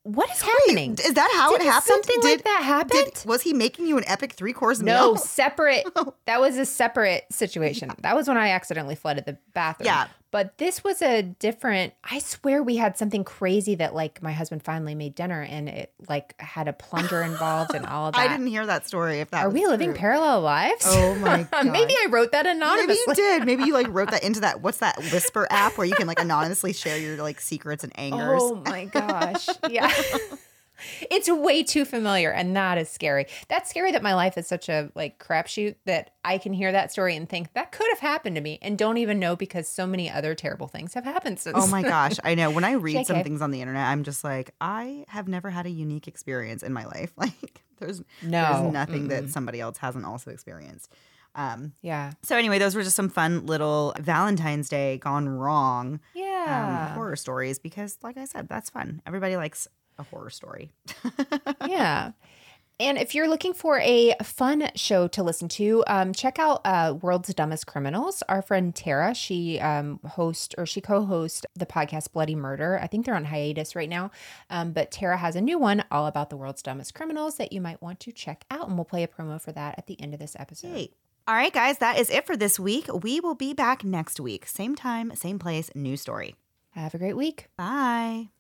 what 0.02 0.30
is 0.30 0.40
happening? 0.40 0.92
Is 0.92 1.14
that 1.14 1.30
how 1.34 1.50
Did 1.52 1.62
it 1.62 1.66
happened? 1.66 1.88
something 2.04 2.20
like 2.22 2.44
that 2.44 2.62
happen? 2.64 2.96
Did, 3.04 3.22
was 3.26 3.42
he 3.42 3.52
making 3.52 3.86
you 3.86 3.98
an 3.98 4.04
epic 4.06 4.32
three 4.32 4.52
course 4.52 4.80
meal? 4.80 4.94
No, 4.94 5.14
separate. 5.16 5.86
That 6.26 6.40
was 6.40 6.56
a 6.58 6.64
separate 6.66 7.24
situation. 7.32 7.90
That 8.02 8.14
was 8.14 8.28
when 8.28 8.36
I 8.36 8.50
accidentally 8.50 8.94
flooded 8.94 9.26
the 9.26 9.36
bathroom. 9.52 9.86
Yeah. 9.86 10.06
But 10.32 10.58
this 10.58 10.84
was 10.84 11.02
a 11.02 11.22
different. 11.22 11.92
I 12.04 12.20
swear 12.20 12.62
we 12.62 12.76
had 12.76 12.96
something 12.96 13.24
crazy 13.24 13.74
that 13.76 13.94
like 13.96 14.22
my 14.22 14.30
husband 14.32 14.62
finally 14.62 14.94
made 14.94 15.16
dinner 15.16 15.42
and 15.42 15.68
it 15.68 15.92
like 16.08 16.40
had 16.40 16.68
a 16.68 16.72
plunger 16.72 17.22
involved 17.22 17.74
and 17.74 17.84
all 17.84 18.06
of 18.08 18.14
that. 18.14 18.20
I 18.20 18.28
didn't 18.28 18.46
hear 18.46 18.64
that 18.64 18.86
story. 18.86 19.18
If 19.20 19.30
that 19.30 19.44
Are 19.44 19.50
we 19.50 19.66
living 19.66 19.88
true. 19.90 19.98
parallel 19.98 20.42
lives? 20.42 20.84
Oh 20.86 21.16
my 21.16 21.42
god! 21.50 21.66
Maybe 21.72 21.94
I 21.94 22.06
wrote 22.10 22.30
that 22.32 22.46
anonymously. 22.46 22.96
Maybe 23.08 23.20
you 23.22 23.28
did. 23.38 23.46
Maybe 23.46 23.64
you 23.64 23.72
like 23.72 23.88
wrote 23.90 24.12
that 24.12 24.22
into 24.22 24.40
that. 24.40 24.60
What's 24.60 24.78
that 24.78 24.98
Whisper 24.98 25.48
app 25.50 25.76
where 25.76 25.86
you 25.86 25.94
can 25.94 26.06
like 26.06 26.20
anonymously 26.20 26.74
share 26.74 26.96
your 26.96 27.16
like 27.16 27.40
secrets 27.40 27.82
and 27.82 27.92
oh 27.98 28.00
angers? 28.00 28.40
Oh 28.42 28.62
my 28.66 28.84
gosh. 28.84 29.48
Yeah. 29.68 29.92
It's 31.10 31.28
way 31.30 31.62
too 31.62 31.84
familiar 31.84 32.30
and 32.30 32.54
that 32.56 32.78
is 32.78 32.88
scary. 32.88 33.26
That's 33.48 33.68
scary 33.70 33.92
that 33.92 34.02
my 34.02 34.14
life 34.14 34.36
is 34.38 34.46
such 34.46 34.68
a 34.68 34.90
like 34.94 35.18
crapshoot 35.18 35.76
that 35.86 36.10
I 36.24 36.38
can 36.38 36.52
hear 36.52 36.72
that 36.72 36.92
story 36.92 37.16
and 37.16 37.28
think 37.28 37.52
that 37.54 37.72
could 37.72 37.86
have 37.90 38.00
happened 38.00 38.36
to 38.36 38.42
me 38.42 38.58
and 38.62 38.76
don't 38.78 38.98
even 38.98 39.18
know 39.18 39.36
because 39.36 39.68
so 39.68 39.86
many 39.86 40.10
other 40.10 40.34
terrible 40.34 40.68
things 40.68 40.94
have 40.94 41.04
happened 41.04 41.38
since. 41.40 41.56
Oh 41.58 41.66
my 41.66 41.82
gosh, 41.82 42.18
I 42.24 42.34
know. 42.34 42.50
When 42.50 42.64
I 42.64 42.72
read 42.74 43.06
some 43.06 43.22
things 43.22 43.40
on 43.42 43.50
the 43.50 43.60
internet, 43.60 43.86
I'm 43.86 44.02
just 44.04 44.24
like, 44.24 44.54
I 44.60 45.04
have 45.08 45.28
never 45.28 45.50
had 45.50 45.66
a 45.66 45.70
unique 45.70 46.08
experience 46.08 46.62
in 46.62 46.72
my 46.72 46.84
life. 46.84 47.12
Like, 47.20 47.64
there's 47.78 48.00
No. 48.22 48.42
there's 48.62 48.72
nothing 48.72 49.08
that 49.08 49.30
somebody 49.30 49.60
else 49.60 49.78
hasn't 49.78 50.04
also 50.04 50.30
experienced. 50.30 50.92
Um, 51.34 51.72
Yeah. 51.80 52.12
so 52.22 52.36
anyway, 52.36 52.58
those 52.58 52.74
were 52.74 52.82
just 52.82 52.96
some 52.96 53.08
fun 53.08 53.46
little 53.46 53.94
Valentine's 53.98 54.68
Day 54.68 54.98
gone 54.98 55.28
wrong 55.28 55.94
um, 55.94 56.00
Yeah. 56.14 56.94
horror 56.94 57.16
stories 57.16 57.58
because, 57.58 57.98
like 58.02 58.16
I 58.18 58.24
said, 58.24 58.48
that's 58.48 58.68
fun. 58.70 59.00
Everybody 59.06 59.36
likes 59.36 59.68
a 60.00 60.04
horror 60.04 60.30
story. 60.30 60.72
yeah. 61.66 62.12
And 62.80 62.96
if 62.96 63.14
you're 63.14 63.28
looking 63.28 63.52
for 63.52 63.78
a 63.80 64.14
fun 64.22 64.70
show 64.74 65.06
to 65.08 65.22
listen 65.22 65.48
to, 65.50 65.84
um, 65.86 66.14
check 66.14 66.38
out 66.38 66.62
uh, 66.64 66.94
World's 67.02 67.34
Dumbest 67.34 67.66
Criminals. 67.66 68.22
Our 68.26 68.40
friend 68.40 68.74
Tara, 68.74 69.14
she 69.14 69.60
um, 69.60 70.00
hosts 70.02 70.54
or 70.56 70.64
she 70.64 70.80
co-hosts 70.80 71.44
the 71.54 71.66
podcast 71.66 72.12
Bloody 72.12 72.34
Murder. 72.34 72.80
I 72.82 72.86
think 72.86 73.04
they're 73.04 73.14
on 73.14 73.26
hiatus 73.26 73.76
right 73.76 73.88
now, 73.88 74.10
um, 74.48 74.72
but 74.72 74.90
Tara 74.90 75.18
has 75.18 75.36
a 75.36 75.42
new 75.42 75.58
one 75.58 75.84
all 75.90 76.06
about 76.06 76.30
the 76.30 76.38
world's 76.38 76.62
dumbest 76.62 76.94
criminals 76.94 77.36
that 77.36 77.52
you 77.52 77.60
might 77.60 77.82
want 77.82 78.00
to 78.00 78.12
check 78.12 78.46
out, 78.50 78.66
and 78.66 78.78
we'll 78.78 78.86
play 78.86 79.02
a 79.02 79.08
promo 79.08 79.38
for 79.38 79.52
that 79.52 79.74
at 79.76 79.86
the 79.86 80.00
end 80.00 80.14
of 80.14 80.18
this 80.18 80.34
episode. 80.38 80.72
Hey. 80.72 80.90
All 81.28 81.34
right, 81.34 81.52
guys, 81.52 81.78
that 81.78 81.98
is 81.98 82.08
it 82.08 82.26
for 82.26 82.34
this 82.34 82.58
week. 82.58 82.86
We 83.02 83.20
will 83.20 83.34
be 83.34 83.52
back 83.52 83.84
next 83.84 84.18
week, 84.20 84.46
same 84.46 84.74
time, 84.74 85.14
same 85.14 85.38
place, 85.38 85.70
new 85.74 85.98
story. 85.98 86.34
Have 86.70 86.94
a 86.94 86.98
great 86.98 87.16
week. 87.16 87.48
Bye. 87.58 88.30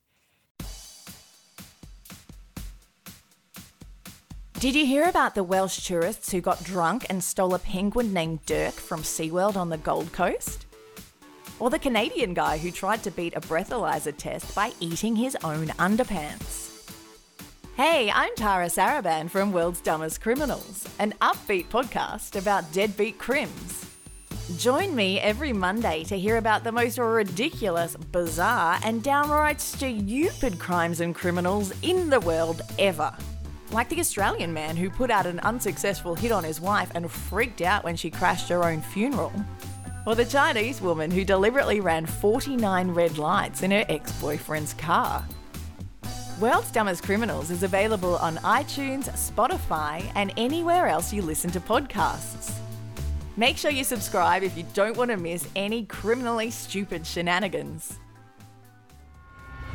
Did 4.60 4.74
you 4.74 4.84
hear 4.84 5.08
about 5.08 5.34
the 5.34 5.42
Welsh 5.42 5.86
tourists 5.86 6.30
who 6.30 6.42
got 6.42 6.62
drunk 6.64 7.06
and 7.08 7.24
stole 7.24 7.54
a 7.54 7.58
penguin 7.58 8.12
named 8.12 8.44
Dirk 8.44 8.74
from 8.74 9.00
SeaWorld 9.00 9.56
on 9.56 9.70
the 9.70 9.78
Gold 9.78 10.12
Coast? 10.12 10.66
Or 11.58 11.70
the 11.70 11.78
Canadian 11.78 12.34
guy 12.34 12.58
who 12.58 12.70
tried 12.70 13.02
to 13.04 13.10
beat 13.10 13.34
a 13.34 13.40
breathalyzer 13.40 14.14
test 14.14 14.54
by 14.54 14.72
eating 14.78 15.16
his 15.16 15.34
own 15.42 15.68
underpants? 15.78 16.92
Hey, 17.74 18.10
I'm 18.10 18.34
Tara 18.36 18.66
Saraban 18.66 19.30
from 19.30 19.50
World's 19.50 19.80
Dumbest 19.80 20.20
Criminals, 20.20 20.86
an 20.98 21.14
upbeat 21.22 21.68
podcast 21.68 22.38
about 22.38 22.70
deadbeat 22.70 23.16
crims. 23.16 23.86
Join 24.58 24.94
me 24.94 25.20
every 25.20 25.54
Monday 25.54 26.04
to 26.04 26.18
hear 26.18 26.36
about 26.36 26.64
the 26.64 26.72
most 26.72 26.98
ridiculous, 26.98 27.96
bizarre, 27.96 28.78
and 28.84 29.02
downright 29.02 29.62
stupid 29.62 30.58
crimes 30.58 31.00
and 31.00 31.14
criminals 31.14 31.72
in 31.80 32.10
the 32.10 32.20
world 32.20 32.60
ever. 32.78 33.16
Like 33.72 33.88
the 33.88 34.00
Australian 34.00 34.52
man 34.52 34.76
who 34.76 34.90
put 34.90 35.12
out 35.12 35.26
an 35.26 35.38
unsuccessful 35.40 36.16
hit 36.16 36.32
on 36.32 36.42
his 36.42 36.60
wife 36.60 36.90
and 36.94 37.08
freaked 37.08 37.62
out 37.62 37.84
when 37.84 37.94
she 37.94 38.10
crashed 38.10 38.48
her 38.48 38.64
own 38.64 38.80
funeral. 38.80 39.32
Or 40.06 40.16
the 40.16 40.24
Chinese 40.24 40.80
woman 40.80 41.08
who 41.08 41.24
deliberately 41.24 41.78
ran 41.78 42.04
49 42.04 42.90
red 42.90 43.16
lights 43.16 43.62
in 43.62 43.70
her 43.70 43.84
ex 43.88 44.10
boyfriend's 44.20 44.74
car. 44.74 45.24
World's 46.40 46.72
Dumbest 46.72 47.04
Criminals 47.04 47.50
is 47.50 47.62
available 47.62 48.16
on 48.16 48.38
iTunes, 48.38 49.08
Spotify, 49.10 50.10
and 50.16 50.32
anywhere 50.36 50.88
else 50.88 51.12
you 51.12 51.22
listen 51.22 51.50
to 51.52 51.60
podcasts. 51.60 52.52
Make 53.36 53.56
sure 53.56 53.70
you 53.70 53.84
subscribe 53.84 54.42
if 54.42 54.56
you 54.56 54.64
don't 54.74 54.96
want 54.96 55.12
to 55.12 55.16
miss 55.16 55.46
any 55.54 55.84
criminally 55.84 56.50
stupid 56.50 57.06
shenanigans. 57.06 58.00